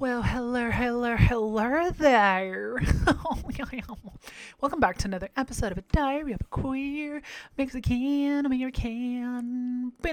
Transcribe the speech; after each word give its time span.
Well, 0.00 0.22
hello, 0.22 0.70
hello, 0.70 1.16
hello 1.16 1.90
there. 1.90 2.80
Welcome 4.60 4.78
back 4.78 4.96
to 4.98 5.08
another 5.08 5.28
episode 5.36 5.72
of 5.72 5.78
A 5.78 5.82
Diary 5.90 6.30
of 6.34 6.40
a 6.40 6.44
Queer 6.44 7.20
Mexican 7.58 8.46
American. 8.46 9.92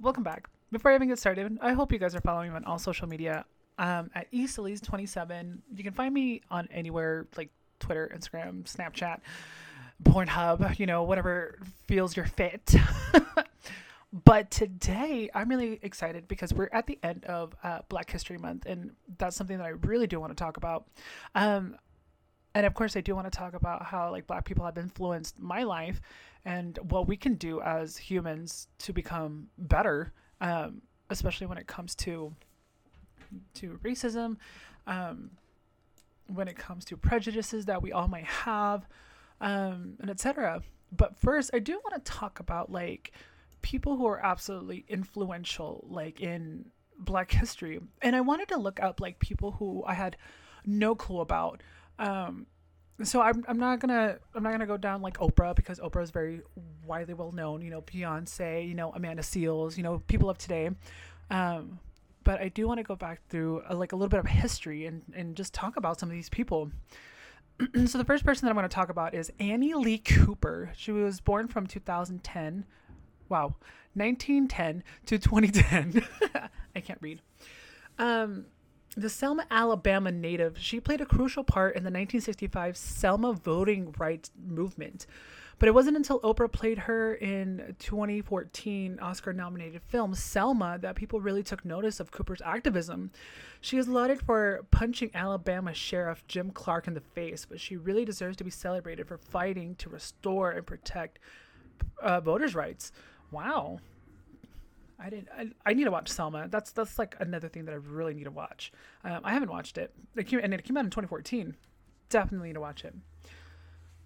Welcome 0.00 0.22
back. 0.22 0.48
Before 0.72 0.90
I 0.90 0.94
even 0.94 1.08
get 1.08 1.18
started, 1.18 1.58
I 1.60 1.74
hope 1.74 1.92
you 1.92 1.98
guys 1.98 2.14
are 2.14 2.22
following 2.22 2.48
me 2.48 2.56
on 2.56 2.64
all 2.64 2.78
social 2.78 3.06
media 3.06 3.44
um, 3.78 4.10
at 4.14 4.32
eastelise27. 4.32 5.58
You 5.76 5.84
can 5.84 5.92
find 5.92 6.14
me 6.14 6.40
on 6.50 6.66
anywhere 6.72 7.26
like 7.36 7.50
Twitter, 7.78 8.10
Instagram, 8.16 8.64
Snapchat, 8.64 9.20
Pornhub, 10.02 10.78
you 10.78 10.86
know, 10.86 11.02
whatever 11.02 11.58
feels 11.86 12.16
your 12.16 12.24
fit. 12.24 12.74
But 14.22 14.52
today, 14.52 15.28
I'm 15.34 15.48
really 15.48 15.80
excited 15.82 16.28
because 16.28 16.54
we're 16.54 16.68
at 16.72 16.86
the 16.86 17.00
end 17.02 17.24
of 17.24 17.52
uh, 17.64 17.80
Black 17.88 18.08
History 18.08 18.38
Month, 18.38 18.64
and 18.64 18.92
that's 19.18 19.34
something 19.34 19.58
that 19.58 19.66
I 19.66 19.70
really 19.70 20.06
do 20.06 20.20
want 20.20 20.30
to 20.30 20.40
talk 20.40 20.56
about. 20.56 20.86
Um, 21.34 21.76
and 22.54 22.64
of 22.64 22.74
course, 22.74 22.96
I 22.96 23.00
do 23.00 23.16
want 23.16 23.26
to 23.30 23.36
talk 23.36 23.54
about 23.54 23.84
how 23.84 24.12
like 24.12 24.28
Black 24.28 24.44
people 24.44 24.64
have 24.64 24.78
influenced 24.78 25.40
my 25.40 25.64
life 25.64 26.00
and 26.44 26.78
what 26.90 27.08
we 27.08 27.16
can 27.16 27.34
do 27.34 27.60
as 27.60 27.96
humans 27.96 28.68
to 28.78 28.92
become 28.92 29.48
better, 29.58 30.12
um, 30.40 30.82
especially 31.10 31.48
when 31.48 31.58
it 31.58 31.66
comes 31.66 31.96
to 31.96 32.32
to 33.54 33.80
racism, 33.82 34.36
um, 34.86 35.32
when 36.28 36.46
it 36.46 36.56
comes 36.56 36.84
to 36.84 36.96
prejudices 36.96 37.64
that 37.64 37.82
we 37.82 37.90
all 37.90 38.06
might 38.06 38.26
have, 38.26 38.86
um, 39.40 39.94
and 39.98 40.08
etc. 40.08 40.62
But 40.92 41.16
first, 41.16 41.50
I 41.52 41.58
do 41.58 41.80
want 41.84 42.04
to 42.04 42.12
talk 42.12 42.38
about 42.38 42.70
like 42.70 43.10
people 43.64 43.96
who 43.96 44.06
are 44.06 44.22
absolutely 44.22 44.84
influential 44.88 45.86
like 45.88 46.20
in 46.20 46.66
black 46.98 47.32
history. 47.32 47.80
And 48.02 48.14
i 48.14 48.20
wanted 48.20 48.48
to 48.48 48.58
look 48.58 48.78
up 48.80 49.00
like 49.00 49.18
people 49.18 49.52
who 49.52 49.82
i 49.86 49.94
had 49.94 50.16
no 50.66 50.94
clue 50.94 51.20
about. 51.20 51.62
Um 51.98 52.46
so 53.02 53.20
I'm, 53.20 53.44
I'm 53.48 53.58
not 53.58 53.80
gonna 53.80 54.18
i'm 54.34 54.42
not 54.42 54.52
gonna 54.52 54.66
go 54.66 54.76
down 54.76 55.00
like 55.00 55.16
oprah 55.18 55.56
because 55.56 55.80
oprah 55.80 56.02
is 56.02 56.10
very 56.10 56.42
widely 56.86 57.14
well 57.14 57.32
known 57.32 57.62
you 57.62 57.70
know 57.70 57.82
beyonce 57.82 58.68
you 58.68 58.74
know 58.74 58.92
amanda 58.92 59.22
seales 59.22 59.76
you 59.78 59.82
know 59.82 60.02
people 60.06 60.28
of 60.28 60.36
today. 60.36 60.70
Um 61.30 61.80
but 62.22 62.40
i 62.42 62.48
do 62.48 62.68
want 62.68 62.78
to 62.78 62.84
go 62.84 62.96
back 62.96 63.22
through 63.30 63.62
a, 63.66 63.74
like 63.74 63.92
a 63.92 63.96
little 63.96 64.10
bit 64.10 64.20
of 64.20 64.26
history 64.26 64.84
and 64.84 65.02
and 65.16 65.36
just 65.36 65.54
talk 65.54 65.78
about 65.78 65.98
some 65.98 66.10
of 66.10 66.14
these 66.14 66.28
people. 66.28 66.70
So 67.86 67.98
the 67.98 68.04
first 68.04 68.26
person 68.26 68.44
that 68.44 68.50
i'm 68.50 68.56
going 68.56 68.68
to 68.68 68.74
talk 68.74 68.90
about 68.90 69.14
is 69.14 69.32
annie 69.40 69.74
lee 69.74 69.98
cooper. 69.98 70.72
She 70.76 70.92
was 70.92 71.20
born 71.20 71.48
from 71.48 71.66
2010 71.66 72.66
wow 73.28 73.54
1910 73.94 74.82
to 75.06 75.18
2010 75.18 76.04
i 76.76 76.80
can't 76.80 77.00
read 77.00 77.20
um 77.98 78.46
the 78.96 79.08
Selma, 79.08 79.44
Alabama 79.50 80.12
native, 80.12 80.56
she 80.56 80.78
played 80.78 81.00
a 81.00 81.06
crucial 81.06 81.42
part 81.42 81.74
in 81.74 81.82
the 81.82 81.88
1965 81.88 82.76
Selma 82.76 83.32
voting 83.32 83.92
rights 83.98 84.30
movement. 84.46 85.06
But 85.58 85.68
it 85.68 85.74
wasn't 85.74 85.96
until 85.96 86.20
Oprah 86.20 86.50
played 86.50 86.78
her 86.78 87.14
in 87.14 87.76
2014 87.78 88.98
Oscar 89.00 89.32
nominated 89.32 89.82
film 89.82 90.14
Selma 90.14 90.78
that 90.80 90.96
people 90.96 91.20
really 91.20 91.42
took 91.42 91.64
notice 91.64 92.00
of 92.00 92.10
Cooper's 92.10 92.42
activism. 92.42 93.12
She 93.60 93.78
is 93.78 93.86
lauded 93.86 94.20
for 94.20 94.66
punching 94.70 95.10
Alabama 95.14 95.72
Sheriff 95.72 96.26
Jim 96.26 96.50
Clark 96.50 96.88
in 96.88 96.94
the 96.94 97.00
face, 97.00 97.46
but 97.48 97.60
she 97.60 97.76
really 97.76 98.04
deserves 98.04 98.36
to 98.38 98.44
be 98.44 98.50
celebrated 98.50 99.06
for 99.06 99.16
fighting 99.16 99.76
to 99.76 99.88
restore 99.88 100.50
and 100.50 100.66
protect 100.66 101.20
uh, 102.02 102.20
voters' 102.20 102.54
rights. 102.54 102.90
Wow. 103.34 103.80
I 104.98 105.10
didn't. 105.10 105.28
I, 105.36 105.48
I 105.66 105.74
need 105.74 105.84
to 105.84 105.90
watch 105.90 106.08
Selma. 106.08 106.46
That's 106.48 106.70
that's 106.70 106.98
like 106.98 107.16
another 107.18 107.48
thing 107.48 107.64
that 107.64 107.72
I 107.72 107.78
really 107.78 108.14
need 108.14 108.24
to 108.24 108.30
watch. 108.30 108.72
Um, 109.02 109.20
I 109.24 109.32
haven't 109.32 109.50
watched 109.50 109.76
it. 109.76 109.92
It 110.14 110.28
came, 110.28 110.38
and 110.40 110.54
it 110.54 110.62
came 110.62 110.76
out 110.76 110.84
in 110.84 110.90
2014. 110.90 111.56
Definitely 112.08 112.48
need 112.48 112.54
to 112.54 112.60
watch 112.60 112.84
it. 112.84 112.94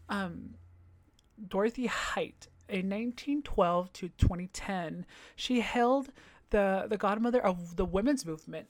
Um, 0.09 0.55
Dorothy 1.47 1.87
Height, 1.87 2.49
in 2.69 2.89
1912 2.89 3.93
to 3.93 4.09
2010, 4.09 5.05
she 5.37 5.61
held 5.61 6.09
the 6.51 6.87
the 6.89 6.97
godmother 6.97 7.45
of 7.45 7.77
the 7.77 7.85
women's 7.85 8.25
movement 8.25 8.69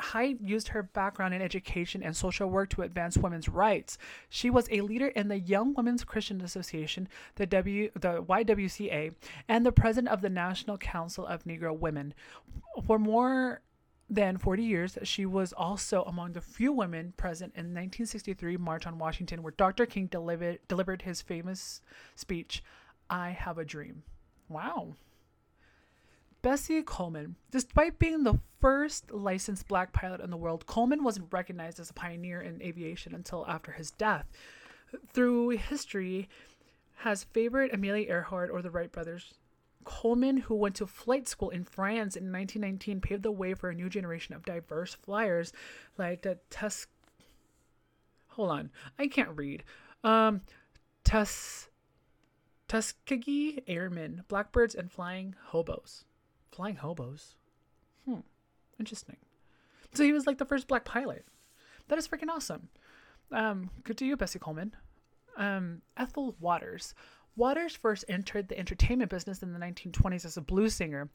Height 0.00 0.40
used 0.40 0.68
her 0.68 0.82
background 0.82 1.34
in 1.34 1.42
education 1.42 2.02
and 2.02 2.16
social 2.16 2.50
work 2.50 2.70
to 2.70 2.82
advance 2.82 3.16
women's 3.16 3.48
rights. 3.48 3.96
She 4.28 4.50
was 4.50 4.68
a 4.70 4.80
leader 4.80 5.06
in 5.08 5.28
the 5.28 5.38
Young 5.38 5.72
Women's 5.74 6.02
Christian 6.02 6.40
Association, 6.40 7.08
the 7.36 7.46
W, 7.46 7.90
the 7.94 8.22
YWCA, 8.22 9.14
and 9.48 9.64
the 9.64 9.72
president 9.72 10.12
of 10.12 10.20
the 10.20 10.30
National 10.30 10.78
Council 10.78 11.24
of 11.24 11.44
Negro 11.44 11.78
Women. 11.78 12.12
For 12.84 12.98
more 12.98 13.60
than 14.10 14.36
40 14.36 14.62
years, 14.62 14.98
she 15.04 15.24
was 15.24 15.52
also 15.52 16.02
among 16.02 16.32
the 16.32 16.40
few 16.40 16.72
women 16.72 17.14
present 17.16 17.54
in 17.54 17.66
1963 17.66 18.56
March 18.56 18.86
on 18.86 18.98
Washington, 18.98 19.42
where 19.42 19.54
Dr. 19.56 19.86
King 19.86 20.06
delivered 20.08 20.58
delivered 20.68 21.02
his 21.02 21.22
famous 21.22 21.80
speech, 22.14 22.62
"I 23.08 23.30
Have 23.30 23.58
a 23.58 23.64
Dream." 23.64 24.02
Wow. 24.48 24.96
Bessie 26.44 26.82
Coleman. 26.82 27.36
Despite 27.50 27.98
being 27.98 28.22
the 28.22 28.38
first 28.60 29.10
licensed 29.10 29.66
black 29.66 29.94
pilot 29.94 30.20
in 30.20 30.28
the 30.28 30.36
world, 30.36 30.66
Coleman 30.66 31.02
wasn't 31.02 31.32
recognized 31.32 31.80
as 31.80 31.88
a 31.88 31.94
pioneer 31.94 32.42
in 32.42 32.60
aviation 32.60 33.14
until 33.14 33.46
after 33.48 33.72
his 33.72 33.90
death. 33.90 34.26
Through 35.14 35.48
history, 35.50 36.28
has 36.96 37.24
favored 37.24 37.72
Amelia 37.72 38.08
Earhart 38.10 38.50
or 38.50 38.60
the 38.60 38.70
Wright 38.70 38.92
brothers. 38.92 39.32
Coleman, 39.84 40.36
who 40.36 40.54
went 40.54 40.74
to 40.76 40.86
flight 40.86 41.26
school 41.26 41.48
in 41.48 41.64
France 41.64 42.14
in 42.14 42.30
1919, 42.30 43.00
paved 43.00 43.22
the 43.22 43.32
way 43.32 43.54
for 43.54 43.70
a 43.70 43.74
new 43.74 43.88
generation 43.88 44.34
of 44.34 44.44
diverse 44.44 44.92
flyers 44.94 45.50
like 45.96 46.22
the 46.22 46.38
Tus. 46.50 46.86
Hold 48.28 48.50
on, 48.50 48.70
I 48.98 49.06
can't 49.06 49.34
read. 49.34 49.64
Um, 50.02 50.42
Tus. 51.04 51.68
Tuskegee 52.68 53.62
Airmen, 53.66 54.24
Blackbirds, 54.28 54.74
and 54.74 54.92
Flying 54.92 55.36
Hobos. 55.46 56.04
Flying 56.54 56.76
hobos. 56.76 57.34
Hmm. 58.04 58.20
Interesting. 58.78 59.16
So 59.92 60.04
he 60.04 60.12
was 60.12 60.26
like 60.26 60.38
the 60.38 60.44
first 60.44 60.68
black 60.68 60.84
pilot. 60.84 61.24
That 61.88 61.98
is 61.98 62.06
freaking 62.06 62.28
awesome. 62.28 62.68
Um, 63.32 63.70
good 63.82 63.98
to 63.98 64.06
you, 64.06 64.16
Bessie 64.16 64.38
Coleman. 64.38 64.74
Um, 65.36 65.82
Ethel 65.96 66.36
Waters. 66.38 66.94
Waters 67.36 67.74
first 67.74 68.04
entered 68.08 68.48
the 68.48 68.58
entertainment 68.58 69.10
business 69.10 69.42
in 69.42 69.52
the 69.52 69.58
1920s 69.58 70.24
as 70.24 70.36
a 70.36 70.40
blues 70.40 70.74
singer, 70.74 71.10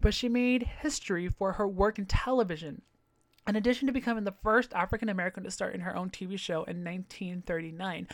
but 0.00 0.12
she 0.12 0.28
made 0.28 0.62
history 0.62 1.28
for 1.28 1.52
her 1.52 1.66
work 1.66 1.98
in 1.98 2.04
television. 2.04 2.82
In 3.48 3.56
addition 3.56 3.86
to 3.86 3.92
becoming 3.92 4.24
the 4.24 4.34
first 4.42 4.74
African 4.74 5.08
American 5.08 5.44
to 5.44 5.50
start 5.50 5.74
in 5.74 5.80
her 5.80 5.96
own 5.96 6.10
TV 6.10 6.38
show 6.38 6.64
in 6.64 6.84
1939, 6.84 8.08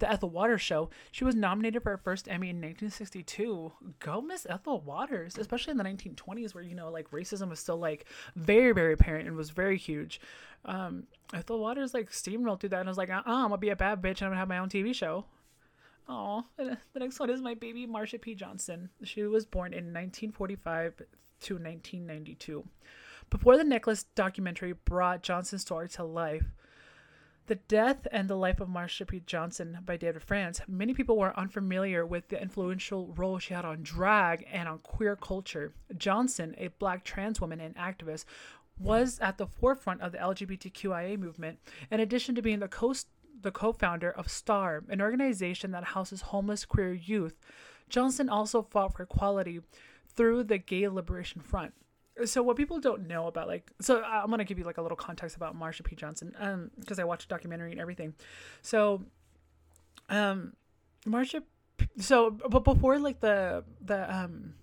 the 0.00 0.10
Ethel 0.10 0.30
Waters 0.30 0.60
show. 0.60 0.90
She 1.12 1.24
was 1.24 1.34
nominated 1.34 1.82
for 1.82 1.90
her 1.90 1.96
first 1.96 2.28
Emmy 2.28 2.50
in 2.50 2.56
1962. 2.56 3.72
Go 3.98 4.20
Miss 4.20 4.46
Ethel 4.48 4.80
Waters, 4.80 5.38
especially 5.38 5.72
in 5.72 5.76
the 5.76 5.84
1920s 5.84 6.54
where, 6.54 6.64
you 6.64 6.74
know, 6.74 6.90
like 6.90 7.10
racism 7.10 7.48
was 7.48 7.60
still 7.60 7.78
like 7.78 8.06
very, 8.34 8.72
very 8.72 8.94
apparent 8.94 9.28
and 9.28 9.36
was 9.36 9.50
very 9.50 9.76
huge. 9.78 10.20
Um, 10.64 11.04
Ethel 11.32 11.60
Waters 11.60 11.94
like 11.94 12.10
steamrolled 12.10 12.60
through 12.60 12.70
that 12.70 12.80
and 12.80 12.88
was 12.88 12.98
like, 12.98 13.10
uh-uh, 13.10 13.22
I'm 13.26 13.44
gonna 13.44 13.58
be 13.58 13.70
a 13.70 13.76
bad 13.76 14.02
bitch 14.02 14.18
and 14.18 14.22
I'm 14.22 14.30
gonna 14.30 14.36
have 14.36 14.48
my 14.48 14.58
own 14.58 14.68
TV 14.68 14.94
show. 14.94 15.26
Oh, 16.08 16.44
the 16.56 16.76
next 16.96 17.20
one 17.20 17.30
is 17.30 17.40
my 17.40 17.54
baby 17.54 17.86
Marsha 17.86 18.20
P. 18.20 18.34
Johnson. 18.34 18.90
She 19.04 19.22
was 19.22 19.46
born 19.46 19.72
in 19.72 19.94
1945 19.94 20.96
to 20.96 21.54
1992. 21.54 22.66
Before 23.30 23.56
the 23.56 23.62
Netflix 23.62 24.04
documentary 24.16 24.72
brought 24.72 25.22
Johnson's 25.22 25.62
story 25.62 25.88
to 25.90 26.02
life, 26.02 26.46
the 27.50 27.56
Death 27.56 28.06
and 28.12 28.30
the 28.30 28.36
Life 28.36 28.60
of 28.60 28.68
Marsha 28.68 29.08
P. 29.08 29.22
Johnson 29.26 29.78
by 29.84 29.96
David 29.96 30.22
France. 30.22 30.60
Many 30.68 30.94
people 30.94 31.18
were 31.18 31.36
unfamiliar 31.36 32.06
with 32.06 32.28
the 32.28 32.40
influential 32.40 33.12
role 33.16 33.40
she 33.40 33.54
had 33.54 33.64
on 33.64 33.82
drag 33.82 34.46
and 34.52 34.68
on 34.68 34.78
queer 34.78 35.16
culture. 35.16 35.74
Johnson, 35.96 36.54
a 36.58 36.68
black 36.68 37.02
trans 37.02 37.40
woman 37.40 37.58
and 37.58 37.74
activist, 37.74 38.24
was 38.78 39.18
at 39.18 39.36
the 39.36 39.48
forefront 39.48 40.00
of 40.00 40.12
the 40.12 40.18
LGBTQIA 40.18 41.18
movement, 41.18 41.58
in 41.90 41.98
addition 41.98 42.36
to 42.36 42.42
being 42.42 42.60
the 42.60 42.68
co 42.68 42.94
the 43.42 43.50
co-founder 43.50 44.12
of 44.12 44.30
STAR, 44.30 44.84
an 44.88 45.00
organization 45.00 45.72
that 45.72 45.82
houses 45.82 46.20
homeless 46.20 46.64
queer 46.64 46.92
youth. 46.92 47.34
Johnson 47.88 48.28
also 48.28 48.62
fought 48.62 48.94
for 48.94 49.02
equality 49.02 49.60
through 50.06 50.44
the 50.44 50.58
Gay 50.58 50.86
Liberation 50.86 51.40
Front 51.40 51.74
so 52.24 52.42
what 52.42 52.56
people 52.56 52.78
don't 52.80 53.06
know 53.06 53.26
about 53.26 53.48
like 53.48 53.70
so 53.80 54.02
i'm 54.02 54.30
gonna 54.30 54.44
give 54.44 54.58
you 54.58 54.64
like 54.64 54.78
a 54.78 54.82
little 54.82 54.96
context 54.96 55.36
about 55.36 55.58
marsha 55.58 55.84
p. 55.84 55.94
Johnson 55.96 56.34
um 56.38 56.70
because 56.78 56.98
i 56.98 57.04
watched 57.04 57.24
a 57.24 57.28
documentary 57.28 57.72
and 57.72 57.80
everything. 57.80 58.14
So 58.62 59.02
um 60.08 60.54
marsha 61.06 61.42
so 61.98 62.30
but 62.30 62.64
before 62.64 62.98
like 62.98 63.20
the 63.20 63.64
the 63.80 64.14
um 64.14 64.54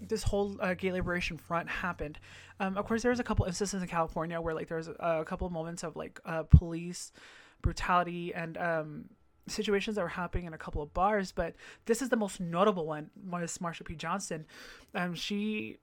this 0.00 0.22
whole 0.22 0.56
uh, 0.60 0.74
gay 0.74 0.90
liberation 0.90 1.36
front 1.36 1.68
happened 1.68 2.18
um 2.58 2.76
of 2.76 2.86
course 2.86 3.02
there 3.02 3.10
was 3.10 3.20
a 3.20 3.24
couple 3.24 3.44
instances 3.44 3.82
in 3.82 3.88
california 3.88 4.40
where 4.40 4.54
like 4.54 4.66
there 4.68 4.78
was 4.78 4.88
a, 4.88 4.94
a 5.20 5.24
couple 5.24 5.46
of 5.46 5.52
moments 5.52 5.84
of 5.84 5.94
like 5.94 6.18
uh 6.24 6.42
police 6.44 7.12
brutality 7.60 8.34
and 8.34 8.56
um 8.58 9.04
situations 9.46 9.96
that 9.96 10.02
were 10.02 10.08
happening 10.08 10.46
in 10.46 10.54
a 10.54 10.58
couple 10.58 10.82
of 10.82 10.92
bars 10.94 11.32
but 11.32 11.54
this 11.86 12.00
is 12.02 12.08
the 12.08 12.16
most 12.16 12.40
notable 12.40 12.86
one 12.86 13.10
was 13.28 13.58
marsha 13.58 13.84
p. 13.84 13.94
Johnson. 13.94 14.46
Um 14.94 15.14
she 15.14 15.78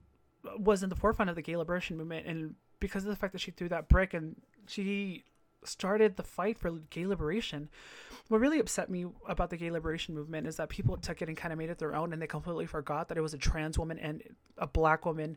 was 0.58 0.82
in 0.82 0.88
the 0.88 0.96
forefront 0.96 1.28
of 1.28 1.36
the 1.36 1.42
gay 1.42 1.56
liberation 1.56 1.96
movement, 1.96 2.26
and 2.26 2.54
because 2.78 3.04
of 3.04 3.10
the 3.10 3.16
fact 3.16 3.32
that 3.32 3.40
she 3.40 3.50
threw 3.50 3.68
that 3.68 3.88
brick 3.88 4.14
and 4.14 4.36
she 4.66 5.24
started 5.64 6.16
the 6.16 6.22
fight 6.22 6.58
for 6.58 6.70
gay 6.90 7.06
liberation. 7.06 7.68
What 8.28 8.40
really 8.40 8.60
upset 8.60 8.90
me 8.90 9.06
about 9.28 9.50
the 9.50 9.56
gay 9.56 9.70
liberation 9.70 10.14
movement 10.14 10.46
is 10.46 10.56
that 10.56 10.68
people 10.68 10.96
took 10.96 11.20
it 11.20 11.28
and 11.28 11.36
kind 11.36 11.52
of 11.52 11.58
made 11.58 11.70
it 11.70 11.78
their 11.78 11.94
own, 11.94 12.12
and 12.12 12.22
they 12.22 12.26
completely 12.26 12.66
forgot 12.66 13.08
that 13.08 13.18
it 13.18 13.22
was 13.22 13.34
a 13.34 13.38
trans 13.38 13.78
woman 13.78 13.98
and 13.98 14.22
a 14.58 14.66
black 14.66 15.04
woman 15.04 15.36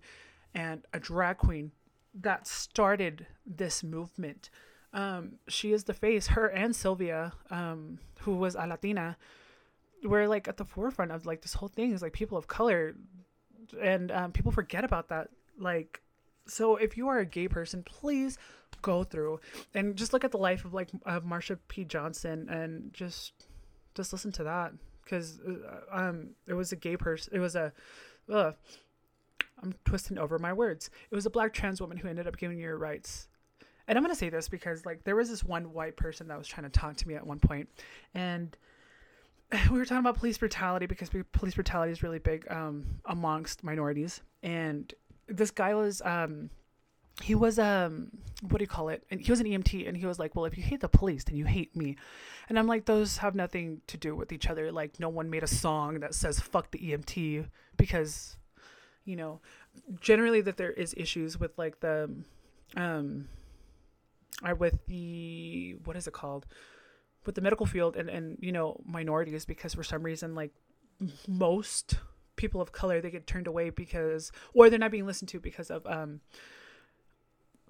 and 0.54 0.86
a 0.94 1.00
drag 1.00 1.38
queen 1.38 1.72
that 2.14 2.48
started 2.48 3.26
this 3.46 3.84
movement. 3.84 4.50
Um, 4.94 5.34
she 5.48 5.74
is 5.74 5.86
the 5.86 5.94
face. 5.94 6.28
Her 6.28 6.48
and 6.48 6.76
Sylvia, 6.76 7.34
um, 7.50 8.00
who 8.22 8.36
was 8.36 8.56
a 8.56 8.68
Latina, 8.68 9.18
were 10.04 10.28
like 10.28 10.48
at 10.48 10.58
the 10.58 10.66
forefront 10.66 11.12
of 11.12 11.26
like 11.26 11.42
this 11.42 11.56
whole 11.56 11.70
thing. 11.70 11.92
Is 11.92 12.04
like 12.04 12.14
people 12.14 12.38
of 12.38 12.48
color, 12.48 12.96
and 13.82 14.12
um, 14.12 14.32
people 14.32 14.52
forget 14.52 14.84
about 14.84 15.10
that. 15.10 15.30
Like, 15.58 16.02
so 16.48 16.76
if 16.76 16.98
you 16.98 17.08
are 17.08 17.20
a 17.20 17.26
gay 17.26 17.48
person, 17.48 17.84
please 17.84 18.38
go 18.82 19.04
through 19.04 19.40
and 19.74 19.96
just 19.96 20.14
look 20.14 20.24
at 20.24 20.32
the 20.32 20.38
life 20.38 20.66
of 20.66 20.74
like 20.74 20.90
of 21.06 21.24
Marsha 21.24 21.58
P. 21.68 21.86
Johnson 21.86 22.50
and 22.50 22.94
just 22.94 23.34
just 23.96 24.12
listen 24.12 24.32
to 24.34 24.44
that 24.44 24.74
because 25.04 25.40
uh, 25.42 25.82
um 25.92 26.30
it 26.48 26.54
was 26.54 26.72
a 26.72 26.76
gay 26.76 26.98
person. 26.98 27.34
It 27.36 27.40
was 27.40 27.56
a. 27.56 27.72
Ugh, 28.32 28.56
I'm 29.62 29.74
twisting 29.86 30.18
over 30.18 30.40
my 30.40 30.54
words. 30.54 30.90
It 31.10 31.16
was 31.16 31.26
a 31.26 31.30
black 31.30 31.54
trans 31.54 31.82
woman 31.82 31.98
who 31.98 32.08
ended 32.08 32.28
up 32.28 32.38
giving 32.38 32.58
you 32.58 32.64
your 32.64 32.78
rights. 32.78 33.28
And 33.88 33.98
I'm 33.98 34.04
gonna 34.04 34.16
say 34.16 34.30
this 34.30 34.48
because 34.48 34.86
like 34.86 35.04
there 35.04 35.16
was 35.16 35.30
this 35.30 35.44
one 35.44 35.74
white 35.74 35.98
person 35.98 36.28
that 36.28 36.38
was 36.38 36.48
trying 36.48 36.64
to 36.64 36.70
talk 36.70 36.96
to 36.98 37.08
me 37.08 37.16
at 37.16 37.26
one 37.26 37.40
point, 37.40 37.70
and 38.14 38.56
we 39.72 39.78
were 39.78 39.86
talking 39.86 40.00
about 40.00 40.18
police 40.18 40.38
brutality 40.38 40.86
because 40.86 41.10
police 41.32 41.56
brutality 41.56 41.92
is 41.92 42.04
really 42.04 42.20
big 42.20 42.50
um, 42.50 42.86
amongst 43.06 43.64
minorities. 43.64 44.22
And 44.42 44.94
this 45.28 45.52
guy 45.52 45.74
was 45.74 46.02
um, 46.04 46.50
he 47.22 47.36
was 47.36 47.60
um 47.60 48.10
what 48.50 48.58
do 48.58 48.64
you 48.64 48.68
call 48.68 48.90
it? 48.90 49.04
And 49.12 49.22
he 49.22 49.32
was 49.32 49.40
an 49.40 49.46
emt 49.46 49.88
and 49.88 49.96
he 49.96 50.06
was 50.06 50.20
like 50.20 50.36
well 50.36 50.46
if 50.46 50.58
you 50.58 50.64
hate 50.64 50.82
the 50.82 50.90
police 50.90 51.24
then 51.24 51.36
you 51.36 51.46
hate 51.46 51.76
me. 51.76 51.96
And 52.50 52.58
i'm 52.58 52.68
like 52.68 52.86
those 52.86 53.18
have 53.18 53.36
nothing 53.36 53.82
to 53.88 53.98
do 53.98 54.16
with 54.16 54.32
each 54.32 54.50
other. 54.50 54.72
Like 54.72 55.00
no 55.00 55.10
one 55.10 55.30
made 55.30 55.44
a 55.44 55.48
song 55.48 56.00
that 56.00 56.16
says 56.16 56.40
fuck 56.40 56.72
the 56.72 56.80
emt 56.80 57.48
because 57.78 58.38
you 59.06 59.16
know 59.16 59.42
generally 60.02 60.42
that 60.42 60.58
there 60.58 60.72
is 60.72 60.94
issues 60.98 61.40
with 61.40 61.58
like 61.58 61.80
the 61.82 62.10
um 62.76 63.28
are 64.42 64.56
with 64.56 64.86
the 64.88 65.76
what 65.86 65.96
is 65.96 66.08
it 66.08 66.14
called 66.14 66.48
with 67.26 67.36
the 67.36 67.42
medical 67.42 67.66
field 67.66 67.96
and 67.96 68.10
and 68.10 68.38
you 68.42 68.52
know 68.52 68.80
minorities 68.86 69.46
because 69.46 69.74
for 69.74 69.84
some 69.84 70.04
reason 70.04 70.36
like 70.36 70.52
most 71.28 71.96
people 72.36 72.62
of 72.62 72.72
color 72.72 73.02
they 73.02 73.12
get 73.12 73.28
turned 73.28 73.48
away 73.48 73.70
because 73.70 74.32
or 74.54 74.70
they're 74.70 74.80
not 74.80 74.92
being 74.92 75.06
listened 75.06 75.30
to 75.30 75.40
because 75.40 75.70
of 75.70 75.86
um 75.86 76.22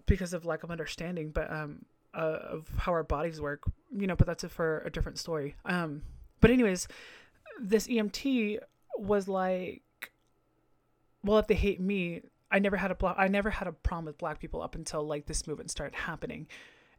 because 0.05 0.33
of 0.33 0.45
lack 0.45 0.63
of 0.63 0.71
understanding 0.71 1.29
but 1.31 1.51
um 1.51 1.85
uh, 2.13 2.37
of 2.51 2.69
how 2.77 2.91
our 2.91 3.03
bodies 3.03 3.41
work 3.41 3.63
you 3.91 4.05
know 4.05 4.15
but 4.15 4.27
that's 4.27 4.43
it 4.43 4.51
for 4.51 4.83
a 4.85 4.89
different 4.91 5.17
story 5.17 5.55
um 5.65 6.03
but 6.41 6.51
anyways 6.51 6.87
this 7.59 7.87
emt 7.87 8.59
was 8.97 9.27
like 9.27 9.81
well, 11.23 11.39
if 11.39 11.47
they 11.47 11.55
hate 11.55 11.79
me, 11.79 12.21
I 12.51 12.59
never 12.59 12.77
had 12.77 12.91
a 12.91 12.95
blo- 12.95 13.15
I 13.17 13.27
never 13.27 13.49
had 13.49 13.67
a 13.67 13.71
problem 13.71 14.05
with 14.05 14.17
black 14.17 14.39
people 14.39 14.61
up 14.61 14.75
until 14.75 15.03
like 15.03 15.25
this 15.25 15.47
movement 15.47 15.71
started 15.71 15.95
happening. 15.95 16.47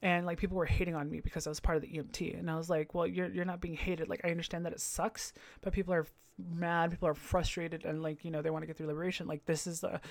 And 0.04 0.26
like 0.26 0.38
people 0.38 0.58
were 0.58 0.66
hating 0.66 0.94
on 0.94 1.10
me 1.10 1.20
because 1.20 1.46
I 1.46 1.50
was 1.50 1.60
part 1.60 1.76
of 1.76 1.82
the 1.82 1.88
EMT, 1.88 2.38
and 2.38 2.50
I 2.50 2.56
was 2.56 2.68
like, 2.68 2.92
"Well, 2.92 3.06
you're 3.06 3.28
you're 3.28 3.46
not 3.46 3.62
being 3.62 3.74
hated. 3.74 4.06
Like 4.06 4.20
I 4.22 4.28
understand 4.28 4.66
that 4.66 4.74
it 4.74 4.80
sucks, 4.82 5.32
but 5.62 5.72
people 5.72 5.94
are 5.94 6.06
mad, 6.38 6.90
people 6.90 7.08
are 7.08 7.14
frustrated, 7.14 7.86
and 7.86 8.02
like 8.02 8.22
you 8.22 8.30
know 8.30 8.42
they 8.42 8.50
want 8.50 8.62
to 8.62 8.66
get 8.66 8.76
through 8.76 8.88
liberation. 8.88 9.26
Like 9.26 9.46
this 9.46 9.66
is 9.66 9.82
a, 9.82 10.02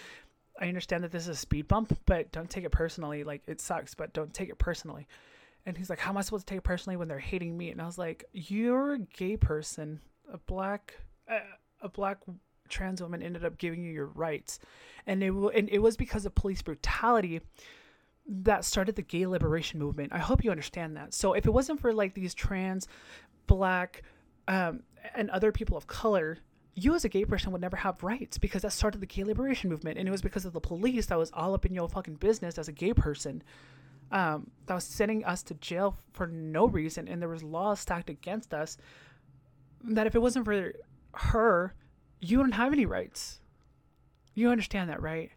I 0.59 0.67
understand 0.67 1.03
that 1.03 1.11
this 1.11 1.23
is 1.23 1.29
a 1.29 1.35
speed 1.35 1.67
bump, 1.67 1.95
but 2.07 2.31
don't 2.31 2.49
take 2.49 2.65
it 2.65 2.71
personally. 2.71 3.23
Like 3.23 3.43
it 3.45 3.61
sucks, 3.61 3.93
but 3.93 4.13
don't 4.13 4.33
take 4.33 4.49
it 4.49 4.57
personally." 4.57 5.07
And 5.67 5.77
he's 5.77 5.91
like, 5.91 5.99
"How 5.99 6.09
am 6.09 6.17
I 6.17 6.21
supposed 6.21 6.47
to 6.47 6.51
take 6.51 6.57
it 6.57 6.63
personally 6.63 6.97
when 6.97 7.07
they're 7.07 7.19
hating 7.19 7.55
me?" 7.55 7.69
And 7.69 7.79
I 7.79 7.85
was 7.85 7.99
like, 7.99 8.25
"You're 8.33 8.93
a 8.93 8.99
gay 8.99 9.37
person, 9.37 9.99
a 10.33 10.39
black, 10.39 10.95
a 11.81 11.87
black 11.87 12.17
trans 12.67 12.99
woman 12.99 13.21
ended 13.21 13.45
up 13.45 13.59
giving 13.59 13.83
you 13.83 13.91
your 13.91 14.07
rights, 14.07 14.57
and 15.05 15.21
it 15.21 15.31
and 15.31 15.69
it 15.69 15.83
was 15.83 15.97
because 15.97 16.25
of 16.25 16.33
police 16.33 16.63
brutality 16.63 17.41
that 18.25 18.65
started 18.65 18.95
the 18.95 19.01
gay 19.01 19.25
liberation 19.25 19.79
movement. 19.79 20.13
I 20.13 20.19
hope 20.19 20.43
you 20.43 20.51
understand 20.51 20.95
that. 20.97 21.13
So 21.13 21.33
if 21.33 21.45
it 21.45 21.51
wasn't 21.51 21.79
for 21.79 21.93
like 21.93 22.13
these 22.13 22.33
trans, 22.33 22.87
black, 23.47 24.03
um, 24.47 24.83
and 25.15 25.29
other 25.29 25.51
people 25.51 25.75
of 25.75 25.87
color, 25.87 26.37
you 26.75 26.95
as 26.95 27.05
a 27.05 27.09
gay 27.09 27.25
person 27.25 27.51
would 27.51 27.61
never 27.61 27.77
have 27.77 28.01
rights 28.01 28.37
because 28.37 28.61
that 28.61 28.71
started 28.71 29.01
the 29.01 29.05
gay 29.05 29.23
liberation 29.23 29.69
movement, 29.69 29.97
and 29.97 30.07
it 30.07 30.11
was 30.11 30.21
because 30.21 30.45
of 30.45 30.53
the 30.53 30.61
police 30.61 31.07
that 31.07 31.17
was 31.17 31.31
all 31.33 31.53
up 31.53 31.65
in 31.65 31.73
your 31.73 31.89
fucking 31.89 32.15
business 32.15 32.57
as 32.57 32.67
a 32.67 32.71
gay 32.71 32.93
person. 32.93 33.43
Um, 34.11 34.51
that 34.67 34.75
was 34.75 34.83
sending 34.83 35.25
us 35.25 35.43
to 35.43 35.55
jail 35.55 35.97
for 36.13 36.27
no 36.27 36.67
reason, 36.67 37.07
and 37.07 37.21
there 37.21 37.29
was 37.29 37.43
laws 37.43 37.79
stacked 37.79 38.09
against 38.09 38.53
us. 38.53 38.77
That 39.83 40.07
if 40.07 40.15
it 40.15 40.21
wasn't 40.21 40.45
for 40.45 40.73
her 41.13 41.73
you 42.23 42.37
don't 42.37 42.53
have 42.53 42.71
any 42.71 42.85
rights. 42.85 43.39
You 44.33 44.49
understand 44.49 44.89
that, 44.89 45.01
right? 45.01 45.31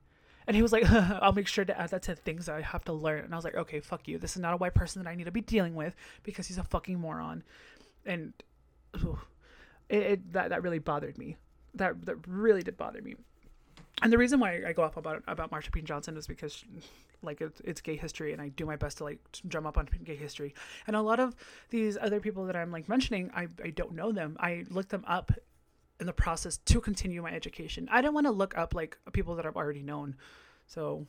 And 0.47 0.55
he 0.55 0.63
was 0.63 0.73
like, 0.73 0.89
I'll 0.91 1.33
make 1.33 1.49
sure 1.49 1.65
to 1.65 1.79
add 1.79 1.91
that 1.91 2.03
to 2.03 2.15
things 2.15 2.47
that 2.47 2.55
I 2.55 2.61
have 2.61 2.85
to 2.85 2.93
learn. 2.93 3.25
And 3.25 3.35
I 3.35 3.37
was 3.37 3.45
like, 3.45 3.57
okay, 3.57 3.81
fuck 3.81 4.07
you. 4.07 4.19
This 4.19 4.37
is 4.37 4.43
not 4.43 4.55
a 4.55 4.57
white 4.57 4.75
person 4.75 5.03
that 5.03 5.09
I 5.11 5.15
need 5.15 5.25
to 5.25 5.33
be 5.33 5.41
dealing 5.41 5.75
with 5.75 5.97
because 6.23 6.47
he's 6.47 6.59
a 6.59 6.65
fucking 6.65 6.99
moron. 6.99 7.43
And 8.05 8.33
ooh, 8.97 9.19
it, 9.89 9.99
it, 9.99 10.33
that 10.33 10.51
that 10.51 10.63
really 10.63 10.79
bothered 10.79 11.19
me. 11.19 11.37
That 11.75 12.07
that 12.07 12.17
really 12.27 12.63
did 12.63 12.77
bother 12.77 13.03
me. 13.03 13.17
And 14.03 14.13
the 14.13 14.19
reason 14.19 14.41
why 14.41 14.63
I 14.67 14.73
go 14.73 14.83
off 14.83 14.97
about 14.97 15.23
about 15.27 15.51
Marsha 15.51 15.73
P. 15.73 15.81
Johnson 15.81 16.17
is 16.17 16.27
because, 16.27 16.65
like, 17.23 17.41
it's, 17.41 17.61
it's 17.65 17.81
gay 17.81 17.97
history, 17.97 18.33
and 18.33 18.43
I 18.43 18.49
do 18.49 18.67
my 18.67 18.77
best 18.77 18.99
to 18.99 19.05
like 19.05 19.19
drum 19.49 19.67
up 19.67 19.79
on 19.79 19.89
gay 20.05 20.17
history. 20.17 20.55
And 20.87 20.95
a 20.95 21.01
lot 21.01 21.19
of 21.19 21.35
these 21.71 21.97
other 21.99 22.21
people 22.21 22.45
that 22.47 22.57
I'm 22.57 22.71
like 22.71 22.89
mentioning, 22.89 23.31
I 23.35 23.49
I 23.63 23.71
don't 23.71 23.93
know 23.93 24.13
them. 24.13 24.37
I 24.39 24.65
look 24.71 24.89
them 24.89 25.05
up 25.07 25.33
in 26.01 26.07
the 26.07 26.13
process 26.13 26.59
to 26.59 26.81
continue 26.81 27.23
my 27.23 27.33
education. 27.33 27.89
I 27.91 28.01
didn't 28.01 28.15
want 28.15 28.27
to 28.27 28.33
look 28.33 28.57
up 28.57 28.75
like 28.75 28.99
people 29.13 29.35
that 29.37 29.47
I've 29.47 29.57
already 29.57 29.83
known. 29.83 30.17
So, 30.67 31.07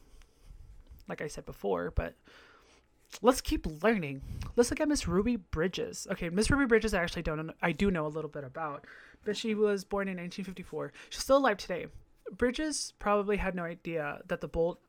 like 1.07 1.21
I 1.21 1.27
said 1.27 1.45
before, 1.45 1.91
but 1.91 2.15
let's 3.21 3.41
keep 3.41 3.65
learning. 3.83 4.21
Let's 4.55 4.69
look 4.69 4.79
at 4.79 4.87
Miss 4.87 5.07
Ruby 5.07 5.35
Bridges. 5.37 6.07
Okay, 6.11 6.29
Miss 6.29 6.49
Ruby 6.49 6.65
Bridges, 6.65 6.93
I 6.93 7.01
actually 7.01 7.23
don't 7.23 7.47
know, 7.47 7.53
I 7.61 7.71
do 7.71 7.91
know 7.91 8.05
a 8.05 8.09
little 8.09 8.29
bit 8.29 8.43
about, 8.43 8.85
but 9.25 9.35
she 9.35 9.55
was 9.55 9.83
born 9.83 10.07
in 10.07 10.17
1954. 10.17 10.93
She's 11.09 11.23
still 11.23 11.37
alive 11.37 11.57
today. 11.57 11.87
Bridges 12.31 12.93
probably 12.99 13.37
had 13.37 13.55
no 13.55 13.63
idea 13.63 14.21
that 14.27 14.41
the 14.41 14.47
Bolt 14.47 14.79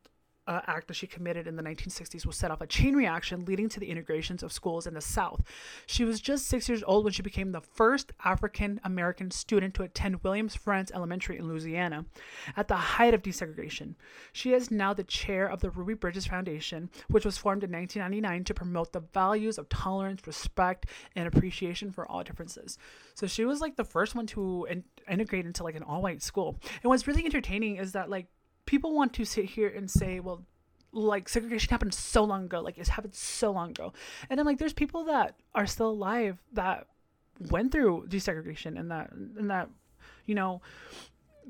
uh, 0.49 0.63
act 0.67 0.89
that 0.89 0.95
she 0.95 1.07
committed 1.07 1.47
in 1.47 1.57
the 1.57 1.63
1960s 1.63 2.25
will 2.25 2.33
set 2.33 2.51
off 2.51 2.63
a 2.63 2.67
chain 2.67 2.97
reaction 2.97 3.45
leading 3.45 3.69
to 3.69 3.79
the 3.79 3.91
integrations 3.91 4.43
of 4.43 4.51
schools 4.51 4.87
in 4.87 4.95
the 4.95 5.01
South. 5.01 5.43
She 5.87 6.05
was 6.05 6.21
just 6.21 6.47
six 6.47 6.69
years 6.69 6.83
old 6.87 7.05
when 7.05 7.13
she 7.13 7.23
became 7.23 7.53
the 7.53 7.61
first 7.61 8.13
African 8.25 8.81
American 8.83 9.31
student 9.31 9.75
to 9.75 9.83
attend 9.83 10.25
Williams 10.25 10.57
Frantz 10.57 10.91
Elementary 10.93 11.39
in 11.39 11.47
Louisiana 11.47 12.07
at 12.57 12.67
the 12.67 12.77
height 12.77 13.13
of 13.13 13.23
desegregation. 13.23 13.95
She 14.33 14.55
is 14.55 14.71
now 14.71 14.95
the 14.95 15.05
chair 15.05 15.47
of 15.47 15.61
the 15.61 15.71
Ruby 15.71 15.93
Bridges 15.93 16.27
Foundation, 16.27 16.89
which 17.09 17.27
was 17.27 17.37
formed 17.37 17.63
in 17.63 17.71
1999 17.71 18.45
to 18.45 18.55
promote 18.55 18.93
the 18.93 19.05
values 19.13 19.59
of 19.59 19.69
tolerance, 19.69 20.27
respect, 20.27 20.87
and 21.15 21.29
appreciation 21.29 21.93
for 21.93 22.11
all 22.11 22.25
differences. 22.25 22.79
So 23.15 23.27
she 23.27 23.45
was 23.45 23.61
like 23.61 23.77
the 23.77 23.85
first 23.85 24.15
one 24.15 24.27
to 24.29 24.67
in- 24.71 24.85
integrate 25.11 25.45
into 25.45 25.63
like 25.63 25.77
an 25.77 25.83
all 25.83 26.01
white 26.01 26.23
school. 26.23 26.57
And 26.83 26.89
what's 26.89 27.07
really 27.07 27.27
entertaining 27.27 27.77
is 27.77 27.93
that 27.93 28.09
like 28.09 28.29
people 28.69 28.93
want 28.93 29.15
to 29.15 29.25
sit 29.25 29.47
here 29.47 29.69
and 29.69 29.91
say, 29.91 30.21
well, 30.21 30.45
like 30.93 31.27
segregation 31.27 31.71
happened 31.71 31.95
so 31.95 32.23
long 32.23 32.45
ago, 32.45 32.61
like 32.61 32.77
it's 32.77 32.91
happened 32.91 33.15
so 33.15 33.51
long 33.51 33.71
ago. 33.71 33.95
And 34.29 34.39
I'm 34.39 34.45
like, 34.45 34.59
there's 34.59 34.75
people 34.75 35.05
that 35.05 35.37
are 35.55 35.67
still 35.67 35.89
alive 35.89 36.37
that 36.53 36.87
went 37.51 37.73
through 37.73 38.07
desegregation 38.09 38.79
and 38.79 38.91
that 38.91 39.11
and 39.13 39.49
that, 39.49 39.71
you 40.27 40.35
know, 40.35 40.61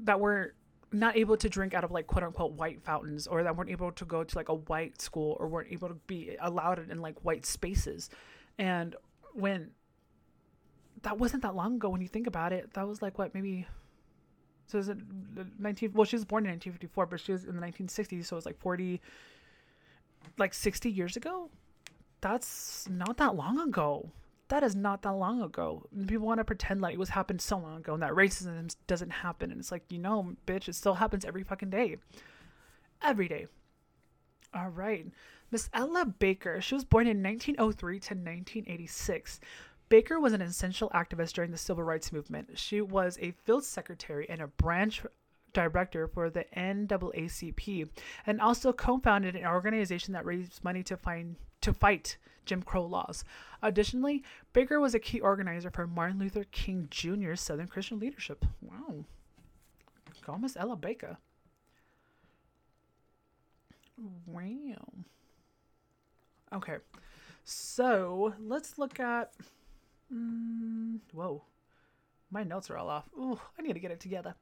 that 0.05 0.21
were 0.21 0.55
not 0.93 1.17
able 1.17 1.37
to 1.37 1.49
drink 1.49 1.75
out 1.75 1.83
of 1.83 1.91
like 1.91 2.07
quote 2.07 2.23
unquote 2.23 2.53
white 2.53 2.83
fountains 2.85 3.27
or 3.27 3.43
that 3.43 3.57
weren't 3.57 3.71
able 3.71 3.91
to 3.91 4.05
go 4.05 4.23
to 4.23 4.39
like 4.39 4.49
a 4.49 4.55
white 4.55 5.03
school 5.03 5.37
or 5.41 5.49
weren't 5.49 5.73
able 5.73 5.89
to 5.89 5.99
be 6.07 6.37
allowed 6.41 6.79
in 6.89 7.01
like 7.01 7.25
white 7.25 7.45
spaces. 7.45 8.11
And 8.59 8.95
when 9.35 9.71
that 11.03 11.19
wasn't 11.19 11.43
that 11.43 11.57
long 11.57 11.77
ago 11.77 11.89
when 11.89 12.01
you 12.01 12.09
think 12.09 12.29
about 12.29 12.53
it, 12.53 12.75
that 12.75 12.87
was 12.87 13.03
like 13.03 13.19
what 13.19 13.35
maybe 13.35 13.67
so 14.69 14.79
is 14.79 14.89
it 14.89 14.99
19? 15.59 15.93
Well, 15.95 16.05
she 16.05 16.17
was 16.17 16.25
born 16.25 16.45
in 16.45 16.51
1954, 16.53 17.07
but 17.07 17.21
she 17.21 17.33
was 17.33 17.45
in 17.45 17.57
the 17.57 17.63
1960s, 17.63 18.27
so 18.27 18.37
it 18.37 18.39
was 18.39 18.47
like 18.47 18.59
40, 18.59 19.01
like 20.37 20.53
60 20.53 20.91
years 20.91 21.17
ago. 21.17 21.49
That's 22.21 22.87
not 22.89 23.17
that 23.17 23.35
long 23.35 23.59
ago. 23.59 24.11
That 24.49 24.63
is 24.63 24.77
not 24.77 25.03
that 25.03 25.13
long 25.13 25.43
ago. 25.43 25.87
People 26.07 26.27
want 26.27 26.39
to 26.39 26.45
pretend 26.45 26.81
like 26.81 26.95
it 26.95 26.99
was 26.99 27.11
happened 27.11 27.41
so 27.41 27.59
long 27.59 27.79
ago 27.79 27.95
and 27.95 28.03
that 28.03 28.13
racism 28.13 28.75
doesn't 28.87 29.11
happen. 29.11 29.51
And 29.51 29.61
it's 29.61 29.73
like, 29.73 29.85
you 29.91 29.99
know, 29.99 30.35
bitch, 30.47 30.69
it 30.69 30.75
still 30.75 30.95
happens 30.95 31.25
every 31.25 31.43
fucking 31.43 31.71
day. 31.71 31.97
Every 33.03 33.29
day. 33.29 33.47
All 34.55 34.71
right. 34.71 35.07
Miss 35.51 35.69
Ella 35.73 36.05
Baker, 36.07 36.61
she 36.61 36.75
was 36.75 36.85
born 36.85 37.07
in 37.07 37.23
1903 37.23 38.01
to 38.01 38.15
1986. 38.15 39.41
Baker 39.89 40.21
was 40.21 40.33
an 40.33 40.43
essential 40.43 40.91
activist 40.91 41.33
during 41.33 41.51
the 41.51 41.59
civil 41.59 41.85
rights 41.85 42.13
movement. 42.13 42.59
She 42.59 42.81
was 42.81 43.19
a 43.21 43.31
field 43.31 43.65
secretary 43.65 44.29
and 44.29 44.41
a 44.41 44.47
branch 44.47 45.03
director 45.53 46.07
for 46.07 46.31
the 46.31 46.45
NAACP 46.57 47.89
and 48.27 48.41
also 48.41 48.73
co-founded 48.73 49.35
an 49.35 49.47
organization 49.47 50.13
that 50.13 50.27
raised 50.27 50.63
money 50.63 50.83
to 50.83 50.97
find 50.97 51.37
to 51.61 51.73
fight 51.73 52.17
Jim 52.45 52.63
Crow 52.63 52.85
laws. 52.85 53.25
Additionally, 53.63 54.23
Baker 54.53 54.81
was 54.81 54.95
a 54.95 54.99
key 54.99 55.21
organizer 55.21 55.71
for 55.71 55.87
Martin 55.87 56.19
Luther 56.19 56.45
King 56.51 56.89
Jr.'s 56.91 57.41
Southern 57.41 57.67
Christian 57.67 57.99
leadership. 57.99 58.45
Wow. 58.61 59.05
Go 60.25 60.37
Miss 60.39 60.57
Ella 60.57 60.77
Baker. 60.77 61.19
Wow. 64.27 64.93
Okay. 66.53 66.77
So 67.45 68.35
let's 68.39 68.79
look 68.79 69.01
at. 69.01 69.33
Mm, 70.13 71.01
whoa. 71.13 71.43
My 72.31 72.43
notes 72.43 72.71
are 72.71 72.77
all 72.77 72.89
off. 72.89 73.09
Ooh, 73.19 73.41
I 73.59 73.63
need 73.63 73.75
to 73.75 73.81
get 73.81 73.91
it 73.91 74.01
together. 74.01 74.35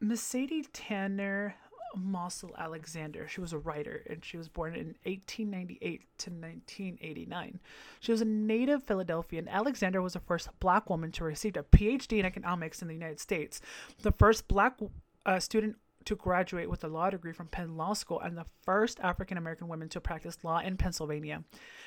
Mercedes 0.00 0.66
Tanner 0.72 1.56
Mossell 1.96 2.56
Alexander. 2.56 3.26
She 3.28 3.40
was 3.40 3.52
a 3.52 3.58
writer 3.58 4.02
and 4.08 4.24
she 4.24 4.36
was 4.36 4.48
born 4.48 4.74
in 4.74 4.94
1898 5.04 6.02
to 6.18 6.30
1989. 6.30 7.60
She 8.00 8.12
was 8.12 8.20
a 8.20 8.26
native 8.26 8.84
Philadelphian. 8.84 9.48
Alexander 9.48 10.00
was 10.00 10.14
the 10.14 10.20
first 10.20 10.48
black 10.60 10.88
woman 10.88 11.12
to 11.12 11.24
receive 11.24 11.56
a 11.56 11.62
PhD 11.62 12.18
in 12.18 12.26
economics 12.26 12.82
in 12.82 12.88
the 12.88 12.94
United 12.94 13.20
States, 13.20 13.60
the 14.02 14.12
first 14.12 14.48
black 14.48 14.78
uh, 15.26 15.40
student 15.40 15.76
to 16.04 16.16
graduate 16.16 16.70
with 16.70 16.82
a 16.82 16.88
law 16.88 17.10
degree 17.10 17.32
from 17.32 17.48
Penn 17.48 17.76
Law 17.76 17.92
School, 17.92 18.20
and 18.20 18.36
the 18.36 18.46
first 18.62 18.98
African 19.00 19.36
American 19.36 19.68
woman 19.68 19.88
to 19.90 20.00
practice 20.00 20.38
law 20.42 20.58
in 20.58 20.76
Pennsylvania. 20.78 21.44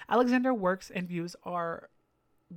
Alexander 0.08 0.53
works 0.53 0.91
and 0.93 1.08
views 1.08 1.36
are 1.43 1.89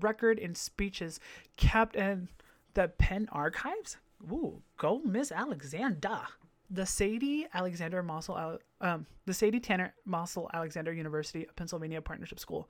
record 0.00 0.38
in 0.38 0.54
speeches 0.54 1.20
kept 1.56 1.96
in 1.96 2.28
the 2.74 2.88
Penn 2.88 3.28
archives. 3.32 3.96
Ooh, 4.30 4.62
go 4.76 5.00
Miss 5.04 5.30
Alexander 5.30 6.26
the 6.70 6.86
Sadie 6.86 7.46
Alexander 7.54 8.02
Mossell, 8.02 8.58
um, 8.80 9.06
the 9.24 9.34
Sadie 9.34 9.60
Tanner 9.60 9.94
Mossell 10.08 10.50
Alexander 10.52 10.92
University 10.92 11.46
of 11.46 11.54
Pennsylvania 11.56 12.00
Partnership 12.00 12.40
School. 12.40 12.68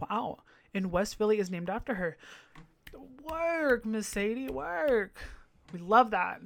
Wow. 0.00 0.38
In 0.74 0.90
West 0.90 1.16
Philly 1.16 1.38
is 1.38 1.50
named 1.50 1.70
after 1.70 1.94
her. 1.94 2.16
Work, 3.30 3.84
Miss 3.84 4.06
Sadie, 4.06 4.48
work. 4.48 5.18
We 5.72 5.80
love 5.80 6.10
that. 6.10 6.40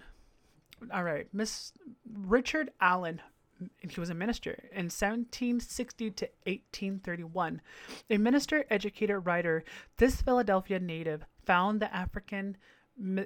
All 0.92 1.02
right. 1.02 1.26
Miss 1.32 1.72
Richard 2.12 2.70
Allen, 2.80 3.20
he 3.88 4.00
was 4.00 4.10
a 4.10 4.14
minister 4.14 4.50
in 4.72 4.86
1760 4.86 6.10
to 6.10 6.24
1831. 6.44 7.60
A 8.10 8.16
minister, 8.16 8.64
educator, 8.70 9.20
writer, 9.20 9.64
this 9.96 10.22
Philadelphia 10.22 10.78
native 10.78 11.24
found 11.44 11.80
the 11.80 11.94
African 11.94 12.56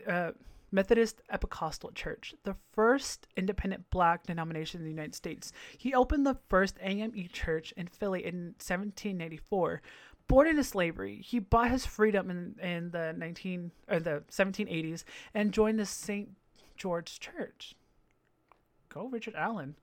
uh, 0.08 0.32
Methodist 0.74 1.22
Episcopal 1.30 1.92
Church, 1.92 2.34
the 2.42 2.56
first 2.72 3.28
independent 3.36 3.88
black 3.90 4.24
denomination 4.26 4.80
in 4.80 4.84
the 4.84 4.90
United 4.90 5.14
States. 5.14 5.52
He 5.78 5.94
opened 5.94 6.26
the 6.26 6.38
first 6.48 6.78
AME 6.82 7.28
church 7.32 7.72
in 7.76 7.86
Philly 7.86 8.24
in 8.24 8.54
1784. 8.58 9.82
Born 10.26 10.48
into 10.48 10.64
slavery, 10.64 11.20
he 11.24 11.38
bought 11.38 11.70
his 11.70 11.86
freedom 11.86 12.28
in, 12.28 12.56
in 12.60 12.90
the 12.90 13.14
19 13.16 13.70
or 13.88 14.00
the 14.00 14.24
1780s 14.30 15.04
and 15.32 15.52
joined 15.52 15.78
the 15.78 15.86
St. 15.86 16.30
George 16.76 17.20
Church. 17.20 17.76
Go 18.88 19.06
Richard 19.06 19.34
Allen 19.36 19.76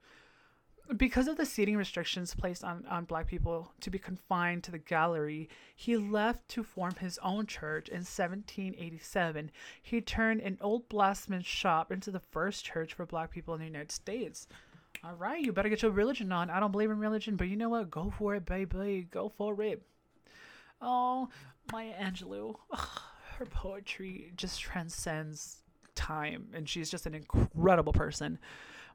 because 0.98 1.28
of 1.28 1.38
the 1.38 1.46
seating 1.46 1.78
restrictions 1.78 2.36
placed 2.36 2.64
on, 2.64 2.86
on 2.90 3.06
black 3.06 3.28
people 3.28 3.72
to 3.82 3.90
be 3.90 4.00
confined 4.00 4.64
to 4.64 4.72
the 4.72 4.78
gallery, 4.78 5.50
he 5.76 5.98
left 5.98 6.48
to 6.50 6.64
form 6.64 6.96
his 7.00 7.18
own 7.24 7.46
church 7.46 7.88
in 7.88 8.00
1787. 8.00 9.52
He 9.82 10.02
turned 10.02 10.42
an 10.42 10.58
old 10.62 10.90
blacksmith 10.90 11.46
shop 11.46 11.92
into 11.92 12.12
the 12.12 12.20
first 12.20 12.66
church 12.66 12.94
for 12.94 13.06
black 13.06 13.32
people 13.32 13.54
in 13.54 13.60
the 13.60 13.66
United 13.66 13.92
States. 13.92 14.48
All 15.04 15.16
right, 15.16 15.42
you 15.42 15.52
better 15.52 15.70
get 15.70 15.82
your 15.82 15.92
religion 15.92 16.32
on. 16.32 16.50
I 16.50 16.60
don't 16.60 16.72
believe 16.72 16.92
in 16.92 17.00
religion, 17.00 17.36
but 17.36 17.48
you 17.48 17.56
know 17.56 17.70
what? 17.70 17.90
Go 17.90 18.14
for 18.18 18.36
it, 18.36 18.46
baby. 18.46 19.08
Go 19.10 19.30
for 19.30 19.62
it. 19.62 19.82
Oh, 20.82 21.30
Maya 21.72 21.94
Angelou. 22.00 22.56
her 23.38 23.46
poetry 23.46 24.32
just 24.36 24.60
transcends 24.60 25.62
time, 25.96 26.48
and 26.54 26.68
she's 26.68 26.90
just 26.90 27.06
an 27.06 27.16
incredible 27.16 27.94
person. 27.94 28.38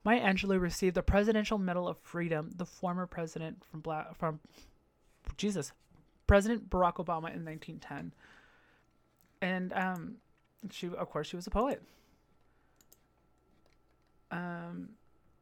Maya 0.06 0.20
Angelou 0.20 0.60
received 0.60 0.94
the 0.94 1.02
Presidential 1.02 1.58
Medal 1.58 1.88
of 1.88 1.98
Freedom, 1.98 2.52
the 2.54 2.64
former 2.64 3.08
president 3.08 3.64
from 3.64 3.80
Black 3.80 4.16
from 4.16 4.38
Jesus, 5.36 5.72
President 6.28 6.70
Barack 6.70 7.04
Obama 7.04 7.34
in 7.34 7.44
1910. 7.44 8.12
And 9.42 9.72
um, 9.72 10.14
she, 10.70 10.86
of 10.86 11.10
course, 11.10 11.26
she 11.26 11.34
was 11.34 11.48
a 11.48 11.50
poet. 11.50 11.82
Um, 14.30 14.90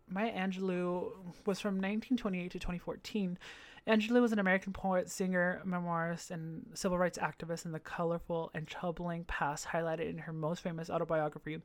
Maya 0.08 0.32
Angelou 0.32 1.12
was 1.44 1.60
from 1.60 1.74
1928 1.74 2.52
to 2.52 2.58
2014. 2.58 3.36
Angelou 3.86 4.22
was 4.22 4.32
an 4.32 4.38
American 4.38 4.72
poet, 4.72 5.10
singer, 5.10 5.60
memoirist, 5.66 6.30
and 6.30 6.64
civil 6.72 6.96
rights 6.96 7.18
activist 7.18 7.66
in 7.66 7.72
the 7.72 7.80
colorful 7.80 8.50
and 8.54 8.66
troubling 8.66 9.24
past 9.24 9.66
highlighted 9.66 10.08
in 10.08 10.16
her 10.16 10.32
most 10.32 10.62
famous 10.62 10.88
autobiography, 10.88 11.60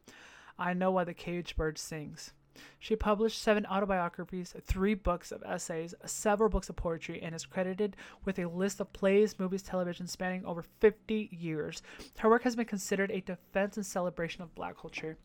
I 0.57 0.73
Know 0.73 0.91
Why 0.91 1.05
the 1.05 1.13
Caged 1.13 1.55
Bird 1.55 1.77
Sings. 1.77 2.33
She 2.79 2.95
published 2.95 3.41
seven 3.41 3.65
autobiographies, 3.65 4.53
three 4.65 4.93
books 4.93 5.31
of 5.31 5.43
essays, 5.45 5.93
several 6.05 6.49
books 6.49 6.69
of 6.69 6.75
poetry, 6.75 7.21
and 7.21 7.35
is 7.35 7.45
credited 7.45 7.95
with 8.25 8.39
a 8.39 8.47
list 8.47 8.79
of 8.79 8.91
plays, 8.93 9.37
movies, 9.39 9.61
television 9.61 10.07
spanning 10.07 10.45
over 10.45 10.63
50 10.79 11.29
years. 11.31 11.81
Her 12.17 12.29
work 12.29 12.43
has 12.43 12.55
been 12.55 12.65
considered 12.65 13.11
a 13.11 13.21
defense 13.21 13.77
and 13.77 13.85
celebration 13.85 14.41
of 14.41 14.53
black 14.55 14.77
culture. 14.79 15.17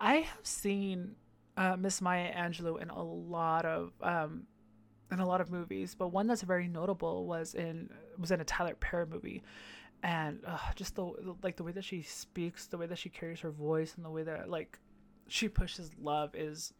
I 0.00 0.16
have 0.16 0.40
seen 0.46 1.16
uh, 1.56 1.76
Miss 1.76 2.00
Maya 2.00 2.32
Angelou 2.34 2.80
in 2.80 2.90
a 2.90 3.02
lot 3.02 3.64
of 3.64 3.92
um, 4.02 4.46
in 5.12 5.20
a 5.20 5.26
lot 5.26 5.40
of 5.40 5.50
movies, 5.50 5.94
but 5.94 6.08
one 6.08 6.26
that's 6.26 6.42
very 6.42 6.68
notable 6.68 7.26
was 7.26 7.54
in 7.54 7.88
was 8.18 8.30
in 8.30 8.40
a 8.40 8.44
Tyler 8.44 8.74
Perry 8.74 9.06
movie, 9.06 9.42
and 10.02 10.40
uh, 10.46 10.58
just 10.74 10.96
the 10.96 11.12
like 11.42 11.56
the 11.56 11.64
way 11.64 11.72
that 11.72 11.84
she 11.84 12.02
speaks, 12.02 12.66
the 12.66 12.78
way 12.78 12.86
that 12.86 12.98
she 12.98 13.08
carries 13.08 13.40
her 13.40 13.50
voice, 13.50 13.94
and 13.96 14.04
the 14.04 14.10
way 14.10 14.22
that 14.22 14.50
like 14.50 14.78
she 15.28 15.48
pushes 15.48 15.90
love 16.00 16.34
is 16.34 16.72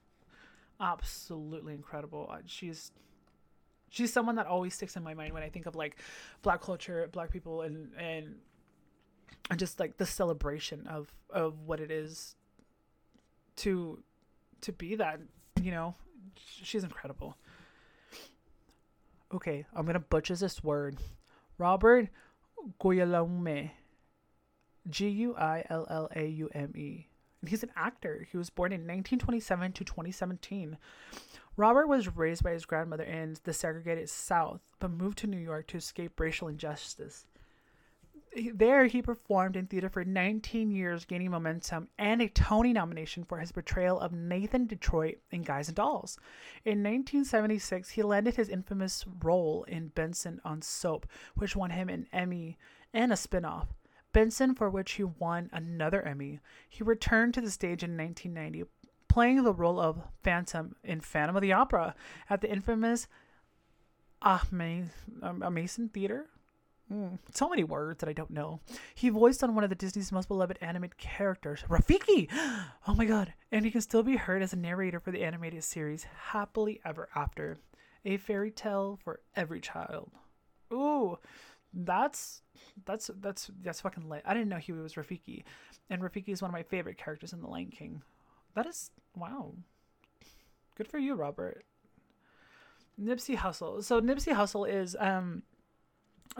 absolutely 0.81 1.75
incredible. 1.75 2.33
She's 2.47 2.93
she's 3.89 4.13
someone 4.13 4.37
that 4.37 4.47
always 4.47 4.75
sticks 4.75 4.97
in 4.97 5.03
my 5.03 5.15
mind 5.15 5.33
when 5.33 5.43
I 5.43 5.49
think 5.49 5.67
of 5.67 5.75
like 5.77 5.99
black 6.43 6.61
culture, 6.61 7.09
black 7.13 7.31
people, 7.31 7.63
and 7.63 7.93
and 7.99 8.37
and 9.51 9.59
just 9.59 9.79
like 9.81 9.97
the 9.97 10.07
celebration 10.07 10.87
of 10.87 11.13
of 11.31 11.61
what 11.67 11.81
it 11.81 11.91
is 11.91 12.35
to 13.57 14.03
to 14.63 14.73
be 14.73 14.97
that. 14.97 15.21
You 15.63 15.71
know, 15.71 15.95
she's 16.37 16.85
incredible. 16.85 17.37
Okay, 19.33 19.65
I'm 19.75 19.87
gonna 19.87 20.01
butcher 20.01 20.37
this 20.37 20.63
word. 20.63 20.99
Robert 21.59 22.09
Guillaume. 22.81 23.71
G 24.91 25.09
U 25.09 25.35
I 25.35 25.65
L 25.71 25.87
L 25.89 26.11
A 26.15 26.27
U 26.27 26.51
M 26.53 26.73
E 26.77 27.07
he's 27.49 27.63
an 27.63 27.73
actor. 27.77 28.27
He 28.31 28.37
was 28.37 28.51
born 28.51 28.73
in 28.73 28.81
1927 28.81 29.73
to 29.73 29.85
2017. 29.85 30.79
Robert 31.57 31.87
was 31.87 32.17
raised 32.17 32.43
by 32.43 32.51
his 32.51 32.67
grandmother 32.67 33.05
in 33.05 33.37
the 33.45 33.53
segregated 33.53 34.11
South, 34.11 34.61
but 34.81 34.91
moved 34.91 35.19
to 35.19 35.27
New 35.27 35.39
York 35.39 35.69
to 35.69 35.77
escape 35.77 36.19
racial 36.19 36.49
injustice. 36.49 37.27
There, 38.53 38.87
he 38.87 39.01
performed 39.01 39.55
in 39.55 39.67
theater 39.67 39.89
for 39.89 40.05
19 40.05 40.73
years, 40.73 41.05
gaining 41.05 41.31
momentum 41.31 41.89
and 41.97 42.21
a 42.21 42.29
Tony 42.29 42.73
nomination 42.73 43.25
for 43.25 43.39
his 43.39 43.53
portrayal 43.53 44.01
of 44.01 44.13
Nathan 44.13 44.67
Detroit 44.67 45.19
in 45.31 45.43
Guys 45.43 45.69
and 45.69 45.77
Dolls. 45.77 46.19
In 46.65 46.83
1976, 46.83 47.91
he 47.91 48.03
landed 48.03 48.35
his 48.35 48.49
infamous 48.49 49.05
role 49.23 49.63
in 49.69 49.89
Benson 49.89 50.41
on 50.45 50.63
Soap, 50.63 51.07
which 51.37 51.55
won 51.55 51.71
him 51.71 51.89
an 51.89 52.09
Emmy 52.13 52.59
and 52.93 53.13
a 53.13 53.17
spin 53.17 53.45
off. 53.45 53.69
Benson, 54.15 54.55
for 54.55 54.71
which 54.71 54.93
he 54.93 55.05
won 55.05 55.51
another 55.53 56.01
Emmy. 56.01 56.41
He 56.69 56.83
returned 56.83 57.35
to 57.35 57.43
the 57.43 57.51
stage 57.51 57.83
in 57.83 57.99
1990, 57.99 58.65
playing 59.09 59.43
the 59.43 59.53
role 59.53 59.79
of 59.79 60.01
Phantom 60.23 60.75
in 60.83 61.01
Phantom 61.01 61.37
of 61.37 61.43
the 61.43 61.53
Opera 61.53 61.95
at 62.31 62.41
the 62.41 62.51
infamous 62.51 63.07
Ahme- 64.23 64.89
Mason 65.53 65.91
Theater. 65.91 66.27
Mm, 66.93 67.19
so 67.33 67.49
many 67.49 67.65
words 67.65 68.01
that 68.01 68.09
I 68.09 68.13
don't 68.13 68.31
know. 68.31 68.61
He 68.95 69.09
voiced 69.09 69.43
on 69.43 69.55
one 69.55 69.65
of 69.65 69.71
the 69.71 69.77
Disney's 69.77 70.13
most 70.13 70.29
beloved 70.29 70.59
animated 70.61 70.97
characters, 70.99 71.65
Rafiki. 71.69 72.31
Oh 72.87 72.95
my 72.95 73.07
god! 73.07 73.33
And 73.51 73.65
he 73.65 73.71
can 73.71 73.81
still 73.81 74.03
be 74.03 74.17
heard 74.17 74.43
as 74.43 74.53
a 74.53 74.57
narrator 74.57 75.01
for 75.01 75.11
the 75.11 75.25
animated 75.25 75.65
series 75.65 76.05
Happily 76.05 76.81
Ever 76.85 77.09
After, 77.15 77.57
a 78.05 78.19
fairy 78.19 78.51
tale 78.51 78.99
for 79.03 79.21
every 79.35 79.61
child. 79.61 80.11
Ooh, 80.73 81.19
that's 81.75 82.43
that's 82.85 83.11
that's 83.21 83.51
that's 83.63 83.81
fucking 83.81 84.09
lit. 84.09 84.23
I 84.25 84.35
didn't 84.35 84.49
know 84.49 84.57
he 84.57 84.73
was 84.73 84.95
Rafiki, 84.95 85.45
and 85.91 86.03
Rafiki 86.03 86.29
is 86.29 86.43
one 86.43 86.51
of 86.51 86.53
my 86.53 86.63
favorite 86.63 86.99
characters 86.99 87.33
in 87.33 87.41
The 87.41 87.49
Lion 87.49 87.71
King. 87.71 88.03
That 88.55 88.67
is 88.67 88.91
wow. 89.17 89.55
Good 90.77 90.89
for 90.89 90.99
you, 90.99 91.15
Robert. 91.15 91.65
Nipsey 93.01 93.37
Hussle. 93.37 93.83
So 93.83 94.01
Nipsey 94.01 94.35
Hussle 94.35 94.69
is 94.69 94.97
um 94.99 95.43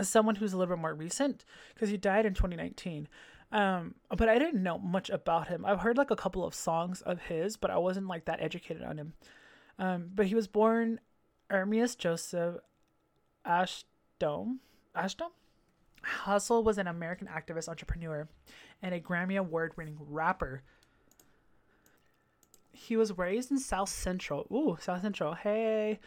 someone 0.03 0.37
who's 0.37 0.53
a 0.53 0.57
little 0.57 0.75
bit 0.75 0.81
more 0.81 0.95
recent 0.95 1.45
because 1.75 1.91
he 1.91 1.97
died 1.97 2.27
in 2.27 2.35
2019. 2.35 3.09
Um, 3.53 3.95
but 4.09 4.29
I 4.29 4.39
didn't 4.39 4.63
know 4.63 4.79
much 4.79 5.11
about 5.11 5.49
him. 5.49 5.65
I've 5.65 5.81
heard 5.81 5.97
like 5.97 6.11
a 6.11 6.17
couple 6.17 6.45
of 6.45 6.55
songs 6.55 7.03
of 7.03 7.23
his, 7.23 7.57
but 7.57 7.71
I 7.71 7.79
wasn't 7.79 8.09
like 8.09 8.25
that 8.25 8.41
educated 8.41 8.83
on 8.83 8.99
him. 8.99 9.13
Um, 9.79 10.11
but 10.13 10.27
he 10.27 10.35
was 10.35 10.49
born 10.49 10.99
Ermias 11.51 11.97
Joseph 11.97 12.57
Ashdome. 13.47 14.59
Ashdome? 14.97 15.31
Hussle 16.25 16.63
was 16.63 16.79
an 16.79 16.87
American 16.87 17.29
activist, 17.29 17.69
entrepreneur, 17.69 18.29
and 18.83 18.95
a 18.95 19.01
Grammy 19.01 19.39
Award 19.39 19.77
winning 19.77 19.97
rapper. 20.01 20.63
He 22.73 22.97
was 22.97 23.17
raised 23.17 23.51
in 23.51 23.59
South 23.59 23.89
Central. 23.89 24.47
Ooh, 24.53 24.77
South 24.81 25.03
Central. 25.03 25.35
Hey, 25.35 26.01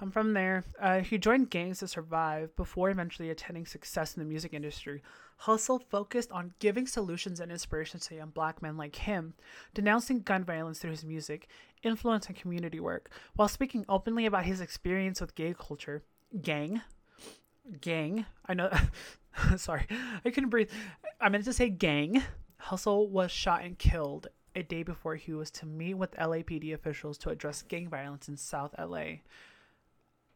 I'm 0.00 0.10
from 0.10 0.32
there. 0.32 0.64
Uh, 0.80 1.00
he 1.00 1.18
joined 1.18 1.50
gangs 1.50 1.80
to 1.80 1.88
survive 1.88 2.54
before 2.56 2.90
eventually 2.90 3.30
attaining 3.30 3.66
success 3.66 4.16
in 4.16 4.22
the 4.22 4.28
music 4.28 4.52
industry. 4.52 5.02
Hussle 5.42 5.82
focused 5.88 6.32
on 6.32 6.54
giving 6.58 6.86
solutions 6.86 7.40
and 7.40 7.52
inspiration 7.52 8.00
to 8.00 8.14
young 8.14 8.30
black 8.30 8.60
men 8.62 8.76
like 8.76 8.96
him, 8.96 9.34
denouncing 9.74 10.20
gun 10.20 10.44
violence 10.44 10.78
through 10.78 10.90
his 10.92 11.04
music, 11.04 11.48
influence, 11.82 12.26
and 12.26 12.36
community 12.36 12.80
work, 12.80 13.10
while 13.36 13.48
speaking 13.48 13.84
openly 13.88 14.26
about 14.26 14.44
his 14.44 14.60
experience 14.60 15.20
with 15.20 15.34
gay 15.34 15.54
culture. 15.56 16.02
Gang. 16.42 16.82
Gang. 17.80 18.26
I 18.46 18.54
know. 18.54 18.70
sorry, 19.56 19.86
I 20.24 20.30
couldn't 20.30 20.50
breathe. 20.50 20.70
I 21.20 21.28
meant 21.28 21.44
to 21.44 21.52
say 21.52 21.68
gang. 21.68 22.22
Hussle 22.62 23.08
was 23.08 23.30
shot 23.30 23.62
and 23.62 23.78
killed 23.78 24.28
a 24.54 24.62
day 24.62 24.82
before 24.82 25.14
he 25.14 25.32
was 25.32 25.50
to 25.52 25.66
meet 25.66 25.94
with 25.94 26.16
LAPD 26.16 26.74
officials 26.74 27.16
to 27.18 27.30
address 27.30 27.62
gang 27.62 27.88
violence 27.88 28.28
in 28.28 28.36
South 28.36 28.74
LA. 28.78 29.20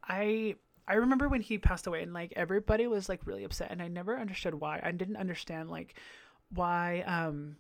I 0.05 0.57
I 0.87 0.95
remember 0.95 1.29
when 1.29 1.41
he 1.41 1.59
passed 1.59 1.87
away 1.87 2.03
and 2.03 2.13
like 2.13 2.33
everybody 2.37 2.87
was 2.87 3.09
like 3.09 3.27
really 3.27 3.45
upset 3.45 3.71
and 3.71 3.83
I 3.83 3.89
never 3.89 4.19
understood 4.19 4.55
why. 4.55 4.81
I 4.83 4.93
didn't 4.93 5.17
understand 5.17 5.71
like 5.71 5.95
why 6.55 7.03
um 7.03 7.57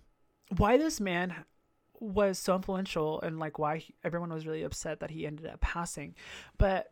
why 0.56 0.76
this 0.76 1.00
man 1.00 1.34
was 1.98 2.38
so 2.38 2.56
influential 2.56 3.20
and 3.20 3.38
like 3.38 3.58
why 3.58 3.78
he, 3.78 3.94
everyone 4.02 4.32
was 4.32 4.46
really 4.46 4.62
upset 4.62 5.00
that 5.00 5.10
he 5.10 5.26
ended 5.26 5.46
up 5.46 5.60
passing. 5.60 6.14
But 6.58 6.91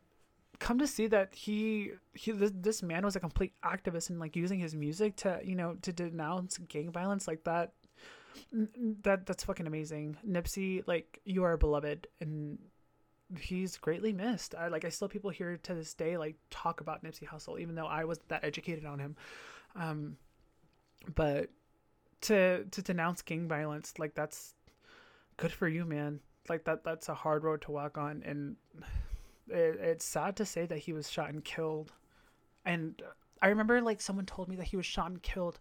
come 0.60 0.78
to 0.78 0.86
see 0.86 1.08
that 1.08 1.34
he 1.34 1.92
he 2.12 2.30
this, 2.32 2.82
man 2.82 3.04
was 3.04 3.16
a 3.16 3.20
complete 3.20 3.54
activist 3.64 4.10
and 4.10 4.20
like 4.20 4.36
using 4.36 4.60
his 4.60 4.76
music 4.76 5.16
to, 5.16 5.40
you 5.42 5.56
know, 5.56 5.76
to 5.82 5.92
denounce 5.92 6.58
gang 6.58 6.92
violence 6.92 7.26
like 7.26 7.42
that 7.44 7.72
that 9.02 9.26
that's 9.26 9.42
fucking 9.42 9.66
amazing. 9.66 10.16
Nipsey 10.26 10.84
like 10.86 11.20
you 11.24 11.42
are 11.44 11.56
beloved 11.56 12.06
and 12.20 12.58
he's 13.38 13.76
greatly 13.78 14.12
missed. 14.12 14.54
I 14.54 14.68
like 14.68 14.84
I 14.84 14.90
still 14.90 15.08
people 15.08 15.30
here 15.30 15.58
to 15.62 15.74
this 15.74 15.94
day 15.94 16.16
like 16.16 16.36
talk 16.50 16.80
about 16.80 17.02
Nipsey 17.02 17.26
Hussle, 17.26 17.58
even 17.58 17.74
though 17.74 17.86
I 17.86 18.04
wasn't 18.04 18.28
that 18.28 18.44
educated 18.44 18.84
on 18.84 18.98
him. 18.98 19.16
Um, 19.74 20.16
but 21.14 21.48
to 22.22 22.64
to 22.64 22.82
denounce 22.82 23.22
gang 23.22 23.48
violence, 23.48 23.94
like 23.98 24.14
that's 24.14 24.54
good 25.38 25.52
for 25.52 25.68
you, 25.68 25.86
man. 25.86 26.20
Like 26.48 26.64
that 26.64 26.84
that's 26.84 27.08
a 27.08 27.14
hard 27.14 27.44
road 27.44 27.62
to 27.62 27.72
walk 27.72 27.96
on, 27.96 28.22
and 28.26 28.56
it, 29.50 29.78
it's 29.80 30.04
sad 30.04 30.36
to 30.36 30.44
say 30.44 30.66
that 30.66 30.78
he 30.78 30.92
was 30.92 31.10
shot 31.10 31.30
and 31.30 31.44
killed. 31.44 31.92
And 32.64 33.00
I 33.42 33.48
remember 33.48 33.80
like 33.80 34.00
someone 34.00 34.26
told 34.26 34.48
me 34.48 34.56
that 34.56 34.66
he 34.66 34.76
was 34.76 34.86
shot 34.86 35.10
and 35.10 35.22
killed 35.22 35.58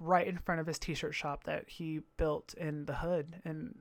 right 0.00 0.26
in 0.26 0.38
front 0.38 0.60
of 0.60 0.66
his 0.66 0.78
t-shirt 0.78 1.14
shop 1.14 1.44
that 1.44 1.68
he 1.68 2.00
built 2.16 2.54
in 2.54 2.86
the 2.86 2.94
hood, 2.94 3.40
and 3.44 3.74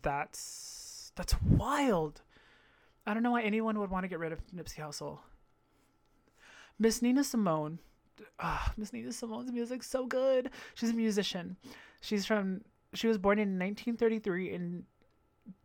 that's 0.00 1.12
that's 1.16 1.34
wild. 1.42 2.22
I 3.06 3.14
don't 3.14 3.22
know 3.22 3.32
why 3.32 3.42
anyone 3.42 3.78
would 3.80 3.90
want 3.90 4.04
to 4.04 4.08
get 4.08 4.20
rid 4.20 4.32
of 4.32 4.40
Nipsey 4.54 4.78
Hussle. 4.78 5.18
Miss 6.78 7.02
Nina 7.02 7.24
Simone. 7.24 7.78
Ah, 8.38 8.72
Miss 8.76 8.92
Nina 8.92 9.12
Simone's 9.12 9.50
music's 9.50 9.88
so 9.88 10.06
good. 10.06 10.50
She's 10.74 10.90
a 10.90 10.94
musician. 10.94 11.56
She's 12.00 12.24
from 12.24 12.62
she 12.94 13.08
was 13.08 13.18
born 13.18 13.38
in 13.38 13.58
1933 13.58 14.54
and 14.54 14.84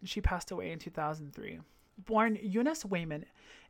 she 0.04 0.22
passed 0.22 0.52
away 0.52 0.72
in 0.72 0.80
2003. 0.80 1.60
Born 1.98 2.38
Eunice 2.42 2.84
Waymon 2.84 3.24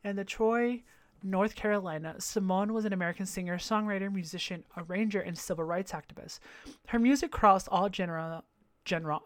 in 0.03 0.15
the 0.15 0.25
Troy, 0.25 0.83
North 1.23 1.55
Carolina, 1.55 2.15
Simone 2.19 2.73
was 2.73 2.85
an 2.85 2.93
American 2.93 3.25
singer, 3.25 3.57
songwriter, 3.57 4.11
musician, 4.11 4.63
arranger, 4.77 5.19
and 5.19 5.37
civil 5.37 5.63
rights 5.63 5.91
activist. 5.91 6.39
Her 6.87 6.99
music 6.99 7.31
crossed 7.31 7.67
all 7.69 7.91
genre 7.91 8.43
genre. 8.87 9.19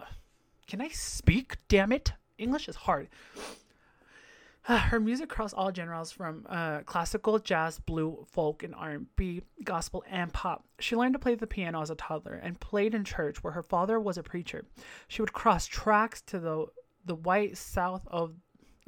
Can 0.68 0.82
I 0.82 0.90
speak? 0.90 1.58
Damn 1.68 1.92
it! 1.92 2.14
English 2.38 2.68
is 2.68 2.76
hard. 2.76 3.10
Her 4.64 5.00
music 5.00 5.28
crossed 5.28 5.56
all 5.56 5.74
genres 5.74 6.12
from 6.12 6.46
uh, 6.48 6.82
classical, 6.82 7.40
jazz, 7.40 7.80
blue, 7.80 8.26
folk, 8.30 8.64
and 8.64 8.76
R&B, 8.76 9.42
gospel, 9.64 10.04
and 10.10 10.32
pop. 10.32 10.66
She 10.80 10.96
learned 10.96 11.14
to 11.14 11.20
play 11.20 11.36
the 11.36 11.48
piano 11.48 11.82
as 11.82 11.90
a 11.90 11.96
toddler 11.96 12.36
and 12.36 12.60
played 12.60 12.94
in 12.94 13.04
church 13.04 13.44
where 13.44 13.54
her 13.54 13.64
father 13.64 14.00
was 14.00 14.18
a 14.18 14.24
preacher. 14.24 14.66
She 15.08 15.22
would 15.22 15.34
cross 15.34 15.66
tracks 15.66 16.22
to 16.24 16.40
the 16.40 16.66
the 17.04 17.16
white 17.16 17.58
south 17.58 18.04
of 18.08 18.36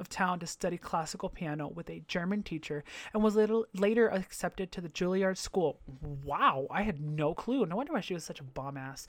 of 0.00 0.08
town 0.08 0.40
to 0.40 0.46
study 0.46 0.76
classical 0.76 1.28
piano 1.28 1.68
with 1.68 1.88
a 1.88 2.02
German 2.08 2.42
teacher 2.42 2.84
and 3.12 3.22
was 3.22 3.36
little, 3.36 3.66
later 3.74 4.08
accepted 4.08 4.72
to 4.72 4.80
the 4.80 4.88
Juilliard 4.88 5.38
School. 5.38 5.80
Wow, 6.02 6.66
I 6.70 6.82
had 6.82 7.00
no 7.00 7.34
clue. 7.34 7.66
No 7.66 7.76
wonder 7.76 7.92
why 7.92 8.00
she 8.00 8.14
was 8.14 8.24
such 8.24 8.40
a 8.40 8.44
bomb 8.44 8.76
ass. 8.76 9.06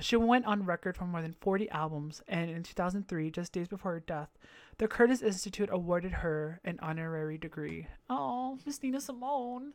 she 0.00 0.16
went 0.16 0.46
on 0.46 0.64
record 0.64 0.96
for 0.96 1.04
more 1.04 1.22
than 1.22 1.34
40 1.40 1.68
albums, 1.70 2.22
and 2.28 2.50
in 2.50 2.62
2003, 2.62 3.30
just 3.30 3.52
days 3.52 3.68
before 3.68 3.92
her 3.92 4.00
death, 4.00 4.30
the 4.78 4.88
Curtis 4.88 5.22
Institute 5.22 5.68
awarded 5.72 6.12
her 6.12 6.60
an 6.64 6.78
honorary 6.82 7.38
degree. 7.38 7.86
Oh, 8.08 8.58
Miss 8.64 8.82
Nina 8.82 9.00
Simone. 9.00 9.72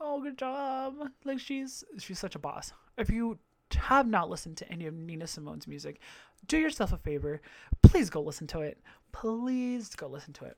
Oh, 0.00 0.20
good 0.22 0.38
job. 0.38 0.94
Like 1.24 1.38
she's 1.38 1.84
she's 1.98 2.18
such 2.18 2.34
a 2.34 2.38
boss. 2.38 2.72
If 2.96 3.10
you 3.10 3.38
have 3.74 4.08
not 4.08 4.30
listened 4.30 4.56
to 4.58 4.72
any 4.72 4.86
of 4.86 4.94
Nina 4.94 5.26
Simone's 5.26 5.68
music, 5.68 6.00
do 6.46 6.58
yourself 6.58 6.92
a 6.92 6.98
favor. 6.98 7.40
Please 7.82 8.10
go 8.10 8.20
listen 8.20 8.46
to 8.48 8.60
it. 8.60 8.78
Please 9.12 9.94
go 9.94 10.06
listen 10.06 10.32
to 10.34 10.44
it. 10.44 10.56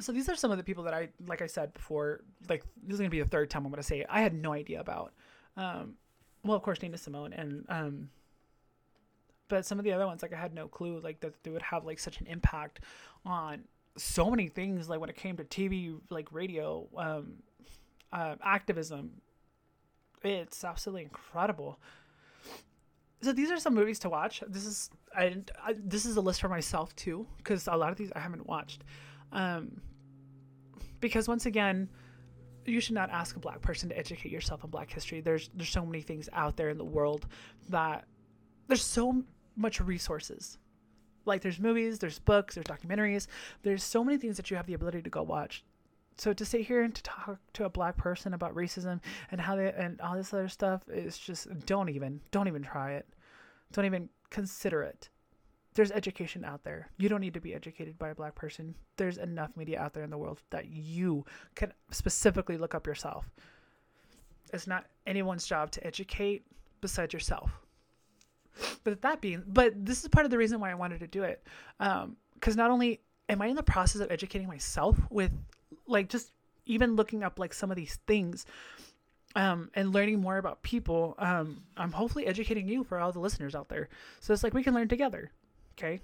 So 0.00 0.12
these 0.12 0.28
are 0.28 0.34
some 0.34 0.50
of 0.50 0.58
the 0.58 0.64
people 0.64 0.84
that 0.84 0.94
I, 0.94 1.08
like 1.26 1.42
I 1.42 1.46
said 1.46 1.72
before, 1.74 2.22
like 2.48 2.64
this 2.82 2.94
is 2.94 3.00
gonna 3.00 3.10
be 3.10 3.20
the 3.20 3.28
third 3.28 3.50
time 3.50 3.64
I'm 3.64 3.70
gonna 3.70 3.82
say 3.82 4.00
it. 4.00 4.06
I 4.08 4.20
had 4.20 4.34
no 4.34 4.52
idea 4.52 4.80
about. 4.80 5.12
Um, 5.56 5.94
well, 6.44 6.56
of 6.56 6.62
course, 6.62 6.80
Nina 6.82 6.96
Simone 6.96 7.32
and 7.32 7.64
um, 7.68 8.10
but 9.48 9.66
some 9.66 9.78
of 9.78 9.84
the 9.84 9.92
other 9.92 10.06
ones, 10.06 10.22
like 10.22 10.32
I 10.32 10.36
had 10.36 10.54
no 10.54 10.68
clue, 10.68 11.00
like 11.00 11.20
that 11.20 11.42
they 11.42 11.50
would 11.50 11.62
have 11.62 11.84
like 11.84 11.98
such 11.98 12.20
an 12.20 12.26
impact 12.26 12.80
on 13.26 13.64
so 13.96 14.30
many 14.30 14.48
things. 14.48 14.88
Like 14.88 15.00
when 15.00 15.10
it 15.10 15.16
came 15.16 15.36
to 15.36 15.44
TV, 15.44 15.98
like 16.08 16.32
radio, 16.32 16.88
um, 16.96 17.34
uh, 18.12 18.36
activism, 18.42 19.10
it's 20.22 20.64
absolutely 20.64 21.02
incredible. 21.02 21.78
So 23.22 23.32
these 23.32 23.50
are 23.50 23.58
some 23.58 23.74
movies 23.74 23.98
to 24.00 24.08
watch. 24.08 24.42
This 24.48 24.64
is 24.64 24.90
I 25.14 25.36
this 25.76 26.06
is 26.06 26.16
a 26.16 26.20
list 26.20 26.40
for 26.40 26.48
myself 26.48 26.94
too, 26.96 27.26
because 27.38 27.66
a 27.66 27.76
lot 27.76 27.90
of 27.90 27.98
these 27.98 28.12
I 28.16 28.20
haven't 28.20 28.46
watched. 28.46 28.84
Um, 29.32 29.80
because 31.00 31.28
once 31.28 31.46
again, 31.46 31.88
you 32.66 32.80
should 32.80 32.94
not 32.94 33.10
ask 33.10 33.36
a 33.36 33.38
black 33.38 33.60
person 33.60 33.88
to 33.88 33.98
educate 33.98 34.30
yourself 34.30 34.64
on 34.64 34.70
black 34.70 34.90
history 34.90 35.20
there's 35.20 35.50
there's 35.54 35.70
so 35.70 35.84
many 35.84 36.02
things 36.02 36.28
out 36.32 36.56
there 36.56 36.68
in 36.68 36.78
the 36.78 36.84
world 36.84 37.26
that 37.68 38.04
there's 38.68 38.84
so 38.84 39.22
much 39.56 39.80
resources 39.80 40.58
like 41.24 41.40
there's 41.40 41.58
movies 41.58 41.98
there's 41.98 42.18
books 42.18 42.54
there's 42.54 42.66
documentaries 42.66 43.26
there's 43.62 43.82
so 43.82 44.04
many 44.04 44.18
things 44.18 44.36
that 44.36 44.50
you 44.50 44.56
have 44.56 44.66
the 44.66 44.74
ability 44.74 45.02
to 45.02 45.10
go 45.10 45.22
watch 45.22 45.64
so 46.16 46.32
to 46.32 46.44
sit 46.44 46.62
here 46.62 46.82
and 46.82 46.94
to 46.94 47.02
talk 47.02 47.38
to 47.52 47.64
a 47.64 47.70
black 47.70 47.96
person 47.96 48.34
about 48.34 48.54
racism 48.54 49.00
and 49.30 49.40
how 49.40 49.56
they 49.56 49.72
and 49.72 50.00
all 50.00 50.14
this 50.14 50.32
other 50.32 50.48
stuff 50.48 50.82
is 50.88 51.18
just 51.18 51.48
don't 51.66 51.88
even 51.88 52.20
don't 52.30 52.48
even 52.48 52.62
try 52.62 52.92
it 52.92 53.06
don't 53.72 53.86
even 53.86 54.08
consider 54.30 54.82
it 54.82 55.08
there's 55.74 55.92
education 55.92 56.44
out 56.44 56.64
there. 56.64 56.90
You 56.98 57.08
don't 57.08 57.20
need 57.20 57.34
to 57.34 57.40
be 57.40 57.54
educated 57.54 57.98
by 57.98 58.08
a 58.10 58.14
black 58.14 58.34
person. 58.34 58.74
There's 58.96 59.18
enough 59.18 59.56
media 59.56 59.80
out 59.80 59.94
there 59.94 60.02
in 60.02 60.10
the 60.10 60.18
world 60.18 60.42
that 60.50 60.68
you 60.68 61.24
can 61.54 61.72
specifically 61.90 62.56
look 62.56 62.74
up 62.74 62.86
yourself. 62.86 63.30
It's 64.52 64.66
not 64.66 64.86
anyone's 65.06 65.46
job 65.46 65.70
to 65.72 65.86
educate 65.86 66.44
besides 66.80 67.12
yourself. 67.12 67.52
But 68.82 69.00
that 69.02 69.20
being, 69.20 69.44
but 69.46 69.72
this 69.86 70.02
is 70.02 70.08
part 70.08 70.24
of 70.24 70.30
the 70.30 70.38
reason 70.38 70.58
why 70.58 70.70
I 70.70 70.74
wanted 70.74 71.00
to 71.00 71.06
do 71.06 71.22
it. 71.22 71.46
Um, 71.78 72.16
because 72.34 72.56
not 72.56 72.70
only 72.70 73.00
am 73.28 73.40
I 73.40 73.46
in 73.46 73.56
the 73.56 73.62
process 73.62 74.00
of 74.00 74.10
educating 74.10 74.48
myself 74.48 74.98
with, 75.08 75.30
like, 75.90 76.08
just 76.08 76.32
even 76.66 76.96
looking 76.96 77.22
up 77.22 77.38
like 77.38 77.52
some 77.52 77.70
of 77.70 77.76
these 77.76 77.98
things, 78.06 78.46
um, 79.36 79.70
and 79.74 79.92
learning 79.92 80.20
more 80.20 80.38
about 80.38 80.62
people. 80.62 81.14
Um, 81.18 81.62
I'm 81.76 81.92
hopefully 81.92 82.26
educating 82.26 82.68
you 82.68 82.84
for 82.84 82.98
all 82.98 83.12
the 83.12 83.20
listeners 83.20 83.54
out 83.54 83.68
there. 83.68 83.88
So 84.20 84.32
it's 84.32 84.42
like 84.42 84.54
we 84.54 84.62
can 84.62 84.74
learn 84.74 84.88
together 84.88 85.30
okay? 85.80 86.00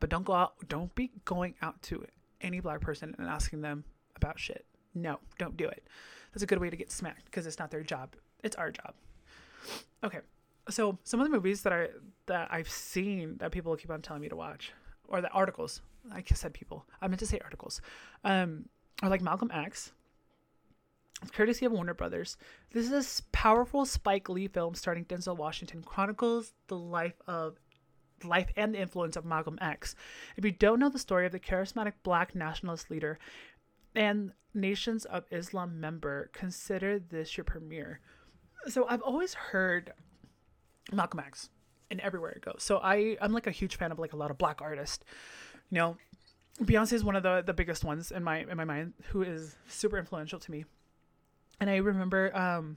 But 0.00 0.10
don't 0.10 0.24
go 0.24 0.32
out, 0.32 0.54
don't 0.68 0.94
be 0.94 1.10
going 1.24 1.54
out 1.62 1.80
to 1.82 2.04
any 2.40 2.60
black 2.60 2.80
person 2.80 3.14
and 3.18 3.28
asking 3.28 3.60
them 3.60 3.84
about 4.16 4.38
shit. 4.38 4.64
No, 4.94 5.18
don't 5.38 5.56
do 5.56 5.68
it. 5.68 5.86
That's 6.32 6.42
a 6.42 6.46
good 6.46 6.58
way 6.58 6.70
to 6.70 6.76
get 6.76 6.90
smacked 6.90 7.26
because 7.26 7.46
it's 7.46 7.58
not 7.58 7.70
their 7.70 7.82
job. 7.82 8.14
It's 8.42 8.56
our 8.56 8.70
job. 8.70 8.94
Okay. 10.02 10.20
So 10.70 10.98
some 11.04 11.20
of 11.20 11.26
the 11.26 11.32
movies 11.32 11.62
that 11.62 11.72
I 11.72 11.88
that 12.26 12.48
I've 12.50 12.68
seen 12.68 13.36
that 13.38 13.52
people 13.52 13.76
keep 13.76 13.90
on 13.90 14.00
telling 14.00 14.22
me 14.22 14.28
to 14.28 14.36
watch, 14.36 14.72
or 15.08 15.20
the 15.20 15.28
articles, 15.30 15.82
I 16.10 16.22
said 16.34 16.54
people, 16.54 16.86
I 17.00 17.08
meant 17.08 17.20
to 17.20 17.26
say 17.26 17.38
articles, 17.42 17.80
um, 18.24 18.68
are 19.02 19.08
like 19.08 19.20
Malcolm 19.20 19.50
X, 19.52 19.92
courtesy 21.32 21.64
of 21.66 21.72
Warner 21.72 21.94
Brothers. 21.94 22.36
This 22.72 22.90
is 22.90 23.20
a 23.20 23.22
powerful 23.32 23.84
Spike 23.84 24.28
Lee 24.28 24.48
film 24.48 24.74
starring 24.74 25.04
Denzel 25.04 25.36
Washington, 25.36 25.82
chronicles 25.82 26.52
the 26.66 26.76
life 26.76 27.20
of 27.26 27.58
life 28.24 28.48
and 28.56 28.74
the 28.74 28.80
influence 28.80 29.16
of 29.16 29.24
Malcolm 29.24 29.58
X. 29.60 29.94
If 30.36 30.44
you 30.44 30.52
don't 30.52 30.78
know 30.78 30.88
the 30.88 30.98
story 30.98 31.26
of 31.26 31.32
the 31.32 31.40
charismatic 31.40 31.94
black 32.02 32.34
nationalist 32.34 32.90
leader 32.90 33.18
and 33.94 34.32
Nations 34.54 35.04
of 35.06 35.24
Islam 35.30 35.80
member, 35.80 36.30
consider 36.32 36.98
this 36.98 37.36
your 37.36 37.44
premiere. 37.44 38.00
So 38.68 38.86
I've 38.86 39.02
always 39.02 39.34
heard 39.34 39.92
Malcolm 40.92 41.20
X 41.20 41.48
and 41.90 42.00
everywhere 42.00 42.32
it 42.32 42.42
goes. 42.42 42.56
So 42.58 42.78
I 42.82 43.16
I'm 43.20 43.32
like 43.32 43.46
a 43.46 43.50
huge 43.50 43.76
fan 43.76 43.92
of 43.92 43.98
like 43.98 44.12
a 44.12 44.16
lot 44.16 44.30
of 44.30 44.38
black 44.38 44.60
artists. 44.60 45.04
You 45.72 45.78
know, 45.78 45.96
Beyonce 46.62 46.92
is 46.92 47.02
one 47.02 47.16
of 47.16 47.22
the 47.22 47.42
the 47.44 47.54
biggest 47.54 47.82
ones 47.82 48.12
in 48.12 48.22
my 48.22 48.40
in 48.40 48.56
my 48.58 48.64
mind 48.64 48.92
who 49.08 49.22
is 49.22 49.56
super 49.66 49.96
influential 49.96 50.38
to 50.38 50.50
me. 50.50 50.66
And 51.60 51.70
I 51.70 51.76
remember 51.76 52.36
um 52.36 52.76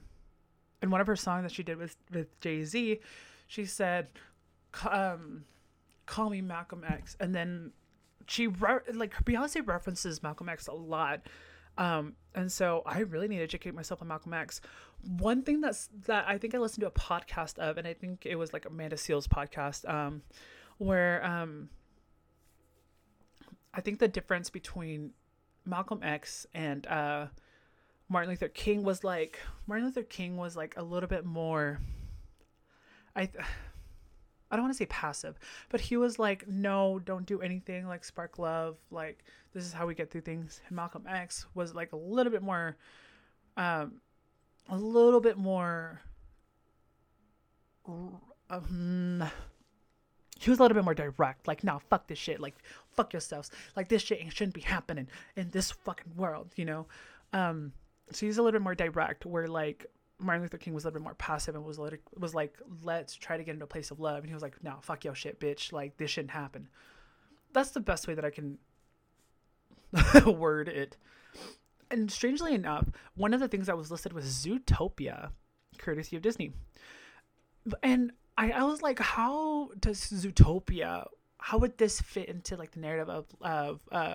in 0.82 0.90
one 0.90 1.02
of 1.02 1.06
her 1.06 1.14
songs 1.16 1.42
that 1.42 1.52
she 1.52 1.62
did 1.62 1.76
with 1.76 1.94
with 2.10 2.40
Jay-Z, 2.40 2.98
she 3.48 3.64
said 3.66 4.08
um 4.90 5.44
call 6.06 6.30
me 6.30 6.40
Malcolm 6.40 6.84
X 6.88 7.18
and 7.20 7.34
then 7.34 7.72
she 8.26 8.46
re- 8.46 8.80
like 8.94 9.14
Beyonce 9.26 9.66
references 9.66 10.22
Malcolm 10.22 10.48
X 10.48 10.66
a 10.66 10.72
lot. 10.72 11.26
Um, 11.78 12.14
and 12.34 12.50
so 12.50 12.82
I 12.86 13.00
really 13.00 13.28
need 13.28 13.36
to 13.36 13.42
educate 13.42 13.74
myself 13.74 14.00
on 14.00 14.08
Malcolm 14.08 14.32
X. 14.32 14.62
One 15.18 15.42
thing 15.42 15.60
that's 15.60 15.90
that 16.06 16.24
I 16.26 16.38
think 16.38 16.54
I 16.54 16.58
listened 16.58 16.80
to 16.80 16.86
a 16.86 16.90
podcast 16.90 17.58
of, 17.58 17.76
and 17.76 17.86
I 17.86 17.92
think 17.92 18.24
it 18.24 18.36
was 18.36 18.54
like 18.54 18.64
Amanda 18.64 18.96
Seales 18.96 19.28
podcast, 19.28 19.86
um, 19.86 20.22
where 20.78 21.22
um, 21.22 21.68
I 23.76 23.80
think 23.80 24.00
the 24.00 24.08
difference 24.08 24.50
between 24.50 25.12
Malcolm 25.64 26.00
X 26.02 26.46
and 26.54 26.86
uh, 26.86 27.26
Martin 28.08 28.30
Luther 28.30 28.48
King 28.48 28.82
was 28.82 29.04
like 29.04 29.38
Martin 29.68 29.86
Luther 29.86 30.02
King 30.02 30.36
was 30.36 30.56
like 30.56 30.74
a 30.76 30.82
little 30.82 31.08
bit 31.08 31.24
more. 31.24 31.78
I. 33.14 33.30
I 34.48 34.54
don't 34.54 34.66
want 34.66 34.74
to 34.74 34.78
say 34.78 34.86
passive, 34.86 35.40
but 35.70 35.80
he 35.80 35.96
was 35.96 36.20
like, 36.20 36.46
no, 36.46 37.00
don't 37.00 37.26
do 37.26 37.40
anything, 37.40 37.88
like 37.88 38.04
spark 38.04 38.38
love, 38.38 38.76
like 38.92 39.24
this 39.52 39.64
is 39.64 39.72
how 39.72 39.88
we 39.88 39.94
get 39.96 40.08
through 40.08 40.20
things. 40.20 40.60
And 40.68 40.76
Malcolm 40.76 41.04
X 41.08 41.46
was 41.54 41.74
like 41.74 41.92
a 41.92 41.96
little 41.96 42.30
bit 42.30 42.42
more, 42.42 42.76
um, 43.56 43.94
a 44.68 44.76
little 44.76 45.18
bit 45.20 45.36
more, 45.36 46.00
um, 48.48 49.24
he 50.38 50.50
was 50.50 50.58
a 50.58 50.62
little 50.62 50.74
bit 50.74 50.84
more 50.84 50.94
direct, 50.94 51.48
like, 51.48 51.64
nah, 51.64 51.78
fuck 51.78 52.06
this 52.06 52.18
shit, 52.18 52.40
like, 52.40 52.54
fuck 52.90 53.12
yourselves, 53.12 53.50
like 53.74 53.88
this 53.88 54.02
shit 54.02 54.20
shouldn't 54.32 54.54
be 54.54 54.60
happening 54.60 55.08
in 55.36 55.50
this 55.50 55.70
fucking 55.70 56.14
world, 56.16 56.52
you 56.56 56.64
know. 56.64 56.86
Um, 57.32 57.72
so 58.12 58.26
he's 58.26 58.38
a 58.38 58.42
little 58.42 58.58
bit 58.58 58.62
more 58.62 58.74
direct, 58.74 59.26
where 59.26 59.48
like 59.48 59.86
Martin 60.18 60.42
Luther 60.42 60.58
King 60.58 60.74
was 60.74 60.84
a 60.84 60.88
little 60.88 61.00
bit 61.00 61.04
more 61.04 61.14
passive 61.14 61.54
and 61.54 61.64
was 61.64 61.78
like, 61.78 62.00
was 62.18 62.34
like, 62.34 62.54
let's 62.82 63.14
try 63.14 63.36
to 63.36 63.44
get 63.44 63.52
into 63.52 63.64
a 63.64 63.68
place 63.68 63.90
of 63.90 64.00
love. 64.00 64.18
And 64.18 64.28
he 64.28 64.34
was 64.34 64.42
like, 64.42 64.62
no, 64.62 64.76
fuck 64.80 65.04
your 65.04 65.14
shit, 65.14 65.40
bitch. 65.40 65.72
Like, 65.72 65.96
this 65.96 66.10
shouldn't 66.10 66.30
happen. 66.30 66.68
That's 67.52 67.70
the 67.70 67.80
best 67.80 68.08
way 68.08 68.14
that 68.14 68.24
I 68.24 68.30
can 68.30 68.58
word 70.26 70.68
it. 70.68 70.96
And 71.90 72.10
strangely 72.10 72.54
enough, 72.54 72.88
one 73.14 73.34
of 73.34 73.40
the 73.40 73.48
things 73.48 73.66
that 73.66 73.76
was 73.76 73.90
listed 73.90 74.12
was 74.12 74.24
Zootopia, 74.24 75.30
courtesy 75.78 76.16
of 76.16 76.22
Disney. 76.22 76.52
And 77.82 78.12
I, 78.36 78.50
I 78.50 78.62
was 78.64 78.82
like, 78.82 78.98
how 78.98 79.70
does 79.78 80.00
Zootopia, 80.00 81.06
how 81.38 81.58
would 81.58 81.78
this 81.78 82.00
fit 82.00 82.28
into 82.28 82.56
like 82.56 82.72
the 82.72 82.80
narrative 82.80 83.08
of, 83.08 83.26
of, 83.40 83.80
uh, 83.90 84.14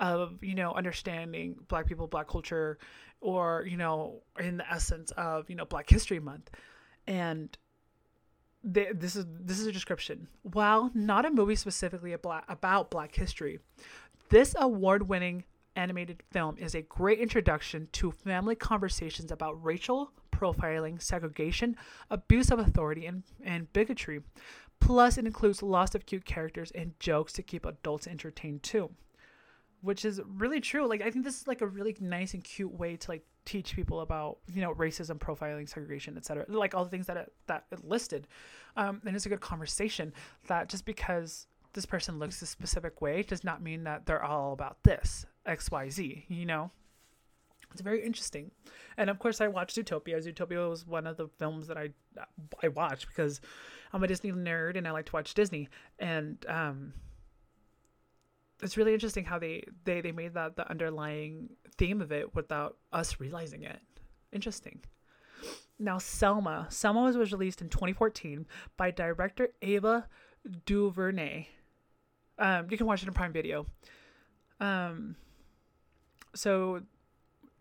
of 0.00 0.42
you 0.42 0.56
know 0.56 0.72
understanding 0.72 1.54
black 1.68 1.86
people 1.86 2.08
black 2.08 2.26
culture 2.26 2.78
or 3.20 3.64
you 3.64 3.76
know 3.76 4.22
in 4.40 4.56
the 4.56 4.68
essence 4.68 5.12
of 5.12 5.48
you 5.48 5.56
know 5.56 5.64
black 5.64 5.88
history 5.88 6.18
month? 6.18 6.50
And 7.06 7.56
they, 8.64 8.88
this 8.92 9.14
is 9.14 9.26
this 9.28 9.60
is 9.60 9.66
a 9.66 9.72
description. 9.72 10.26
While 10.42 10.90
not 10.94 11.24
a 11.24 11.30
movie 11.30 11.56
specifically 11.56 12.12
about 12.12 12.90
black 12.90 13.14
history 13.14 13.60
this 14.30 14.54
award-winning 14.58 15.44
animated 15.76 16.22
film 16.30 16.56
is 16.58 16.74
a 16.74 16.82
great 16.82 17.18
introduction 17.18 17.88
to 17.92 18.10
family 18.10 18.54
conversations 18.54 19.30
about 19.30 19.62
racial 19.64 20.12
profiling 20.36 21.00
segregation 21.00 21.76
abuse 22.10 22.50
of 22.50 22.58
authority 22.58 23.06
and, 23.06 23.22
and 23.44 23.72
bigotry 23.72 24.20
plus 24.80 25.16
it 25.16 25.26
includes 25.26 25.62
lots 25.62 25.94
of 25.94 26.06
cute 26.06 26.24
characters 26.24 26.70
and 26.74 26.98
jokes 26.98 27.32
to 27.32 27.42
keep 27.42 27.64
adults 27.64 28.06
entertained 28.06 28.62
too 28.62 28.90
which 29.84 30.06
is 30.06 30.20
really 30.26 30.60
true. 30.60 30.88
Like 30.88 31.02
I 31.02 31.10
think 31.10 31.24
this 31.24 31.38
is 31.38 31.46
like 31.46 31.60
a 31.60 31.66
really 31.66 31.94
nice 32.00 32.32
and 32.32 32.42
cute 32.42 32.72
way 32.72 32.96
to 32.96 33.10
like 33.10 33.22
teach 33.44 33.76
people 33.76 34.00
about 34.00 34.38
you 34.52 34.62
know 34.62 34.74
racism, 34.74 35.18
profiling, 35.18 35.68
segregation, 35.68 36.16
etc. 36.16 36.46
Like 36.48 36.74
all 36.74 36.84
the 36.84 36.90
things 36.90 37.06
that 37.06 37.18
it, 37.18 37.32
that 37.46 37.66
it 37.70 37.84
listed, 37.84 38.26
um, 38.76 39.02
and 39.04 39.14
it's 39.14 39.26
a 39.26 39.28
good 39.28 39.42
conversation. 39.42 40.14
That 40.48 40.70
just 40.70 40.86
because 40.86 41.46
this 41.74 41.84
person 41.84 42.18
looks 42.18 42.40
a 42.40 42.46
specific 42.46 43.02
way 43.02 43.22
does 43.22 43.44
not 43.44 43.62
mean 43.62 43.84
that 43.84 44.06
they're 44.06 44.24
all 44.24 44.54
about 44.54 44.82
this 44.84 45.26
X 45.44 45.70
Y 45.70 45.90
Z. 45.90 46.24
You 46.28 46.46
know. 46.46 46.70
It's 47.74 47.82
very 47.82 48.02
interesting, 48.02 48.50
and 48.96 49.10
of 49.10 49.18
course, 49.18 49.40
I 49.40 49.48
watched 49.48 49.76
Zootopia. 49.76 50.24
Utopia 50.24 50.68
was 50.68 50.86
one 50.86 51.06
of 51.06 51.16
the 51.16 51.28
films 51.38 51.66
that 51.66 51.76
I 51.76 51.90
I 52.62 52.68
watched 52.68 53.08
because 53.08 53.40
I'm 53.94 54.02
a 54.02 54.08
Disney 54.08 54.32
nerd 54.32 54.76
and 54.76 54.88
I 54.88 54.90
like 54.90 55.06
to 55.06 55.12
watch 55.12 55.34
Disney. 55.34 55.68
And 56.00 56.44
um, 56.48 56.92
it's 58.60 58.76
really 58.76 58.92
interesting 58.92 59.24
how 59.24 59.38
they 59.38 59.62
they 59.84 60.00
they 60.00 60.10
made 60.10 60.34
that 60.34 60.56
the 60.56 60.68
underlying 60.68 61.50
theme 61.78 62.00
of 62.00 62.10
it 62.10 62.34
without 62.34 62.76
us 62.92 63.20
realizing 63.20 63.62
it. 63.62 63.78
Interesting. 64.32 64.80
Now 65.78 65.98
Selma. 65.98 66.66
Selma 66.70 67.02
was, 67.02 67.16
was 67.16 67.32
released 67.32 67.62
in 67.62 67.68
2014 67.68 68.46
by 68.76 68.90
director 68.90 69.50
Ava 69.62 70.08
DuVernay. 70.66 71.46
Um, 72.38 72.66
you 72.70 72.76
can 72.76 72.86
watch 72.86 73.02
it 73.02 73.08
in 73.08 73.14
Prime 73.14 73.32
Video. 73.32 73.66
Um, 74.58 75.14
so 76.34 76.82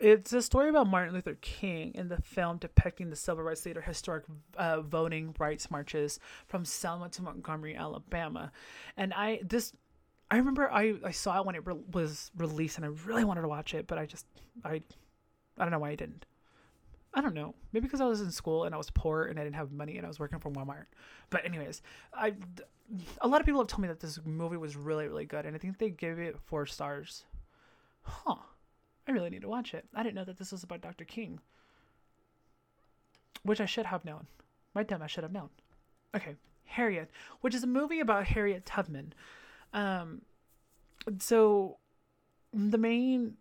it's 0.03 0.33
a 0.33 0.41
story 0.41 0.69
about 0.69 0.87
Martin 0.87 1.13
Luther 1.13 1.37
King 1.39 1.93
in 1.95 2.09
the 2.09 2.21
film 2.21 2.57
depicting 2.57 3.09
the 3.09 3.15
civil 3.15 3.41
rights 3.41 3.65
leader 3.65 3.79
historic 3.79 4.25
uh, 4.57 4.81
voting 4.81 5.33
rights 5.39 5.71
marches 5.71 6.19
from 6.45 6.65
Selma 6.65 7.07
to 7.09 7.21
Montgomery, 7.21 7.75
Alabama. 7.75 8.51
And 8.97 9.13
I 9.13 9.39
this 9.43 9.73
I 10.29 10.37
remember 10.37 10.69
I, 10.69 10.95
I 11.05 11.11
saw 11.11 11.39
it 11.39 11.45
when 11.45 11.55
it 11.55 11.65
re- 11.65 11.79
was 11.93 12.31
released 12.37 12.77
and 12.77 12.85
I 12.85 12.89
really 13.05 13.23
wanted 13.23 13.43
to 13.43 13.47
watch 13.47 13.73
it, 13.73 13.87
but 13.87 13.97
I 13.97 14.05
just 14.05 14.25
I 14.65 14.81
I 15.57 15.63
don't 15.63 15.71
know 15.71 15.79
why 15.79 15.91
I 15.91 15.95
didn't. 15.95 16.25
I 17.13 17.21
don't 17.21 17.35
know. 17.35 17.55
Maybe 17.71 17.85
because 17.85 18.01
I 18.01 18.05
was 18.05 18.19
in 18.19 18.31
school 18.31 18.65
and 18.65 18.75
I 18.75 18.77
was 18.77 18.89
poor 18.89 19.23
and 19.23 19.39
I 19.39 19.43
didn't 19.43 19.55
have 19.55 19.71
money 19.71 19.95
and 19.97 20.05
I 20.05 20.09
was 20.09 20.19
working 20.19 20.39
for 20.39 20.51
Walmart. 20.51 20.85
But 21.29 21.45
anyways, 21.45 21.81
I 22.13 22.33
a 23.21 23.27
lot 23.27 23.39
of 23.39 23.45
people 23.45 23.61
have 23.61 23.69
told 23.69 23.81
me 23.81 23.87
that 23.87 24.01
this 24.01 24.19
movie 24.25 24.57
was 24.57 24.75
really 24.75 25.07
really 25.07 25.25
good 25.25 25.45
and 25.45 25.55
I 25.55 25.59
think 25.59 25.77
they 25.77 25.91
gave 25.91 26.19
it 26.19 26.37
4 26.47 26.65
stars. 26.65 27.23
Huh. 28.01 28.35
I 29.07 29.11
really 29.11 29.29
need 29.29 29.41
to 29.41 29.49
watch 29.49 29.73
it. 29.73 29.85
I 29.93 30.03
didn't 30.03 30.15
know 30.15 30.23
that 30.25 30.37
this 30.37 30.51
was 30.51 30.63
about 30.63 30.81
Dr. 30.81 31.05
King. 31.05 31.39
Which 33.43 33.59
I 33.59 33.65
should 33.65 33.85
have 33.85 34.05
known. 34.05 34.27
My 34.73 34.83
damn, 34.83 35.01
I 35.01 35.07
should 35.07 35.23
have 35.23 35.33
known. 35.33 35.49
Okay, 36.15 36.35
Harriet, 36.65 37.09
which 37.41 37.53
is 37.53 37.63
a 37.63 37.67
movie 37.67 37.99
about 37.99 38.25
Harriet 38.25 38.65
Tubman. 38.65 39.13
Um, 39.73 40.21
so 41.19 41.77
the 42.53 42.77
main 42.77 43.35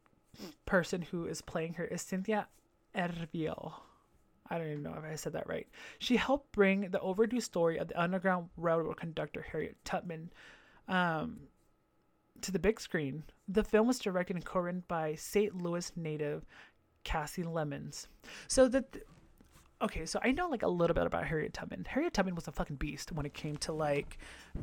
person 0.67 1.03
who 1.03 1.27
is 1.27 1.41
playing 1.43 1.75
her 1.75 1.85
is 1.85 2.03
Cynthia 2.03 2.49
Erivo. 2.97 3.73
I 4.51 4.59
don't 4.59 4.71
even 4.71 4.83
know 4.83 4.95
if 4.99 5.05
I 5.05 5.15
said 5.15 5.33
that 5.35 5.49
right. 5.49 5.67
She 5.99 6.17
helped 6.17 6.53
bring 6.53 6.91
the 6.91 7.01
overdue 7.01 7.41
story 7.41 7.79
of 7.79 7.89
the 7.89 8.01
Underground 8.01 8.51
Railroad 8.57 8.97
conductor 8.97 9.47
Harriet 9.51 9.77
Tubman 9.85 10.31
um, 10.89 11.39
to 12.43 12.53
the 12.53 12.59
big 12.59 12.81
screen. 12.81 13.25
The 13.49 13.65
film 13.65 13.87
was 13.87 13.99
directed 13.99 14.37
and 14.37 14.45
co-written 14.45 14.85
by 14.89 15.15
St. 15.15 15.61
Louis 15.61 15.91
native 15.97 16.45
Kasi 17.05 17.43
Lemmons. 17.43 18.07
So 18.49 18.69
the 18.69 18.85
okay, 19.83 20.07
so 20.07 20.21
I 20.23 20.31
know 20.31 20.49
like 20.49 20.63
a 20.63 20.69
little 20.69 20.95
bit 20.95 21.07
about 21.07 21.27
Harriet 21.27 21.53
Tubman. 21.53 21.85
Harriet 21.89 22.15
Tubman 22.15 22.35
was 22.35 22.47
a 22.47 22.53
fucking 22.53 22.77
beast 22.77 23.13
when 23.13 23.27
it 23.27 23.35
came 23.35 23.57
to 23.59 23.73
like 23.73 24.19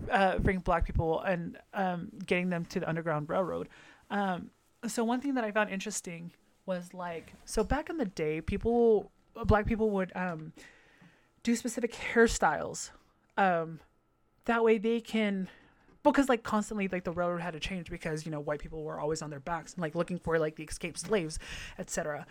uh, 0.09 0.37
bringing 0.39 0.61
black 0.61 0.85
people 0.85 1.19
and 1.21 1.57
um, 1.73 2.09
getting 2.25 2.49
them 2.49 2.65
to 2.65 2.79
the 2.79 2.87
Underground 2.87 3.29
Railroad. 3.29 3.67
Um, 4.09 4.49
so 4.87 5.03
one 5.03 5.19
thing 5.19 5.35
that 5.35 5.43
I 5.43 5.51
found 5.51 5.69
interesting 5.69 6.31
was 6.65 6.93
like, 6.93 7.33
so 7.45 7.63
back 7.63 7.89
in 7.89 7.97
the 7.97 8.05
day, 8.05 8.39
people, 8.41 9.11
black 9.45 9.65
people 9.65 9.89
would 9.91 10.11
um, 10.15 10.53
do 11.43 11.55
specific 11.55 11.93
hairstyles. 11.93 12.91
Um, 13.37 13.79
that 14.45 14.63
way 14.63 14.77
they 14.77 15.01
can 15.01 15.49
because 16.03 16.29
like 16.29 16.43
constantly 16.43 16.87
like 16.87 17.03
the 17.03 17.11
railroad 17.11 17.41
had 17.41 17.53
to 17.53 17.59
change 17.59 17.89
because 17.89 18.25
you 18.25 18.31
know 18.31 18.39
white 18.39 18.59
people 18.59 18.83
were 18.83 18.99
always 18.99 19.21
on 19.21 19.29
their 19.29 19.39
backs 19.39 19.73
and 19.73 19.81
like 19.81 19.95
looking 19.95 20.17
for 20.17 20.39
like 20.39 20.55
the 20.55 20.63
escaped 20.63 20.99
slaves 20.99 21.39
etc 21.77 22.25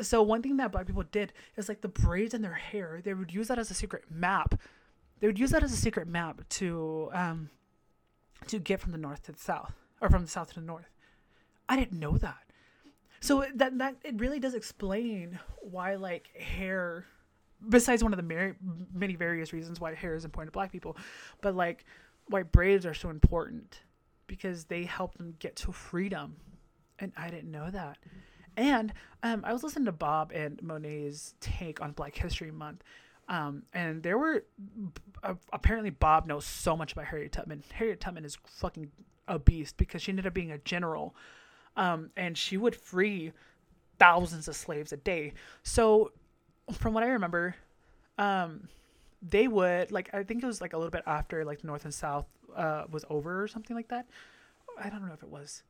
so 0.00 0.22
one 0.22 0.42
thing 0.42 0.56
that 0.58 0.72
black 0.72 0.86
people 0.86 1.04
did 1.10 1.32
is 1.56 1.68
like 1.68 1.80
the 1.80 1.88
braids 1.88 2.34
in 2.34 2.42
their 2.42 2.54
hair 2.54 3.00
they 3.02 3.14
would 3.14 3.32
use 3.32 3.48
that 3.48 3.58
as 3.58 3.70
a 3.70 3.74
secret 3.74 4.04
map. 4.10 4.60
They 5.20 5.26
would 5.26 5.38
use 5.38 5.50
that 5.50 5.62
as 5.62 5.72
a 5.72 5.76
secret 5.76 6.08
map 6.08 6.46
to 6.50 7.10
um 7.12 7.50
to 8.48 8.58
get 8.58 8.80
from 8.80 8.92
the 8.92 8.98
north 8.98 9.22
to 9.24 9.32
the 9.32 9.38
south 9.38 9.72
or 10.00 10.10
from 10.10 10.22
the 10.22 10.28
south 10.28 10.48
to 10.50 10.60
the 10.60 10.66
north. 10.66 10.90
I 11.68 11.76
didn't 11.76 11.98
know 11.98 12.18
that. 12.18 12.38
So 13.20 13.46
that 13.54 13.78
that 13.78 13.96
it 14.04 14.18
really 14.20 14.40
does 14.40 14.54
explain 14.54 15.38
why 15.60 15.94
like 15.96 16.28
hair 16.36 17.06
besides 17.68 18.02
one 18.02 18.12
of 18.12 18.18
the 18.18 18.54
many 18.92 19.14
various 19.14 19.52
reasons 19.52 19.80
why 19.80 19.94
hair 19.94 20.14
is 20.14 20.26
important 20.26 20.52
to 20.52 20.52
black 20.52 20.70
people 20.70 20.94
but 21.40 21.56
like 21.56 21.86
why 22.28 22.42
braids 22.42 22.86
are 22.86 22.94
so 22.94 23.10
important 23.10 23.80
because 24.26 24.64
they 24.64 24.84
help 24.84 25.16
them 25.16 25.34
get 25.38 25.56
to 25.56 25.72
freedom. 25.72 26.36
And 26.98 27.12
i 27.16 27.30
didn't 27.30 27.50
know 27.50 27.70
that. 27.70 27.98
And 28.56 28.92
um, 29.22 29.42
i 29.44 29.52
was 29.52 29.62
listening 29.62 29.86
to 29.86 29.92
bob 29.92 30.32
and 30.34 30.62
monet's 30.62 31.34
take 31.40 31.80
on 31.80 31.92
black 31.92 32.16
history 32.16 32.50
month. 32.50 32.82
Um, 33.28 33.64
and 33.72 34.02
there 34.02 34.18
were 34.18 34.44
uh, 35.24 35.34
apparently 35.52 35.90
bob 35.90 36.26
knows 36.26 36.44
so 36.44 36.76
much 36.76 36.92
about 36.92 37.06
harriet 37.06 37.32
tubman. 37.32 37.62
Harriet 37.72 38.00
tubman 38.00 38.24
is 38.24 38.38
fucking 38.46 38.90
a 39.28 39.38
beast 39.38 39.76
because 39.76 40.02
she 40.02 40.12
ended 40.12 40.26
up 40.26 40.34
being 40.34 40.52
a 40.52 40.58
general. 40.58 41.14
Um, 41.76 42.10
and 42.16 42.38
she 42.38 42.56
would 42.56 42.74
free 42.74 43.32
thousands 43.98 44.48
of 44.48 44.56
slaves 44.56 44.92
a 44.92 44.96
day. 44.96 45.32
So, 45.62 46.12
from 46.72 46.94
what 46.94 47.02
I 47.02 47.08
remember, 47.08 47.54
um, 48.18 48.68
they 49.22 49.48
would 49.48 49.90
like 49.90 50.10
I 50.12 50.22
think 50.22 50.42
it 50.42 50.46
was 50.46 50.60
like 50.60 50.72
a 50.72 50.76
little 50.76 50.90
bit 50.90 51.02
after 51.06 51.44
like 51.44 51.60
the 51.60 51.66
North 51.66 51.84
and 51.84 51.94
South 51.94 52.26
uh, 52.54 52.84
was 52.90 53.04
over 53.10 53.42
or 53.42 53.48
something 53.48 53.76
like 53.76 53.88
that. 53.88 54.06
I 54.78 54.90
don't 54.90 55.06
know 55.06 55.14
if 55.14 55.22
it 55.22 55.28
was. 55.28 55.62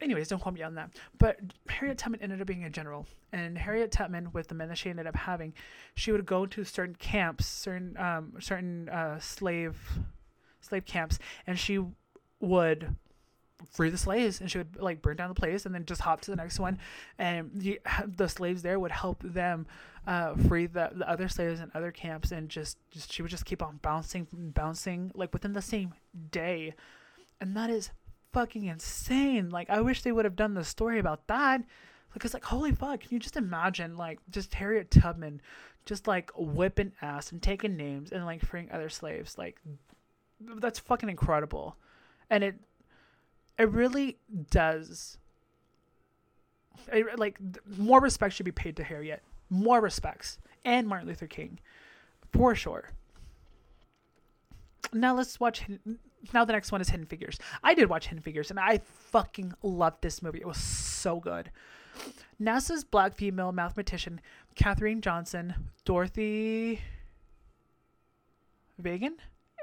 Anyways, 0.00 0.28
don't 0.28 0.40
quote 0.40 0.54
me 0.54 0.62
on 0.62 0.76
that. 0.76 0.90
But 1.18 1.40
Harriet 1.68 1.98
Tubman 1.98 2.22
ended 2.22 2.40
up 2.40 2.46
being 2.46 2.64
a 2.64 2.70
general, 2.70 3.06
and 3.32 3.58
Harriet 3.58 3.90
Tubman, 3.90 4.30
with 4.32 4.46
the 4.46 4.54
men 4.54 4.68
that 4.68 4.78
she 4.78 4.90
ended 4.90 5.08
up 5.08 5.16
having, 5.16 5.54
she 5.94 6.12
would 6.12 6.24
go 6.24 6.46
to 6.46 6.62
certain 6.62 6.94
camps, 6.94 7.46
certain 7.46 7.96
um, 7.96 8.34
certain 8.38 8.88
uh, 8.88 9.18
slave 9.18 9.76
slave 10.60 10.84
camps, 10.84 11.18
and 11.46 11.58
she 11.58 11.80
would 12.40 12.94
free 13.70 13.90
the 13.90 13.98
slaves 13.98 14.40
and 14.40 14.50
she 14.50 14.58
would 14.58 14.76
like 14.76 15.02
burn 15.02 15.16
down 15.16 15.28
the 15.28 15.34
place 15.34 15.66
and 15.66 15.74
then 15.74 15.84
just 15.84 16.00
hop 16.00 16.20
to 16.22 16.30
the 16.30 16.36
next 16.36 16.58
one. 16.58 16.78
And 17.18 17.50
the, 17.54 17.80
the 18.06 18.28
slaves 18.28 18.62
there 18.62 18.78
would 18.78 18.92
help 18.92 19.22
them 19.22 19.66
uh, 20.06 20.34
free 20.34 20.66
the, 20.66 20.90
the 20.94 21.08
other 21.08 21.28
slaves 21.28 21.60
in 21.60 21.70
other 21.74 21.92
camps 21.92 22.32
and 22.32 22.48
just, 22.48 22.78
just 22.90 23.12
she 23.12 23.22
would 23.22 23.30
just 23.30 23.44
keep 23.44 23.62
on 23.62 23.78
bouncing 23.82 24.26
bouncing 24.32 25.10
like 25.14 25.32
within 25.32 25.52
the 25.52 25.62
same 25.62 25.94
day. 26.30 26.74
And 27.40 27.56
that 27.56 27.70
is 27.70 27.90
fucking 28.32 28.64
insane. 28.64 29.50
Like 29.50 29.70
i 29.70 29.80
wish 29.80 30.02
they 30.02 30.12
would 30.12 30.24
have 30.24 30.36
done 30.36 30.54
the 30.54 30.64
story 30.64 30.98
about 30.98 31.26
that. 31.26 31.62
Because 32.14 32.34
like 32.34 32.44
holy 32.44 32.72
fuck 32.72 33.00
can 33.00 33.08
you 33.10 33.18
just 33.18 33.36
imagine 33.36 33.96
like 33.96 34.18
just 34.30 34.54
harriet 34.54 34.90
tubman 34.90 35.40
just 35.84 36.06
like 36.06 36.30
whipping 36.36 36.92
ass 37.02 37.32
and 37.32 37.42
taking 37.42 37.76
names 37.76 38.12
and 38.12 38.24
like 38.24 38.44
freeing 38.44 38.70
other 38.70 38.88
slaves? 38.88 39.36
Like 39.36 39.60
that's 40.40 40.78
fucking 40.78 41.08
incredible. 41.08 41.76
And 42.30 42.44
it 42.44 42.54
it 43.58 43.70
really 43.70 44.18
does. 44.50 45.18
It, 46.92 47.18
like 47.18 47.38
more 47.76 48.00
respect 48.00 48.34
should 48.34 48.46
be 48.46 48.52
paid 48.52 48.76
to 48.76 48.84
Harriet. 48.84 49.22
More 49.50 49.80
respects 49.80 50.38
and 50.64 50.86
Martin 50.86 51.08
Luther 51.08 51.26
King, 51.26 51.58
for 52.32 52.54
sure. 52.54 52.90
Now 54.92 55.14
let's 55.14 55.40
watch. 55.40 55.64
Now 56.32 56.44
the 56.44 56.52
next 56.52 56.72
one 56.72 56.80
is 56.80 56.90
Hidden 56.90 57.06
Figures. 57.06 57.38
I 57.62 57.74
did 57.74 57.88
watch 57.88 58.08
Hidden 58.08 58.22
Figures 58.22 58.50
and 58.50 58.60
I 58.60 58.78
fucking 59.10 59.54
loved 59.62 60.02
this 60.02 60.22
movie. 60.22 60.40
It 60.40 60.46
was 60.46 60.58
so 60.58 61.20
good. 61.20 61.50
NASA's 62.40 62.84
black 62.84 63.14
female 63.14 63.52
mathematician 63.52 64.20
Katherine 64.54 65.00
Johnson, 65.00 65.54
Dorothy 65.84 66.80
Vaughan, 68.78 69.16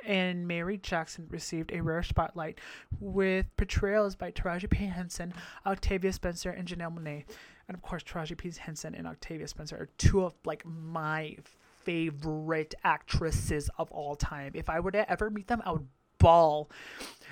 and 0.05 0.47
Mary 0.47 0.77
Jackson 0.77 1.27
received 1.29 1.71
a 1.73 1.81
rare 1.81 2.03
spotlight 2.03 2.59
with 2.99 3.45
portrayals 3.57 4.15
by 4.15 4.31
Taraji 4.31 4.69
P. 4.69 4.85
Henson, 4.85 5.33
Octavia 5.65 6.13
Spencer, 6.13 6.51
and 6.51 6.67
Janelle 6.67 6.97
Monáe. 6.97 7.25
And 7.67 7.75
of 7.75 7.81
course, 7.81 8.03
Taraji 8.03 8.37
P. 8.37 8.51
Henson 8.57 8.95
and 8.95 9.07
Octavia 9.07 9.47
Spencer 9.47 9.75
are 9.75 9.89
two 9.97 10.23
of 10.23 10.33
like 10.45 10.63
my 10.65 11.35
favorite 11.83 12.75
actresses 12.83 13.69
of 13.77 13.91
all 13.91 14.15
time. 14.15 14.51
If 14.55 14.69
I 14.69 14.79
were 14.79 14.91
to 14.91 15.09
ever 15.09 15.29
meet 15.29 15.47
them, 15.47 15.61
I 15.65 15.71
would 15.71 15.87
ball. 16.17 16.69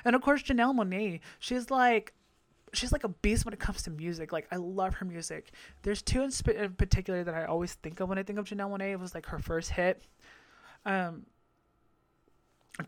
And 0.05 0.15
of 0.15 0.21
course, 0.21 0.43
Janelle 0.43 0.75
Monáe, 0.75 1.19
she's 1.39 1.71
like 1.71 2.13
she's 2.73 2.91
like 2.91 3.03
a 3.03 3.09
beast 3.09 3.45
when 3.45 3.53
it 3.53 3.59
comes 3.59 3.83
to 3.83 3.91
music. 3.91 4.31
Like 4.31 4.47
I 4.51 4.55
love 4.55 4.95
her 4.95 5.05
music. 5.05 5.51
There's 5.83 6.01
two 6.01 6.23
in, 6.23 6.31
sp- 6.33 6.57
in 6.57 6.73
particular 6.73 7.23
that 7.23 7.33
I 7.33 7.45
always 7.45 7.73
think 7.73 7.99
of 7.99 8.09
when 8.09 8.17
I 8.17 8.23
think 8.23 8.39
of 8.39 8.45
Janelle 8.45 8.71
Monáe. 8.71 8.91
It 8.91 8.99
was 8.99 9.13
like 9.13 9.27
her 9.27 9.39
first 9.39 9.71
hit. 9.71 10.01
Um, 10.85 11.25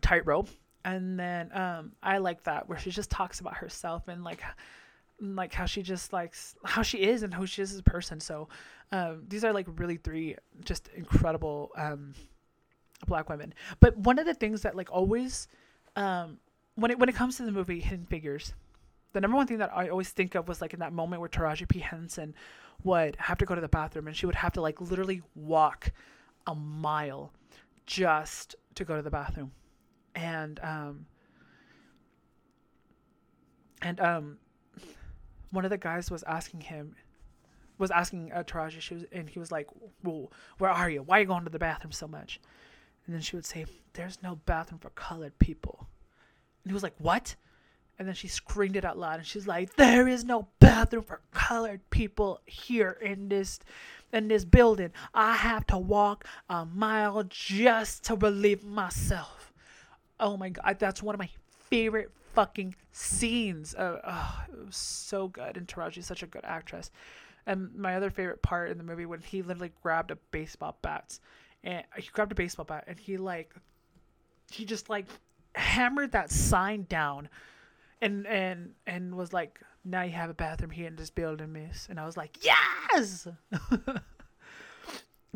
tightrope. 0.00 0.48
And 0.84 1.18
then 1.18 1.50
um 1.52 1.92
i 2.02 2.18
like 2.18 2.44
that 2.44 2.68
where 2.68 2.78
she 2.78 2.90
just 2.90 3.10
talks 3.10 3.40
about 3.40 3.56
herself 3.56 4.08
and 4.08 4.22
like 4.22 4.42
like 5.20 5.52
how 5.52 5.64
she 5.64 5.82
just 5.82 6.12
likes 6.12 6.54
how 6.64 6.82
she 6.82 6.98
is 6.98 7.22
and 7.22 7.32
who 7.32 7.46
she 7.46 7.62
is 7.62 7.72
as 7.72 7.78
a 7.78 7.82
person. 7.82 8.20
So 8.20 8.48
um 8.92 9.24
these 9.28 9.44
are 9.44 9.52
like 9.52 9.66
really 9.76 9.96
three 9.96 10.36
just 10.64 10.88
incredible 10.94 11.70
um 11.76 12.14
black 13.06 13.28
women. 13.28 13.54
But 13.80 13.96
one 13.96 14.18
of 14.18 14.26
the 14.26 14.34
things 14.34 14.62
that 14.62 14.76
like 14.76 14.90
always 14.92 15.48
um 15.96 16.38
when 16.76 16.90
it 16.90 16.98
when 16.98 17.08
it 17.08 17.14
comes 17.14 17.36
to 17.38 17.44
the 17.44 17.52
movie 17.52 17.80
hidden 17.80 18.06
figures 18.06 18.54
the 19.12 19.20
number 19.20 19.36
one 19.36 19.46
thing 19.46 19.58
that 19.58 19.74
i 19.74 19.88
always 19.88 20.10
think 20.10 20.34
of 20.34 20.46
was 20.46 20.60
like 20.60 20.74
in 20.74 20.80
that 20.80 20.92
moment 20.92 21.20
where 21.20 21.28
taraji 21.28 21.66
p. 21.66 21.78
Henson 21.78 22.34
would 22.84 23.16
have 23.16 23.38
to 23.38 23.46
go 23.46 23.54
to 23.54 23.60
the 23.60 23.68
bathroom 23.68 24.06
and 24.06 24.16
she 24.16 24.26
would 24.26 24.34
have 24.34 24.52
to 24.52 24.60
like 24.60 24.78
literally 24.80 25.22
walk 25.34 25.90
a 26.46 26.54
mile 26.54 27.32
just 27.86 28.54
to 28.74 28.84
go 28.84 28.94
to 28.94 29.02
the 29.02 29.10
bathroom 29.10 29.50
and 30.16 30.58
um 30.62 31.06
and 33.82 34.00
um 34.00 34.38
one 35.50 35.64
of 35.64 35.70
the 35.70 35.78
guys 35.78 36.10
was 36.10 36.24
asking 36.24 36.62
him 36.62 36.96
was 37.78 37.90
asking 37.90 38.32
uh, 38.32 38.42
Taraji 38.42 38.80
she 38.80 38.94
was 38.94 39.04
and 39.12 39.28
he 39.28 39.38
was 39.38 39.52
like 39.52 39.68
well 40.02 40.32
where 40.58 40.70
are 40.70 40.90
you? 40.90 41.02
Why 41.02 41.18
are 41.18 41.20
you 41.20 41.26
going 41.26 41.44
to 41.44 41.50
the 41.50 41.58
bathroom 41.58 41.92
so 41.92 42.08
much? 42.08 42.40
And 43.06 43.14
then 43.14 43.22
she 43.22 43.36
would 43.36 43.46
say 43.46 43.66
there's 43.92 44.22
no 44.22 44.36
bathroom 44.46 44.80
for 44.80 44.90
colored 44.90 45.38
people. 45.38 45.86
And 46.64 46.70
he 46.70 46.74
was 46.74 46.82
like 46.82 46.96
what? 46.98 47.36
And 47.98 48.08
then 48.08 48.14
she 48.14 48.28
screamed 48.28 48.76
it 48.76 48.84
out 48.84 48.98
loud 48.98 49.18
and 49.18 49.26
she's 49.26 49.46
like 49.46 49.76
there 49.76 50.08
is 50.08 50.24
no 50.24 50.48
bathroom 50.58 51.04
for 51.04 51.20
colored 51.32 51.88
people 51.90 52.40
here 52.46 52.98
in 53.02 53.28
this 53.28 53.60
in 54.12 54.28
this 54.28 54.46
building. 54.46 54.92
I 55.12 55.34
have 55.34 55.66
to 55.66 55.76
walk 55.76 56.26
a 56.48 56.64
mile 56.64 57.24
just 57.28 58.04
to 58.04 58.16
relieve 58.16 58.64
myself 58.64 59.35
oh 60.20 60.36
my 60.36 60.50
god, 60.50 60.78
that's 60.78 61.02
one 61.02 61.14
of 61.14 61.18
my 61.18 61.30
favorite 61.68 62.10
fucking 62.34 62.74
scenes. 62.92 63.74
Uh, 63.74 64.00
oh, 64.04 64.44
it 64.52 64.66
was 64.66 64.76
so 64.76 65.28
good, 65.28 65.56
and 65.56 65.66
Taraji's 65.66 66.06
such 66.06 66.22
a 66.22 66.26
good 66.26 66.44
actress. 66.44 66.90
And 67.46 67.74
my 67.74 67.96
other 67.96 68.10
favorite 68.10 68.42
part 68.42 68.70
in 68.70 68.78
the 68.78 68.84
movie 68.84 69.06
when 69.06 69.20
he 69.20 69.42
literally 69.42 69.72
grabbed 69.82 70.10
a 70.10 70.16
baseball 70.30 70.76
bat, 70.82 71.18
and 71.64 71.84
he 71.96 72.08
grabbed 72.12 72.32
a 72.32 72.36
baseball 72.36 72.64
bat, 72.64 72.84
and 72.86 72.98
he 72.98 73.16
like, 73.16 73.54
he 74.50 74.64
just 74.64 74.90
like 74.90 75.06
hammered 75.54 76.12
that 76.12 76.30
sign 76.30 76.86
down, 76.88 77.28
and 78.00 78.26
and 78.26 78.72
and 78.86 79.14
was 79.14 79.32
like, 79.32 79.60
now 79.86 80.02
you 80.02 80.12
have 80.12 80.30
a 80.30 80.34
bathroom 80.34 80.70
here 80.70 80.88
in 80.88 80.96
this 80.96 81.10
building, 81.10 81.52
miss. 81.52 81.86
And 81.88 82.00
I 82.00 82.06
was 82.06 82.16
like, 82.16 82.44
yes. 82.44 83.28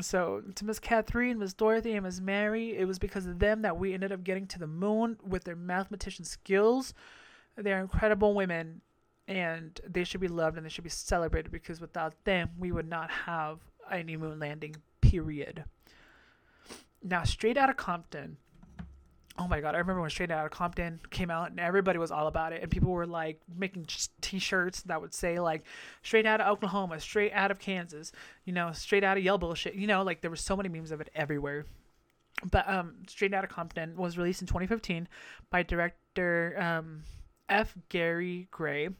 So 0.01 0.43
to 0.55 0.65
Miss 0.65 0.79
Katherine, 0.79 1.39
Miss 1.39 1.53
Dorothy, 1.53 1.93
and 1.93 2.05
Miss 2.05 2.21
Mary, 2.21 2.77
it 2.77 2.87
was 2.87 2.99
because 2.99 3.27
of 3.27 3.39
them 3.39 3.63
that 3.63 3.79
we 3.79 3.93
ended 3.95 4.13
up 4.13 4.25
getting 4.25 4.47
to 4.49 4.59
the 4.59 4.67
moon 4.67 5.19
with 5.27 5.45
their 5.45 5.57
mathematician 5.57 6.25
skills. 6.25 6.95
They're 7.57 7.81
incredible 7.81 8.35
women, 8.35 8.81
and 9.29 9.81
they 9.87 10.05
should 10.05 10.21
be 10.21 10.29
loved 10.29 10.57
and 10.57 10.65
they 10.65 10.71
should 10.71 10.85
be 10.85 10.91
celebrated 10.91 11.53
because 11.53 11.81
without 11.81 12.25
them, 12.25 12.51
we 12.59 12.73
would 12.73 12.89
not 12.89 13.11
have 13.11 13.61
any 13.91 14.17
moon 14.17 14.39
landing. 14.39 14.77
Period. 15.01 15.65
Now, 17.03 17.25
straight 17.25 17.57
out 17.57 17.71
of 17.71 17.77
Compton, 17.77 18.37
oh 19.41 19.49
my 19.49 19.61
god, 19.61 19.75
I 19.75 19.79
remember 19.79 20.03
when 20.03 20.11
Straight 20.11 20.31
Outta 20.31 20.51
Compton 20.51 21.01
came 21.11 21.31
out 21.31 21.51
and 21.51 21.59
everybody 21.59 21.99
was 21.99 22.11
all 22.11 22.27
about 22.27 22.53
it, 22.53 22.63
and 22.63 22.71
people 22.71 22.91
were 22.91 23.07
like 23.07 23.41
making 23.57 23.87
T-shirts 24.21 24.83
that 24.83 25.01
would 25.01 25.15
say 25.15 25.41
like 25.41 25.65
"Straight 26.03 26.27
Out 26.27 26.43
of 26.43 26.49
Oklahoma," 26.49 27.01
"Straight 27.01 27.33
Out 27.33 27.51
of 27.51 27.59
Kansas," 27.59 28.13
you 28.45 28.53
know, 28.53 28.71
"Straight 28.73 29.03
Out 29.03 29.17
of 29.17 29.25
Yell 29.25 29.39
Bullshit," 29.39 29.75
you 29.75 29.87
know, 29.87 30.03
like 30.03 30.21
there 30.21 30.31
were 30.31 30.37
so 30.37 30.57
many 30.57 30.69
memes 30.69 30.91
of 30.91 31.01
it 31.01 31.09
everywhere. 31.15 31.65
But 32.51 32.69
um, 32.69 32.97
Straight 33.09 33.33
Outta 33.33 33.47
Compton 33.47 33.97
was 33.97 34.19
released 34.19 34.43
in 34.43 34.47
2015 34.47 35.09
by 35.51 35.63
director 35.63 36.57
um, 36.61 37.03
F. 37.49 37.75
Gary 37.89 38.47
Gray. 38.51 38.91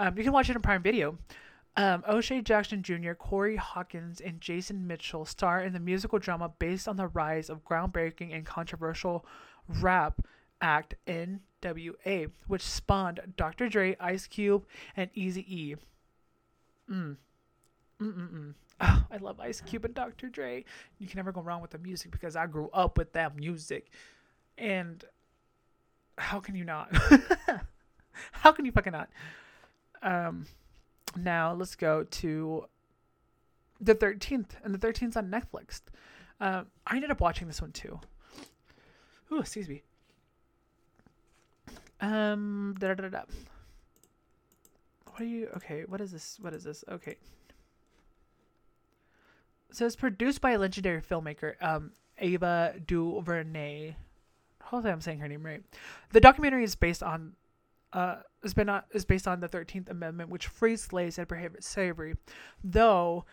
Um, 0.00 0.16
you 0.16 0.24
can 0.24 0.32
watch 0.32 0.48
it 0.48 0.56
on 0.56 0.62
Prime 0.62 0.82
Video. 0.82 1.18
Um, 1.76 2.04
O'Shea 2.08 2.40
Jackson 2.40 2.82
Jr., 2.82 3.14
Corey 3.14 3.56
Hawkins, 3.56 4.20
and 4.20 4.40
Jason 4.40 4.86
Mitchell 4.86 5.24
star 5.24 5.60
in 5.60 5.72
the 5.72 5.80
musical 5.80 6.20
drama 6.20 6.52
based 6.58 6.86
on 6.86 6.96
the 6.96 7.08
rise 7.08 7.50
of 7.50 7.64
groundbreaking 7.64 8.34
and 8.34 8.46
controversial 8.46 9.26
rap 9.68 10.26
act 10.60 10.94
NWA, 11.06 12.30
which 12.46 12.62
spawned 12.62 13.20
Dr. 13.36 13.68
Dre, 13.68 13.96
Ice 14.00 14.26
Cube, 14.26 14.64
and 14.96 15.12
Eazy 15.14 15.46
E. 15.48 15.76
Mm. 16.90 17.16
Mm-mm-mm. 18.00 18.54
Oh, 18.80 19.04
I 19.10 19.16
love 19.18 19.40
Ice 19.40 19.60
Cube 19.60 19.84
and 19.84 19.94
Dr. 19.94 20.28
Dre. 20.28 20.64
You 20.98 21.06
can 21.06 21.16
never 21.16 21.32
go 21.32 21.40
wrong 21.40 21.62
with 21.62 21.70
the 21.70 21.78
music 21.78 22.10
because 22.10 22.36
I 22.36 22.46
grew 22.46 22.68
up 22.72 22.98
with 22.98 23.12
that 23.12 23.36
music. 23.36 23.90
And 24.58 25.04
how 26.18 26.40
can 26.40 26.54
you 26.54 26.64
not? 26.64 26.94
how 28.32 28.52
can 28.52 28.64
you 28.64 28.72
fucking 28.72 28.92
not? 28.92 29.08
Um, 30.02 30.46
Now 31.16 31.54
let's 31.54 31.76
go 31.76 32.04
to 32.04 32.66
the 33.80 33.94
13th, 33.94 34.50
and 34.64 34.74
the 34.74 34.78
13th 34.78 35.16
on 35.16 35.30
Netflix. 35.30 35.80
Uh, 36.40 36.64
I 36.86 36.96
ended 36.96 37.10
up 37.10 37.20
watching 37.20 37.46
this 37.46 37.60
one 37.60 37.72
too. 37.72 38.00
Ooh, 39.32 39.40
excuse 39.40 39.68
me. 39.68 39.82
Um, 42.00 42.74
da 42.78 42.94
da 42.94 43.08
da. 43.08 43.22
What 45.06 45.20
are 45.20 45.24
you? 45.24 45.48
Okay, 45.56 45.84
what 45.86 46.00
is 46.00 46.12
this? 46.12 46.38
What 46.40 46.52
is 46.54 46.64
this? 46.64 46.84
Okay. 46.90 47.16
So 49.70 49.86
it's 49.86 49.96
produced 49.96 50.40
by 50.40 50.52
a 50.52 50.58
legendary 50.58 51.00
filmmaker, 51.00 51.54
um, 51.60 51.92
Ava 52.18 52.74
DuVernay. 52.86 53.96
Hopefully, 54.62 54.92
I'm 54.92 55.00
saying 55.00 55.18
her 55.18 55.28
name 55.28 55.44
right. 55.44 55.62
The 56.12 56.20
documentary 56.20 56.64
is 56.64 56.74
based 56.76 57.02
on, 57.02 57.32
uh, 57.92 58.16
has 58.42 58.54
been 58.54 58.68
on, 58.68 58.82
is 58.92 59.04
based 59.04 59.26
on 59.26 59.40
the 59.40 59.48
Thirteenth 59.48 59.90
Amendment, 59.90 60.30
which 60.30 60.46
frees 60.46 60.82
slaves 60.82 61.18
and 61.18 61.28
prohibits 61.28 61.68
slavery. 61.68 62.14
Though, 62.62 63.24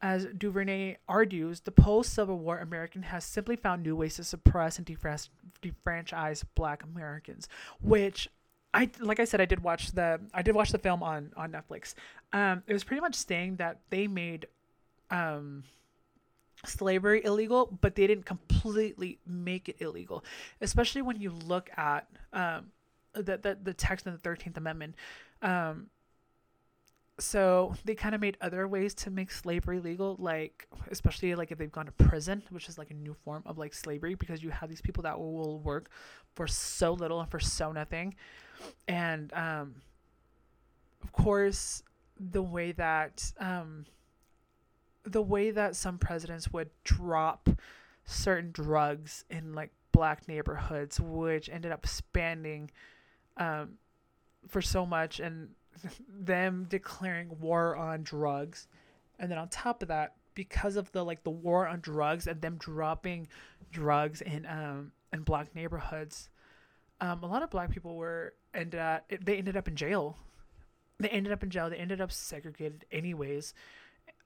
as 0.00 0.26
DuVernay 0.36 0.96
argues, 1.06 1.60
the 1.60 1.70
post-Civil 1.70 2.38
War 2.38 2.58
American 2.58 3.02
has 3.02 3.24
simply 3.24 3.56
found 3.56 3.82
new 3.82 3.94
ways 3.94 4.16
to 4.16 4.24
suppress 4.24 4.78
and 4.78 4.86
defranchise 5.62 6.44
Black 6.54 6.82
Americans, 6.82 7.48
which 7.80 8.28
I 8.72 8.90
like 9.00 9.20
I 9.20 9.24
said 9.24 9.40
I 9.40 9.46
did 9.46 9.62
watch 9.62 9.92
the 9.92 10.20
I 10.32 10.42
did 10.42 10.54
watch 10.54 10.70
the 10.70 10.78
film 10.78 11.02
on 11.02 11.32
on 11.36 11.52
Netflix. 11.52 11.94
Um, 12.32 12.62
it 12.66 12.72
was 12.72 12.84
pretty 12.84 13.00
much 13.00 13.14
saying 13.14 13.56
that 13.56 13.78
they 13.90 14.06
made 14.06 14.46
um 15.10 15.64
slavery 16.64 17.24
illegal, 17.24 17.78
but 17.80 17.94
they 17.94 18.06
didn't 18.06 18.26
completely 18.26 19.18
make 19.26 19.68
it 19.68 19.76
illegal. 19.80 20.24
Especially 20.60 21.02
when 21.02 21.20
you 21.20 21.30
look 21.30 21.70
at 21.76 22.06
um, 22.32 22.66
the, 23.12 23.38
the, 23.38 23.58
the 23.62 23.74
text 23.74 24.06
of 24.06 24.20
the 24.20 24.28
13th 24.28 24.56
Amendment. 24.56 24.94
Um, 25.42 25.86
so 27.20 27.74
they 27.84 27.94
kind 27.94 28.14
of 28.14 28.20
made 28.20 28.36
other 28.40 28.66
ways 28.66 28.94
to 28.94 29.10
make 29.10 29.30
slavery 29.30 29.80
legal, 29.80 30.16
like 30.18 30.66
especially 30.90 31.34
like 31.34 31.52
if 31.52 31.58
they've 31.58 31.70
gone 31.70 31.86
to 31.86 31.92
prison, 31.92 32.42
which 32.50 32.68
is 32.68 32.78
like 32.78 32.90
a 32.90 32.94
new 32.94 33.14
form 33.24 33.42
of 33.46 33.58
like 33.58 33.74
slavery 33.74 34.14
because 34.14 34.42
you 34.42 34.50
have 34.50 34.68
these 34.68 34.80
people 34.80 35.02
that 35.02 35.18
will, 35.18 35.60
work 35.60 35.90
for 36.34 36.46
so 36.46 36.92
little 36.92 37.20
and 37.20 37.30
for 37.30 37.40
so 37.40 37.72
nothing. 37.72 38.14
And 38.88 39.32
um, 39.34 39.74
of 41.02 41.12
course, 41.12 41.82
the 42.18 42.42
way 42.42 42.72
that 42.72 43.32
um, 43.38 43.86
the 45.04 45.22
way 45.22 45.50
that 45.50 45.76
some 45.76 45.98
presidents 45.98 46.52
would 46.52 46.70
drop 46.84 47.48
certain 48.04 48.50
drugs 48.52 49.24
in 49.30 49.54
like 49.54 49.70
black 49.92 50.28
neighborhoods, 50.28 51.00
which 51.00 51.48
ended 51.48 51.72
up 51.72 51.84
expanding 51.84 52.70
um, 53.36 53.78
for 54.48 54.62
so 54.62 54.86
much, 54.86 55.20
and 55.20 55.50
them 56.08 56.66
declaring 56.68 57.38
war 57.40 57.76
on 57.76 58.02
drugs, 58.02 58.68
and 59.18 59.30
then 59.30 59.38
on 59.38 59.48
top 59.48 59.82
of 59.82 59.88
that, 59.88 60.14
because 60.34 60.76
of 60.76 60.90
the 60.92 61.04
like 61.04 61.22
the 61.24 61.30
war 61.30 61.66
on 61.66 61.80
drugs 61.80 62.26
and 62.26 62.40
them 62.40 62.56
dropping 62.58 63.28
drugs 63.70 64.20
in 64.20 64.46
um 64.46 64.92
in 65.12 65.22
black 65.22 65.54
neighborhoods, 65.54 66.28
um, 67.00 67.22
a 67.22 67.26
lot 67.26 67.42
of 67.42 67.50
black 67.50 67.70
people 67.70 67.96
were 67.96 68.34
and 68.54 68.74
uh, 68.74 69.00
they 69.20 69.36
ended 69.36 69.56
up 69.56 69.68
in 69.68 69.76
jail. 69.76 70.16
They 70.98 71.08
ended 71.08 71.32
up 71.32 71.42
in 71.42 71.50
jail. 71.50 71.70
They 71.70 71.76
ended 71.76 72.00
up 72.00 72.12
segregated 72.12 72.84
anyways 72.92 73.54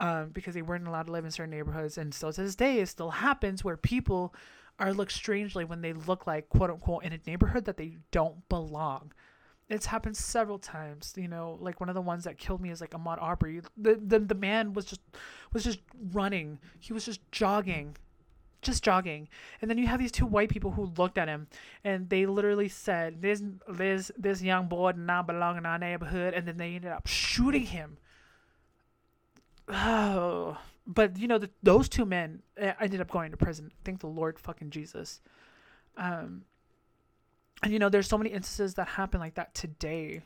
um, 0.01 0.31
because 0.31 0.55
they 0.55 0.63
weren't 0.63 0.87
allowed 0.87 1.07
to 1.07 1.13
live 1.13 1.25
in 1.25 1.31
certain 1.31 1.51
neighborhoods. 1.51 1.99
And 1.99 2.13
still 2.13 2.33
to 2.33 2.43
this 2.43 2.57
day, 2.57 2.81
it 2.81 2.89
still 2.89 3.11
happens 3.11 3.63
where 3.63 3.77
people 3.77 4.35
are 4.79 4.93
looked 4.93 5.13
strangely 5.13 5.65
when 5.65 5.83
they 5.83 5.93
look 5.93 6.27
like 6.27 6.49
quote 6.49 6.71
unquote 6.71 7.05
in 7.05 7.13
a 7.13 7.21
neighborhood 7.27 7.65
that 7.67 7.77
they 7.77 7.97
don't 8.11 8.49
belong. 8.49 9.13
It's 9.68 9.87
happened 9.87 10.16
several 10.16 10.59
times. 10.59 11.14
You 11.16 11.29
know, 11.29 11.59
like 11.61 11.81
one 11.81 11.88
of 11.88 11.94
the 11.94 12.00
ones 12.00 12.24
that 12.24 12.38
killed 12.38 12.61
me 12.61 12.70
is 12.70 12.81
like 12.81 12.90
Ahmaud 12.90 13.20
Arbery. 13.20 13.62
The, 13.77 14.00
the 14.05 14.18
the 14.18 14.35
man 14.35 14.72
was 14.72 14.85
just 14.85 15.00
was 15.53 15.64
just 15.64 15.81
running. 16.12 16.59
He 16.81 16.92
was 16.92 17.05
just 17.05 17.20
jogging, 17.33 17.96
just 18.62 18.85
jogging. 18.85 19.29
And 19.61 19.70
then 19.70 19.79
you 19.79 19.87
have 19.87 20.00
these 20.00 20.12
two 20.12 20.27
white 20.27 20.50
people 20.50 20.72
who 20.72 20.92
looked 20.98 21.18
at 21.18 21.29
him 21.29 21.48
and 21.83 22.09
they 22.11 22.27
literally 22.27 22.68
said, 22.68 23.22
"This 23.22 23.42
this 23.68 24.11
this 24.18 24.42
young 24.42 24.68
boy 24.68 24.92
does 24.92 25.00
not 25.00 25.27
belong 25.27 25.57
in 25.57 25.66
our 25.66 25.79
neighborhood." 25.79 26.35
And 26.35 26.46
then 26.46 26.57
they 26.57 26.74
ended 26.74 26.92
up 26.92 27.07
shooting 27.07 27.66
him 27.66 27.98
oh, 29.68 30.59
but 30.87 31.18
you 31.18 31.29
know, 31.29 31.38
the, 31.38 31.50
those 31.62 31.88
two 31.88 32.05
men 32.05 32.42
eh, 32.57 32.72
ended 32.81 33.00
up 33.00 33.11
going 33.11 33.31
to 33.31 33.37
prison. 33.37 33.72
Thank 33.85 34.00
the 34.00 34.07
Lord 34.07 34.38
fucking 34.38 34.70
Jesus. 34.70 35.20
Um, 35.96 36.42
and 37.64 37.72
you 37.72 37.79
know, 37.79 37.88
there's 37.88 38.09
so 38.09 38.18
many 38.18 38.29
instances 38.31 38.74
that 38.74 38.88
happen 38.88 39.20
like 39.20 39.35
that 39.35 39.55
today 39.55 40.20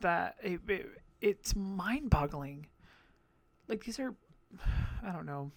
that 0.00 0.36
it, 0.42 0.60
it 0.66 0.88
it's 1.20 1.54
mind 1.54 2.08
boggling. 2.08 2.66
Like 3.68 3.84
these 3.84 4.00
are, 4.00 4.14
I 5.06 5.12
don't 5.12 5.26
know. 5.26 5.50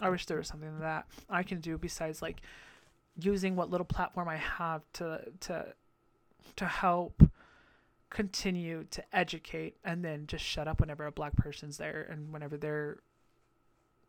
I 0.00 0.10
wish 0.10 0.26
there 0.26 0.38
was 0.38 0.48
something 0.48 0.80
that 0.80 1.06
I 1.30 1.44
can 1.44 1.60
do 1.60 1.78
besides 1.78 2.20
like 2.20 2.40
using 3.16 3.54
what 3.54 3.70
little 3.70 3.84
platform 3.84 4.28
I 4.28 4.36
have 4.36 4.82
to 4.94 5.22
to 5.40 5.66
to 6.56 6.66
help 6.66 7.22
continue 8.10 8.84
to 8.90 9.04
educate 9.12 9.76
and 9.84 10.04
then 10.04 10.26
just 10.26 10.44
shut 10.44 10.66
up 10.66 10.80
whenever 10.80 11.06
a 11.06 11.12
black 11.12 11.36
person's 11.36 11.78
there 11.78 12.08
and 12.10 12.32
whenever 12.32 12.56
they're 12.56 12.98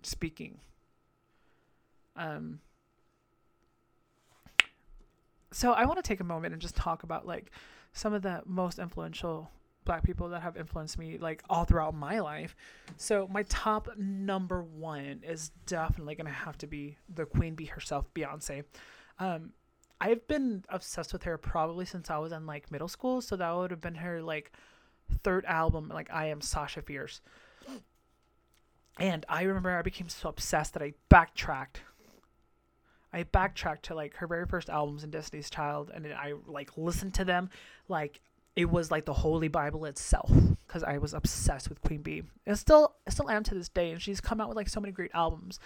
speaking. 0.01 0.59
Um, 2.15 2.61
so 5.51 5.71
I 5.73 5.85
want 5.85 5.97
to 5.97 6.03
take 6.03 6.19
a 6.19 6.25
moment 6.25 6.53
and 6.53 6.61
just 6.61 6.75
talk 6.75 7.03
about 7.03 7.25
like 7.25 7.51
some 7.93 8.13
of 8.13 8.21
the 8.21 8.41
most 8.45 8.79
influential 8.79 9.49
black 9.85 10.03
people 10.03 10.29
that 10.29 10.41
have 10.41 10.57
influenced 10.57 10.99
me 10.99 11.17
like 11.17 11.41
all 11.49 11.63
throughout 11.63 11.95
my 11.95 12.19
life. 12.19 12.55
So 12.97 13.27
my 13.31 13.43
top 13.43 13.87
number 13.97 14.61
one 14.61 15.21
is 15.23 15.51
definitely 15.65 16.15
gonna 16.15 16.29
have 16.29 16.57
to 16.59 16.67
be 16.67 16.97
the 17.13 17.25
queen 17.25 17.55
bee 17.55 17.65
herself, 17.65 18.05
Beyonce. 18.13 18.65
Um, 19.19 19.53
I've 19.99 20.27
been 20.27 20.63
obsessed 20.69 21.13
with 21.13 21.23
her 21.23 21.37
probably 21.37 21.85
since 21.85 22.09
I 22.09 22.17
was 22.17 22.31
in 22.31 22.45
like 22.45 22.69
middle 22.69 22.87
school. 22.89 23.21
So 23.21 23.35
that 23.35 23.55
would 23.55 23.71
have 23.71 23.81
been 23.81 23.95
her 23.95 24.21
like 24.21 24.51
third 25.23 25.45
album, 25.45 25.89
like 25.89 26.09
I 26.11 26.27
Am 26.27 26.41
Sasha 26.41 26.81
Fierce. 26.81 27.21
And 28.99 29.25
I 29.29 29.43
remember 29.43 29.71
I 29.71 29.81
became 29.81 30.09
so 30.09 30.29
obsessed 30.29 30.73
that 30.73 30.83
I 30.83 30.93
backtracked. 31.09 31.81
I 33.13 33.23
backtracked 33.23 33.85
to 33.85 33.95
like 33.95 34.15
her 34.15 34.27
very 34.27 34.45
first 34.45 34.69
albums 34.69 35.03
in 35.03 35.11
Destiny's 35.11 35.49
Child 35.49 35.91
and 35.93 36.07
I 36.07 36.33
like 36.45 36.77
listened 36.77 37.13
to 37.15 37.25
them 37.25 37.49
like 37.87 38.19
it 38.55 38.69
was 38.69 38.89
like 38.89 39.05
the 39.05 39.13
holy 39.13 39.47
bible 39.47 39.85
itself 39.85 40.31
because 40.65 40.83
I 40.83 40.97
was 40.97 41.13
obsessed 41.13 41.69
with 41.69 41.81
Queen 41.81 42.01
Bee. 42.01 42.23
And 42.45 42.57
still 42.57 42.95
I 43.05 43.11
still 43.11 43.29
am 43.29 43.43
to 43.43 43.55
this 43.55 43.69
day 43.69 43.91
and 43.91 44.01
she's 44.01 44.21
come 44.21 44.41
out 44.41 44.49
with 44.49 44.57
like 44.57 44.69
so 44.69 44.79
many 44.79 44.91
great 44.91 45.11
albums. 45.13 45.59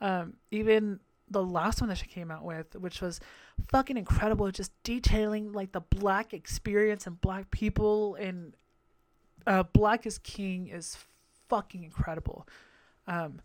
Um 0.00 0.34
even 0.50 1.00
the 1.30 1.42
last 1.42 1.80
one 1.82 1.88
that 1.88 1.98
she 1.98 2.06
came 2.06 2.30
out 2.30 2.42
with, 2.42 2.74
which 2.74 3.02
was 3.02 3.20
fucking 3.70 3.98
incredible, 3.98 4.50
just 4.50 4.72
detailing 4.82 5.52
like 5.52 5.72
the 5.72 5.80
black 5.80 6.32
experience 6.32 7.06
and 7.06 7.20
black 7.20 7.50
people 7.50 8.14
and 8.14 8.54
uh, 9.48 9.62
Black 9.62 10.06
is 10.06 10.18
King 10.18 10.68
is 10.68 10.98
fucking 11.48 11.82
incredible. 11.82 12.46
Um, 13.06 13.40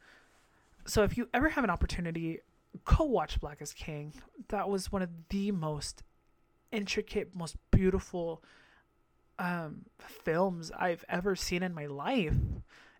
so 0.86 1.04
if 1.04 1.18
you 1.18 1.30
ever 1.34 1.50
have 1.50 1.64
an 1.64 1.70
opportunity, 1.70 2.40
go 2.86 3.04
watch 3.06 3.40
Black 3.40 3.62
is 3.62 3.74
King. 3.74 4.14
That 4.50 4.70
was 4.70 4.92
one 4.92 5.02
of 5.02 5.10
the 5.30 5.52
most 5.52 6.04
intricate, 6.72 7.36
most 7.36 7.56
beautiful 7.72 8.44
um, 9.40 9.86
films 10.00 10.72
I've 10.78 11.06
ever 11.10 11.36
seen 11.36 11.64
in 11.64 11.74
my 11.74 11.86
life. 11.86 12.34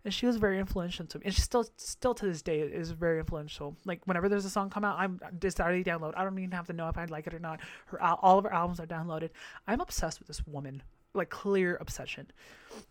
And 0.04 0.12
she 0.12 0.26
was 0.26 0.36
very 0.36 0.58
influential 0.58 1.06
to 1.06 1.18
me. 1.18 1.24
And 1.26 1.34
she 1.34 1.40
still 1.40 1.66
still 1.76 2.14
to 2.14 2.26
this 2.26 2.42
day 2.42 2.60
is 2.60 2.90
very 2.90 3.18
influential. 3.18 3.76
Like 3.86 4.02
whenever 4.04 4.28
there's 4.28 4.44
a 4.44 4.50
song 4.50 4.68
come 4.68 4.84
out 4.84 4.98
i'm 4.98 5.18
just 5.40 5.60
already 5.60 5.82
download 5.82 6.12
i 6.14 6.22
don't 6.22 6.38
even 6.38 6.50
have 6.50 6.66
to 6.66 6.74
know 6.74 6.88
if 6.88 6.98
i 6.98 7.04
like 7.06 7.26
it 7.26 7.32
or 7.34 7.38
not. 7.38 7.60
Her 7.86 8.02
all 8.02 8.38
of 8.38 8.44
her 8.44 8.52
albums 8.52 8.80
are 8.80 8.86
downloaded. 8.86 9.30
I'm 9.66 9.80
obsessed 9.80 10.18
with 10.18 10.28
this 10.28 10.46
woman. 10.46 10.82
Like 11.14 11.30
clear 11.30 11.78
obsession. 11.80 12.30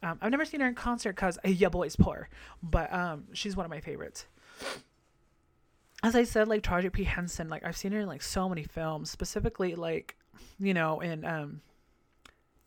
Um, 0.01 0.17
i've 0.21 0.31
never 0.31 0.45
seen 0.45 0.61
her 0.61 0.67
in 0.67 0.75
concert 0.75 1.15
because 1.15 1.37
yeah 1.45 1.69
boy's 1.69 1.95
poor. 1.95 2.29
But 2.63 2.91
um 2.91 3.25
she's 3.33 3.55
one 3.55 3.65
of 3.65 3.69
my 3.69 3.79
favorites 3.79 4.25
as 6.03 6.15
i 6.15 6.23
said 6.23 6.47
like 6.47 6.61
Taraji 6.61 6.91
P 6.91 7.03
Henson 7.03 7.49
like 7.49 7.63
i've 7.65 7.77
seen 7.77 7.91
her 7.93 7.99
in 8.01 8.07
like 8.07 8.21
so 8.21 8.47
many 8.47 8.63
films 8.63 9.09
specifically 9.09 9.75
like 9.75 10.15
you 10.59 10.73
know 10.73 10.99
in 10.99 11.25
um 11.25 11.61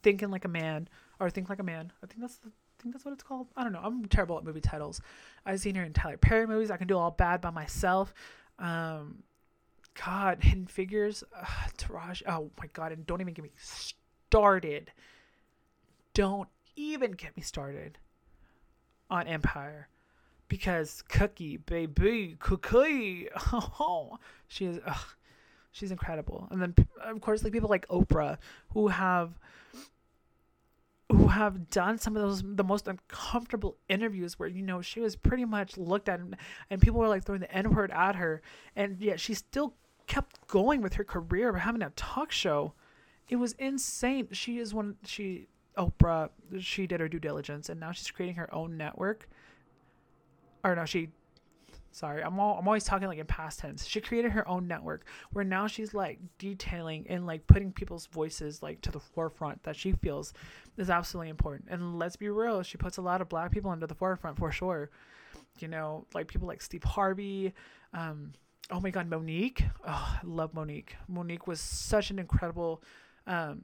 thinking 0.03 0.31
like 0.31 0.45
a 0.45 0.49
man 0.49 0.89
or 1.21 1.31
think 1.31 1.49
like 1.49 1.61
a 1.61 1.65
man 1.65 1.93
i 2.03 2.07
think 2.07 2.21
that's 2.21 2.37
the 2.37 2.51
I 2.79 2.83
think 2.83 2.95
that's 2.95 3.05
what 3.05 3.15
it's 3.15 3.23
called. 3.23 3.49
I 3.57 3.63
don't 3.65 3.73
know. 3.73 3.81
I'm 3.83 4.05
terrible 4.07 4.37
at 4.37 4.45
movie 4.45 4.61
titles. 4.61 5.01
I've 5.45 5.61
seen 5.61 5.75
her 5.77 5.83
in 5.83 5.93
Tyler 5.93 6.19
Perry 6.19 6.47
movies. 6.47 6.71
I 6.71 6.77
can 6.77 6.87
do 6.87 6.99
all 6.99 7.11
bad 7.11 7.41
by 7.41 7.51
myself. 7.51 8.13
Um, 8.59 9.23
God, 10.05 10.43
Hidden 10.43 10.67
Figures, 10.67 11.25
uh. 11.35 12.15
Oh 12.29 12.51
my 12.59 12.67
God, 12.73 12.93
and 12.93 13.07
don't 13.07 13.21
even 13.21 13.33
get 13.33 13.43
me 13.43 13.53
started. 13.57 14.93
Don't 16.13 16.49
even 16.77 17.13
get 17.13 17.37
me 17.37 17.43
started 17.43 17.99
on 19.09 19.27
Empire, 19.27 19.89
because 20.49 21.03
Cookie, 21.09 21.57
baby, 21.59 22.37
Cookie. 22.39 23.29
Oh, 23.53 24.19
she 24.49 24.67
is. 24.67 24.81
Ugh, 24.87 25.07
she's 25.73 25.91
incredible. 25.91 26.49
And 26.51 26.61
then 26.63 26.75
of 27.03 27.21
course, 27.21 27.43
like 27.45 27.53
people 27.53 27.69
like 27.69 27.87
Oprah, 27.89 28.39
who 28.73 28.89
have 28.89 29.39
who 31.11 31.29
have 31.29 31.71
done 31.71 31.99
some 31.99 32.17
of 32.17 32.23
those 32.23 32.43
the 32.45 32.65
most 32.65 32.89
uncomfortable 32.89 33.77
interviews 33.89 34.39
where 34.39 34.49
you 34.49 34.63
know 34.63 34.83
she 34.83 35.01
was 35.01 35.15
pretty 35.15 35.45
much 35.45 35.77
looked 35.77 36.09
at 36.09 36.19
and, 36.19 36.37
and 36.71 36.81
people 36.81 36.99
were 36.99 37.09
like 37.09 37.25
throwing 37.25 37.41
the 37.41 37.53
n 37.53 37.73
word 37.73 37.91
at 37.93 38.17
her 38.17 38.43
and 38.75 39.01
yet 39.01 39.21
she 39.21 39.33
still 39.33 39.75
kept 40.07 40.45
going 40.49 40.83
with 40.83 40.95
her 40.95 41.05
career 41.05 41.49
of 41.51 41.57
having 41.57 41.83
a 41.83 41.91
talk 41.91 42.33
show 42.33 42.73
it 43.29 43.37
was 43.37 43.53
insane 43.53 44.27
she 44.33 44.59
is 44.59 44.75
one 44.75 44.97
she 45.05 45.47
oprah 45.79 46.29
she 46.59 46.87
did 46.87 46.99
her 46.99 47.09
due 47.09 47.21
diligence 47.21 47.69
and 47.69 47.79
now 47.79 47.93
she's 47.93 48.11
creating 48.11 48.35
her 48.37 48.53
own 48.53 48.77
network 48.77 49.29
or 50.67 50.75
no 50.75 50.85
she 50.85 51.09
sorry 51.93 52.23
i'm 52.23 52.39
all 52.39 52.59
i'm 52.59 52.67
always 52.67 52.85
talking 52.85 53.09
like 53.09 53.19
in 53.19 53.27
past 53.27 53.61
tense. 53.61 53.87
She 53.87 54.01
created 54.01 54.33
her 54.33 54.47
own 54.47 54.67
network 54.69 55.07
where 55.33 55.45
now 55.45 55.67
she's 55.67 55.95
like 55.95 56.19
detailing 56.39 57.07
and 57.09 57.25
like 57.27 57.47
putting 57.47 57.73
people's 57.73 58.07
voices 58.07 58.63
like 58.63 58.81
to 58.83 58.91
the 58.91 59.01
forefront 59.01 59.63
that 59.63 59.77
she 59.77 59.93
feels 59.93 60.35
is 60.77 60.91
absolutely 60.91 61.31
important. 61.31 61.69
And 61.71 61.99
let's 61.99 62.17
be 62.17 62.29
real 62.29 62.63
she 62.63 62.77
puts 62.77 62.99
a 62.99 63.03
lot 63.03 63.23
of 63.23 63.29
black 63.29 63.51
people 63.51 63.73
into 63.73 63.87
the 63.87 63.95
forefront 63.95 64.37
for 64.37 64.53
sure. 64.53 64.91
You 65.59 65.69
know 65.69 66.05
like 66.13 66.29
people 66.29 66.47
like 66.47 66.61
steve 66.61 66.85
harvey 66.85 67.55
um 67.95 68.33
oh 68.71 68.81
my 68.81 68.91
god 68.91 69.09
Mo'Nique. 69.09 69.63
Oh 69.87 70.19
i 70.19 70.21
love 70.23 70.53
Mo'Nique. 70.53 70.91
Mo'Nique 71.09 71.47
was 71.47 71.61
such 71.61 72.11
an 72.11 72.19
incredible 72.19 72.83
um 73.27 73.63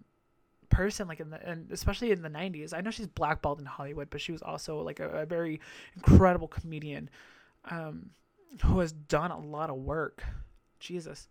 person 0.73 1.07
like 1.07 1.21
in 1.21 1.31
the 1.31 1.49
and 1.49 1.71
especially 1.71 2.11
in 2.11 2.23
the 2.23 2.29
90s 2.29 2.73
i 2.75 2.81
know 2.81 2.91
she's 2.91 3.07
blackballed 3.07 3.61
in 3.61 3.67
hollywood 3.67 4.09
but 4.11 4.21
she 4.21 4.33
was 4.33 4.43
also 4.43 4.81
like 4.81 4.99
a, 4.99 5.09
a 5.09 5.27
very 5.27 5.61
incredible 5.97 6.49
comedian 6.49 7.09
um 7.71 8.11
who 8.61 8.81
has 8.81 8.93
done 8.93 9.31
a 9.31 9.39
lot 9.39 9.71
of 9.71 9.77
work. 9.77 10.23
Jesus. 10.79 11.29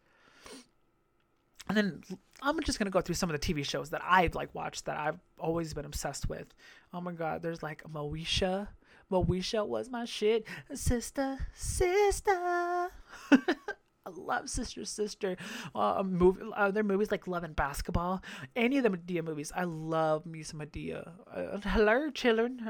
And 1.68 1.78
then 1.78 2.02
I'm 2.42 2.60
just 2.64 2.80
gonna 2.80 2.92
go 2.92 3.02
through 3.02 3.16
some 3.16 3.30
of 3.30 3.40
the 3.40 3.54
TV 3.54 3.66
shows 3.66 3.92
that 3.92 4.02
I've 4.04 4.36
like 4.36 4.54
watched 4.54 4.86
that 4.86 4.98
I've 4.98 5.20
always 5.38 5.74
been 5.74 5.86
obsessed 5.86 6.28
with. 6.28 6.54
Oh 6.94 7.02
my 7.02 7.12
god, 7.12 7.42
there's 7.42 7.62
like 7.62 7.84
Moesha. 7.84 8.68
Moesha 9.12 9.66
was 9.66 9.90
my 9.90 10.06
shit. 10.06 10.46
Sister, 10.74 11.38
sister. 11.54 12.90
I 14.06 14.10
love 14.10 14.50
Sister 14.50 14.84
Sister. 14.84 15.38
Uh, 15.76 16.04
movie, 16.06 16.42
uh, 16.56 16.72
their 16.72 16.84
movies 16.84 17.12
like 17.12 17.28
Love 17.28 17.44
and 17.44 17.56
Basketball. 17.56 18.24
Any 18.56 18.78
of 18.78 18.84
the 18.84 18.90
Madea 18.90 19.24
movies. 19.24 19.52
I 19.56 19.66
love 19.66 20.26
me 20.26 20.44
some 20.44 20.60
Madea. 20.60 21.12
Uh, 21.32 21.58
hello, 21.64 22.10
children. 22.10 22.68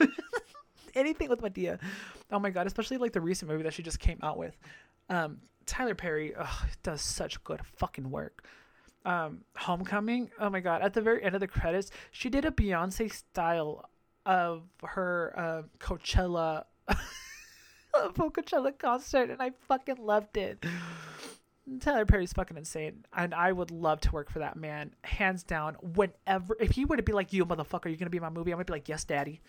anything 0.94 1.28
with 1.28 1.40
Madea. 1.40 1.78
Oh 2.30 2.38
my 2.38 2.50
god, 2.50 2.66
especially 2.66 2.96
like 2.96 3.12
the 3.12 3.20
recent 3.20 3.50
movie 3.50 3.62
that 3.62 3.74
she 3.74 3.82
just 3.82 4.00
came 4.00 4.18
out 4.22 4.38
with. 4.38 4.56
Um, 5.08 5.38
Tyler 5.66 5.94
Perry 5.94 6.34
does 6.82 7.00
such 7.00 7.42
good 7.44 7.60
fucking 7.76 8.10
work. 8.10 8.44
Um, 9.04 9.42
Homecoming. 9.56 10.30
Oh 10.40 10.50
my 10.50 10.60
god, 10.60 10.82
at 10.82 10.94
the 10.94 11.00
very 11.00 11.22
end 11.22 11.34
of 11.34 11.40
the 11.40 11.48
credits, 11.48 11.90
she 12.10 12.28
did 12.28 12.44
a 12.44 12.50
Beyonce 12.50 13.12
style 13.12 13.88
of 14.26 14.62
her 14.84 15.34
uh, 15.36 15.62
Coachella. 15.78 16.64
Coachella 18.16 18.76
concert, 18.78 19.30
and 19.30 19.42
I 19.42 19.50
fucking 19.68 19.96
loved 19.96 20.36
it. 20.36 20.64
Tyler 21.80 22.06
Perry's 22.06 22.32
fucking 22.32 22.56
insane, 22.56 23.04
and 23.16 23.34
I 23.34 23.52
would 23.52 23.70
love 23.70 24.00
to 24.00 24.10
work 24.10 24.30
for 24.30 24.40
that 24.40 24.56
man, 24.56 24.94
hands 25.04 25.42
down. 25.42 25.74
Whenever, 25.80 26.56
if 26.58 26.72
he 26.72 26.84
were 26.84 26.96
to 26.96 27.02
be 27.02 27.12
like, 27.12 27.32
"You 27.32 27.46
motherfucker, 27.46 27.86
you're 27.86 27.96
gonna 27.96 28.10
be 28.10 28.18
in 28.18 28.22
my 28.22 28.30
movie," 28.30 28.50
I'm 28.50 28.56
gonna 28.56 28.64
be 28.64 28.72
like, 28.72 28.88
"Yes, 28.88 29.04
daddy." 29.04 29.40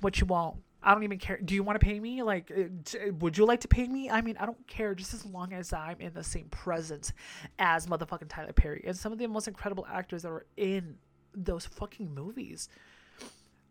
What 0.00 0.20
you 0.20 0.26
want? 0.26 0.62
I 0.82 0.94
don't 0.94 1.02
even 1.02 1.18
care. 1.18 1.38
Do 1.38 1.54
you 1.54 1.62
want 1.62 1.78
to 1.78 1.84
pay 1.84 2.00
me? 2.00 2.22
Like, 2.22 2.50
uh, 2.50 3.12
would 3.18 3.36
you 3.36 3.44
like 3.44 3.60
to 3.60 3.68
pay 3.68 3.86
me? 3.86 4.08
I 4.08 4.22
mean, 4.22 4.36
I 4.38 4.46
don't 4.46 4.66
care 4.66 4.94
just 4.94 5.12
as 5.12 5.26
long 5.26 5.52
as 5.52 5.72
I'm 5.72 6.00
in 6.00 6.14
the 6.14 6.24
same 6.24 6.46
presence 6.46 7.12
as 7.58 7.86
motherfucking 7.86 8.28
Tyler 8.28 8.54
Perry 8.54 8.82
and 8.86 8.96
some 8.96 9.12
of 9.12 9.18
the 9.18 9.26
most 9.26 9.46
incredible 9.46 9.86
actors 9.90 10.22
that 10.22 10.30
are 10.30 10.46
in 10.56 10.96
those 11.34 11.66
fucking 11.66 12.14
movies. 12.14 12.70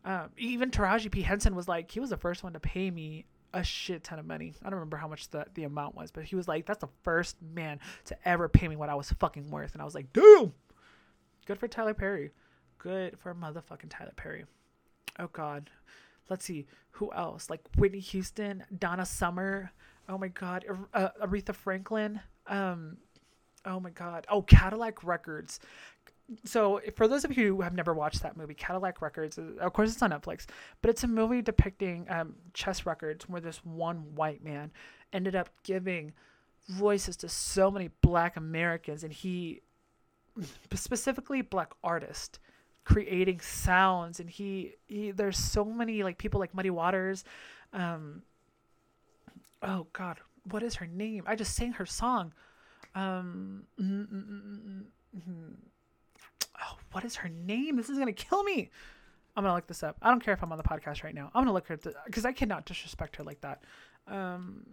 Um, 0.04 0.30
even 0.38 0.70
Taraji 0.70 1.10
P. 1.10 1.22
Henson 1.22 1.54
was 1.56 1.66
like, 1.66 1.90
he 1.90 1.98
was 1.98 2.10
the 2.10 2.16
first 2.16 2.44
one 2.44 2.52
to 2.52 2.60
pay 2.60 2.90
me 2.90 3.26
a 3.52 3.64
shit 3.64 4.04
ton 4.04 4.18
of 4.18 4.26
money. 4.26 4.54
I 4.62 4.70
don't 4.70 4.78
remember 4.78 4.96
how 4.96 5.08
much 5.08 5.28
the, 5.30 5.46
the 5.54 5.64
amount 5.64 5.94
was, 5.94 6.10
but 6.10 6.24
he 6.24 6.36
was 6.36 6.48
like, 6.48 6.66
that's 6.66 6.80
the 6.80 6.88
first 7.02 7.36
man 7.42 7.80
to 8.06 8.28
ever 8.28 8.48
pay 8.48 8.68
me 8.68 8.76
what 8.76 8.88
I 8.88 8.94
was 8.94 9.10
fucking 9.12 9.50
worth. 9.50 9.72
And 9.72 9.82
I 9.82 9.84
was 9.84 9.94
like, 9.94 10.12
damn. 10.12 10.52
Good 11.46 11.58
for 11.58 11.68
Tyler 11.68 11.94
Perry. 11.94 12.30
Good 12.78 13.18
for 13.18 13.34
motherfucking 13.34 13.88
Tyler 13.90 14.12
Perry. 14.16 14.44
Oh, 15.18 15.28
God 15.32 15.70
let's 16.30 16.44
see 16.44 16.66
who 16.92 17.12
else 17.12 17.50
like 17.50 17.60
whitney 17.76 17.98
houston 17.98 18.64
donna 18.78 19.04
summer 19.04 19.70
oh 20.08 20.16
my 20.16 20.28
god 20.28 20.64
uh, 20.94 21.08
aretha 21.22 21.54
franklin 21.54 22.20
um 22.46 22.96
oh 23.66 23.80
my 23.80 23.90
god 23.90 24.24
oh 24.30 24.40
cadillac 24.40 25.04
records 25.04 25.60
so 26.44 26.80
for 26.94 27.08
those 27.08 27.24
of 27.24 27.36
you 27.36 27.56
who 27.56 27.62
have 27.62 27.74
never 27.74 27.92
watched 27.92 28.22
that 28.22 28.36
movie 28.36 28.54
cadillac 28.54 29.02
records 29.02 29.38
uh, 29.38 29.42
of 29.60 29.72
course 29.72 29.92
it's 29.92 30.02
on 30.02 30.10
netflix 30.10 30.46
but 30.82 30.90
it's 30.90 31.04
a 31.04 31.08
movie 31.08 31.42
depicting 31.42 32.06
um, 32.08 32.34
chess 32.54 32.86
records 32.86 33.28
where 33.28 33.40
this 33.40 33.64
one 33.64 34.14
white 34.14 34.42
man 34.42 34.70
ended 35.12 35.34
up 35.34 35.48
giving 35.64 36.12
voices 36.68 37.16
to 37.16 37.28
so 37.28 37.70
many 37.70 37.90
black 38.00 38.36
americans 38.36 39.02
and 39.02 39.12
he 39.12 39.60
specifically 40.74 41.42
black 41.42 41.72
artists 41.82 42.38
creating 42.84 43.40
sounds 43.40 44.20
and 44.20 44.30
he, 44.30 44.72
he 44.86 45.10
there's 45.10 45.36
so 45.36 45.64
many 45.64 46.02
like 46.02 46.16
people 46.16 46.40
like 46.40 46.54
muddy 46.54 46.70
waters 46.70 47.24
um 47.72 48.22
oh 49.62 49.86
god 49.92 50.18
what 50.44 50.62
is 50.62 50.76
her 50.76 50.86
name? 50.86 51.24
I 51.26 51.36
just 51.36 51.54
sang 51.54 51.72
her 51.72 51.86
song. 51.86 52.32
Um 52.94 53.64
mm, 53.80 54.06
mm, 54.08 54.84
mm, 55.16 55.54
oh, 56.62 56.76
what 56.92 57.04
is 57.04 57.16
her 57.16 57.28
name? 57.28 57.76
This 57.76 57.88
is 57.88 57.98
gonna 57.98 58.12
kill 58.12 58.42
me. 58.42 58.70
I'm 59.36 59.44
gonna 59.44 59.54
look 59.54 59.66
this 59.66 59.82
up. 59.82 59.96
I 60.02 60.10
don't 60.10 60.22
care 60.22 60.34
if 60.34 60.42
i'm 60.42 60.52
on 60.52 60.58
the 60.58 60.64
podcast 60.64 61.04
right 61.04 61.14
now. 61.14 61.30
I'm 61.34 61.42
gonna 61.44 61.52
look 61.52 61.68
her 61.68 61.78
because 62.06 62.24
i 62.24 62.32
cannot 62.32 62.66
disrespect 62.66 63.16
her 63.16 63.24
like 63.24 63.40
that. 63.40 63.62
Um 64.06 64.66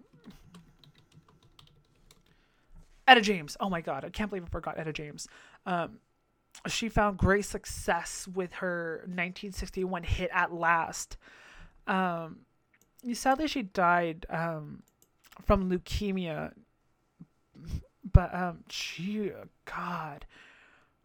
Etta 3.07 3.21
James. 3.21 3.55
Oh 3.59 3.69
my 3.69 3.81
god, 3.81 4.03
I 4.03 4.09
can't 4.09 4.29
believe 4.29 4.43
I 4.43 4.49
forgot 4.49 4.77
Etta 4.77 4.91
James. 4.91 5.29
Um, 5.65 5.99
she 6.67 6.89
found 6.89 7.17
great 7.17 7.45
success 7.45 8.27
with 8.33 8.51
her 8.53 8.97
1961 9.05 10.03
hit 10.03 10.29
at 10.33 10.53
last. 10.53 11.17
Um 11.85 12.39
sadly 13.13 13.47
she 13.47 13.61
died 13.61 14.25
um 14.29 14.81
from 15.45 15.69
leukemia 15.69 16.51
but 18.11 18.33
um 18.33 18.63
she 18.69 19.31
god 19.65 20.25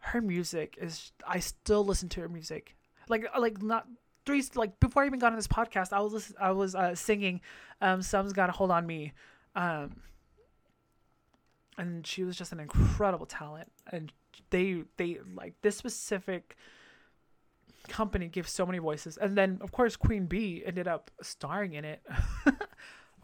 her 0.03 0.21
music 0.21 0.77
is 0.81 1.11
i 1.25 1.39
still 1.39 1.83
listen 1.85 2.09
to 2.09 2.21
her 2.21 2.29
music. 2.29 2.75
Like 3.09 3.25
like 3.37 3.61
not 3.61 3.87
three 4.25 4.43
like 4.55 4.79
before 4.79 5.03
i 5.03 5.05
even 5.05 5.19
got 5.19 5.31
on 5.31 5.37
this 5.37 5.47
podcast 5.47 5.91
i 5.91 5.99
was 5.99 6.33
i 6.39 6.51
was 6.51 6.75
uh, 6.75 6.95
singing 6.95 7.41
um 7.81 8.01
some's 8.01 8.33
gotta 8.33 8.51
hold 8.51 8.71
on 8.71 8.85
me 8.85 9.13
um 9.55 9.95
and 11.77 12.05
she 12.05 12.23
was 12.23 12.37
just 12.37 12.51
an 12.51 12.59
incredible 12.59 13.25
talent 13.25 13.71
and 13.91 14.11
they 14.49 14.83
they 14.97 15.17
like 15.35 15.53
this 15.61 15.77
specific 15.77 16.55
company 17.87 18.27
gives 18.27 18.51
so 18.51 18.65
many 18.65 18.77
voices 18.79 19.17
and 19.17 19.37
then 19.37 19.57
of 19.61 19.71
course 19.71 19.95
queen 19.95 20.25
bee 20.25 20.63
ended 20.65 20.87
up 20.87 21.11
starring 21.21 21.73
in 21.73 21.85
it. 21.85 22.01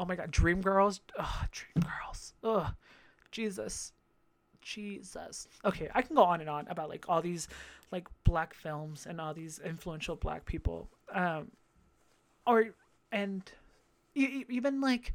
Oh 0.01 0.05
my 0.05 0.15
god 0.15 0.31
dreamgirls 0.31 1.01
Ugh, 1.17 1.49
dreamgirls 1.51 2.31
Ugh, 2.41 2.73
jesus 3.31 3.91
jesus 4.61 5.47
okay 5.65 5.89
i 5.95 6.01
can 6.01 6.15
go 6.15 6.23
on 6.23 6.41
and 6.41 6.49
on 6.49 6.67
about 6.67 6.89
like 6.89 7.05
all 7.07 7.21
these 7.21 7.47
like 7.91 8.07
black 8.23 8.53
films 8.53 9.05
and 9.09 9.19
all 9.19 9.33
these 9.33 9.59
influential 9.63 10.15
black 10.15 10.45
people 10.45 10.89
um 11.13 11.49
or 12.45 12.69
and 13.11 13.51
even 14.15 14.81
like 14.81 15.13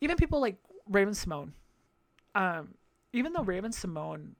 even 0.00 0.16
people 0.16 0.40
like 0.40 0.56
Raven-Symoné 0.90 1.50
um 2.34 2.74
even 3.12 3.32
though 3.32 3.42
Raven-Symoné 3.42 4.34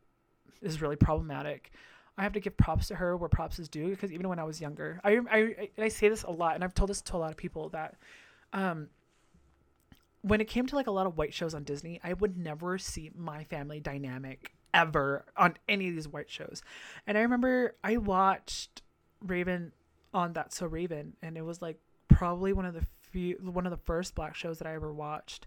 is 0.62 0.80
really 0.80 0.96
problematic. 0.96 1.72
I 2.16 2.22
have 2.22 2.32
to 2.32 2.40
give 2.40 2.56
props 2.56 2.88
to 2.88 2.94
her 2.94 3.16
where 3.16 3.28
props 3.28 3.58
is 3.58 3.68
due 3.68 3.90
because 3.90 4.12
even 4.12 4.28
when 4.28 4.38
I 4.38 4.44
was 4.44 4.60
younger, 4.60 5.00
I 5.02 5.18
I 5.30 5.68
I 5.78 5.88
say 5.88 6.08
this 6.08 6.22
a 6.22 6.30
lot, 6.30 6.54
and 6.54 6.64
I've 6.64 6.74
told 6.74 6.90
this 6.90 7.02
to 7.02 7.16
a 7.16 7.18
lot 7.18 7.30
of 7.30 7.36
people 7.36 7.70
that, 7.70 7.96
um, 8.52 8.88
when 10.22 10.40
it 10.40 10.48
came 10.48 10.66
to 10.66 10.76
like 10.76 10.86
a 10.86 10.92
lot 10.92 11.06
of 11.06 11.16
white 11.16 11.34
shows 11.34 11.54
on 11.54 11.64
Disney, 11.64 12.00
I 12.02 12.14
would 12.14 12.36
never 12.36 12.78
see 12.78 13.10
my 13.14 13.44
family 13.44 13.80
dynamic 13.80 14.52
ever 14.72 15.24
on 15.36 15.54
any 15.68 15.88
of 15.88 15.94
these 15.94 16.08
white 16.08 16.30
shows, 16.30 16.62
and 17.06 17.18
I 17.18 17.22
remember 17.22 17.76
I 17.84 17.98
watched 17.98 18.82
Raven 19.20 19.72
on 20.14 20.32
That 20.34 20.52
So 20.52 20.66
Raven, 20.66 21.14
and 21.22 21.36
it 21.36 21.42
was 21.42 21.60
like 21.60 21.78
probably 22.08 22.52
one 22.52 22.66
of 22.66 22.74
the 22.74 22.86
few 23.10 23.36
one 23.42 23.66
of 23.66 23.70
the 23.70 23.76
first 23.84 24.14
black 24.14 24.34
shows 24.34 24.58
that 24.58 24.66
I 24.66 24.74
ever 24.74 24.92
watched, 24.92 25.46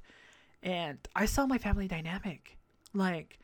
and 0.62 1.00
I 1.16 1.26
saw 1.26 1.46
my 1.46 1.58
family 1.58 1.88
dynamic, 1.88 2.58
like 2.94 3.40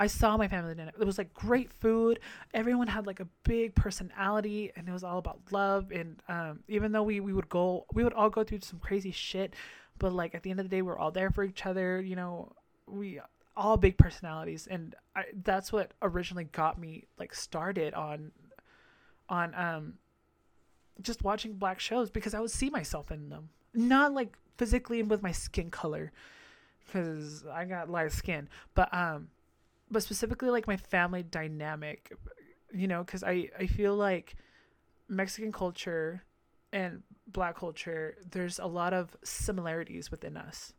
I 0.00 0.06
saw 0.06 0.38
my 0.38 0.48
family 0.48 0.74
dynamic. 0.74 0.94
It 0.98 1.04
was 1.04 1.18
like 1.18 1.34
great 1.34 1.70
food. 1.70 2.20
Everyone 2.54 2.86
had 2.86 3.06
like 3.06 3.20
a 3.20 3.28
big 3.44 3.74
personality, 3.74 4.72
and 4.74 4.88
it 4.88 4.92
was 4.92 5.04
all 5.04 5.18
about 5.18 5.40
love. 5.50 5.92
And 5.92 6.22
um, 6.26 6.60
even 6.68 6.90
though 6.92 7.02
we 7.02 7.20
we 7.20 7.34
would 7.34 7.50
go, 7.50 7.84
we 7.92 8.02
would 8.02 8.14
all 8.14 8.30
go 8.30 8.42
through 8.42 8.60
some 8.62 8.78
crazy 8.78 9.10
shit, 9.10 9.52
but 10.00 10.12
like 10.12 10.34
at 10.34 10.42
the 10.42 10.50
end 10.50 10.58
of 10.58 10.68
the 10.68 10.74
day, 10.74 10.82
we're 10.82 10.98
all 10.98 11.12
there 11.12 11.30
for 11.30 11.44
each 11.44 11.64
other. 11.64 12.00
You 12.00 12.16
know, 12.16 12.52
we 12.88 13.20
all 13.56 13.76
big 13.76 13.96
personalities, 13.96 14.66
and 14.68 14.96
I, 15.14 15.24
that's 15.44 15.72
what 15.72 15.92
originally 16.02 16.44
got 16.44 16.80
me 16.80 17.04
like 17.18 17.32
started 17.32 17.94
on 17.94 18.32
on 19.28 19.54
um 19.54 19.94
just 21.00 21.22
watching 21.22 21.52
black 21.52 21.78
shows 21.78 22.10
because 22.10 22.34
I 22.34 22.40
would 22.40 22.50
see 22.50 22.70
myself 22.70 23.12
in 23.12 23.28
them. 23.28 23.50
Not 23.74 24.12
like 24.12 24.36
physically 24.56 24.98
and 25.00 25.08
with 25.08 25.22
my 25.22 25.32
skin 25.32 25.70
color 25.70 26.12
because 26.86 27.44
I 27.46 27.66
got 27.66 27.88
light 27.88 28.10
skin, 28.12 28.48
but 28.74 28.92
um 28.92 29.28
but 29.90 30.02
specifically 30.02 30.48
like 30.50 30.66
my 30.66 30.78
family 30.78 31.22
dynamic, 31.22 32.12
you 32.72 32.88
know, 32.88 33.04
cuz 33.04 33.22
I 33.22 33.50
I 33.58 33.66
feel 33.66 33.94
like 33.94 34.34
Mexican 35.08 35.52
culture 35.52 36.22
and 36.72 37.02
black 37.32 37.56
culture 37.56 38.16
there's 38.30 38.58
a 38.58 38.66
lot 38.66 38.92
of 38.92 39.16
similarities 39.22 40.10
within 40.10 40.36
us. 40.36 40.72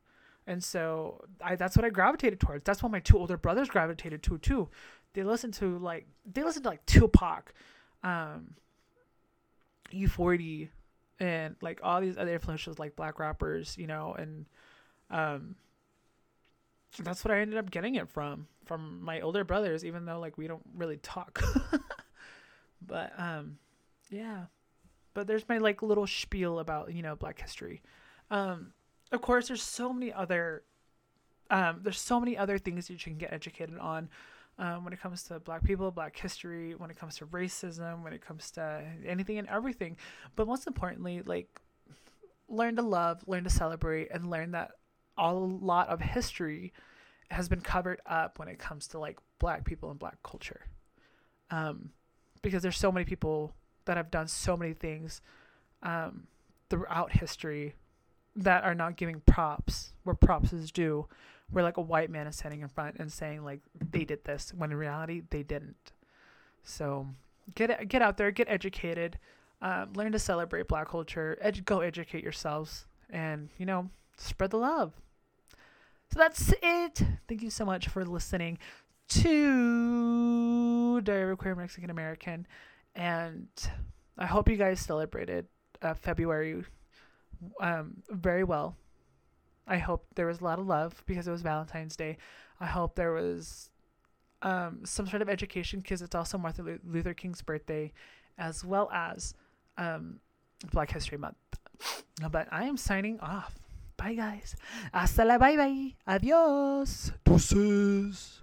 And 0.47 0.63
so 0.63 1.23
I 1.41 1.55
that's 1.55 1.75
what 1.75 1.85
I 1.85 1.89
gravitated 1.89 2.39
towards. 2.39 2.63
That's 2.63 2.81
what 2.81 2.91
my 2.91 2.99
two 2.99 3.17
older 3.17 3.37
brothers 3.37 3.69
gravitated 3.69 4.23
to 4.23 4.37
too. 4.37 4.69
They 5.13 5.23
listen 5.23 5.51
to 5.53 5.77
like 5.77 6.07
they 6.31 6.43
listen 6.43 6.63
to 6.63 6.69
like 6.69 6.85
Tupac, 6.85 7.53
um 8.03 8.55
E-40 9.91 10.69
and 11.19 11.55
like 11.61 11.81
all 11.83 12.01
these 12.01 12.17
other 12.17 12.33
influences 12.33 12.79
like 12.79 12.95
black 12.95 13.19
rappers, 13.19 13.77
you 13.77 13.87
know, 13.87 14.15
and 14.17 14.45
um 15.09 15.55
that's 16.99 17.23
what 17.23 17.31
I 17.31 17.39
ended 17.39 17.57
up 17.57 17.71
getting 17.71 17.95
it 17.95 18.09
from 18.09 18.47
from 18.65 19.01
my 19.03 19.21
older 19.21 19.43
brothers 19.43 19.85
even 19.85 20.05
though 20.05 20.19
like 20.19 20.37
we 20.37 20.47
don't 20.47 20.63
really 20.75 20.97
talk. 20.97 21.41
but 22.85 23.13
um 23.17 23.57
yeah. 24.09 24.45
But 25.13 25.27
there's 25.27 25.47
my 25.49 25.57
like 25.57 25.81
little 25.81 26.07
spiel 26.07 26.59
about, 26.59 26.93
you 26.93 27.01
know, 27.01 27.15
black 27.15 27.39
history. 27.39 27.81
Um 28.29 28.73
of 29.11 29.21
course 29.21 29.47
there's 29.47 29.63
so 29.63 29.91
many 29.91 30.13
other 30.13 30.63
um 31.49 31.81
there's 31.83 31.99
so 31.99 32.19
many 32.19 32.37
other 32.37 32.57
things 32.57 32.87
that 32.87 32.93
you 32.93 32.99
can 32.99 33.17
get 33.17 33.33
educated 33.33 33.77
on 33.77 34.09
um, 34.57 34.83
when 34.83 34.93
it 34.93 35.01
comes 35.01 35.23
to 35.23 35.39
black 35.39 35.63
people, 35.63 35.89
black 35.91 36.15
history, 36.15 36.75
when 36.75 36.91
it 36.91 36.97
comes 36.97 37.15
to 37.17 37.25
racism, 37.27 38.03
when 38.03 38.13
it 38.13 38.21
comes 38.21 38.51
to 38.51 38.83
anything 39.05 39.37
and 39.39 39.47
everything. 39.47 39.97
But 40.35 40.47
most 40.47 40.67
importantly, 40.67 41.21
like 41.25 41.59
learn 42.47 42.75
to 42.75 42.81
love, 42.81 43.23
learn 43.27 43.43
to 43.43 43.49
celebrate, 43.49 44.09
and 44.11 44.29
learn 44.29 44.51
that 44.51 44.71
a 45.17 45.33
lot 45.33 45.89
of 45.89 45.99
history 45.99 46.73
has 47.31 47.47
been 47.49 47.61
covered 47.61 48.01
up 48.05 48.39
when 48.39 48.47
it 48.47 48.59
comes 48.59 48.87
to 48.89 48.99
like 48.99 49.17
black 49.39 49.65
people 49.65 49.89
and 49.89 49.99
black 49.99 50.21
culture. 50.23 50.61
Um, 51.49 51.89
because 52.41 52.61
there's 52.61 52.77
so 52.77 52.91
many 52.91 53.05
people 53.05 53.53
that 53.85 53.97
have 53.97 54.11
done 54.11 54.27
so 54.27 54.55
many 54.55 54.73
things 54.73 55.21
um, 55.83 56.27
throughout 56.69 57.13
history 57.13 57.75
that 58.35 58.63
are 58.63 58.75
not 58.75 58.95
giving 58.95 59.21
props 59.21 59.93
where 60.03 60.15
props 60.15 60.53
is 60.53 60.71
due 60.71 61.07
where 61.51 61.63
like 61.63 61.77
a 61.77 61.81
white 61.81 62.09
man 62.09 62.27
is 62.27 62.37
standing 62.37 62.61
in 62.61 62.67
front 62.67 62.95
and 62.97 63.11
saying 63.11 63.43
like 63.43 63.59
they 63.91 64.03
did 64.03 64.23
this 64.23 64.53
when 64.55 64.71
in 64.71 64.77
reality 64.77 65.21
they 65.29 65.43
didn't. 65.43 65.91
So 66.63 67.07
get 67.55 67.87
get 67.87 68.01
out 68.01 68.17
there, 68.17 68.31
get 68.31 68.47
educated, 68.49 69.19
um, 69.61 69.93
learn 69.93 70.11
to 70.13 70.19
celebrate 70.19 70.67
Black 70.67 70.89
culture, 70.89 71.37
edu- 71.43 71.65
go 71.65 71.81
educate 71.81 72.23
yourselves, 72.23 72.85
and 73.09 73.49
you 73.57 73.65
know 73.65 73.89
spread 74.17 74.51
the 74.51 74.57
love. 74.57 74.93
So 76.13 76.19
that's 76.19 76.53
it. 76.61 77.03
Thank 77.27 77.41
you 77.41 77.49
so 77.49 77.65
much 77.65 77.87
for 77.87 78.03
listening 78.05 78.57
to 79.09 81.01
Diary 81.01 81.31
of 81.31 81.37
Queer 81.37 81.55
Mexican 81.55 81.89
American, 81.89 82.47
and 82.95 83.47
I 84.17 84.25
hope 84.25 84.49
you 84.49 84.57
guys 84.57 84.79
celebrated 84.79 85.47
uh, 85.81 85.93
February 85.93 86.63
um, 87.59 87.95
very 88.09 88.43
well. 88.43 88.77
I 89.67 89.77
hope 89.77 90.05
there 90.15 90.27
was 90.27 90.41
a 90.41 90.43
lot 90.43 90.59
of 90.59 90.67
love 90.67 91.03
because 91.05 91.27
it 91.27 91.31
was 91.31 91.41
Valentine's 91.41 91.95
Day. 91.95 92.17
I 92.59 92.65
hope 92.65 92.95
there 92.95 93.13
was 93.13 93.69
um, 94.41 94.79
some 94.85 95.07
sort 95.07 95.21
of 95.21 95.29
education 95.29 95.79
because 95.79 96.01
it's 96.01 96.15
also 96.15 96.37
Martin 96.37 96.79
Luther 96.85 97.13
King's 97.13 97.41
birthday, 97.41 97.91
as 98.37 98.65
well 98.65 98.89
as 98.91 99.33
um, 99.77 100.19
Black 100.71 100.91
History 100.91 101.17
Month. 101.17 101.37
But 102.29 102.47
I 102.51 102.65
am 102.65 102.77
signing 102.77 103.19
off. 103.19 103.55
Bye, 103.97 104.15
guys. 104.15 104.55
Hasta 104.93 105.23
la 105.25 105.37
bye 105.37 105.55
bye. 105.55 105.93
Adios. 106.07 107.11
Deuces. 107.23 108.40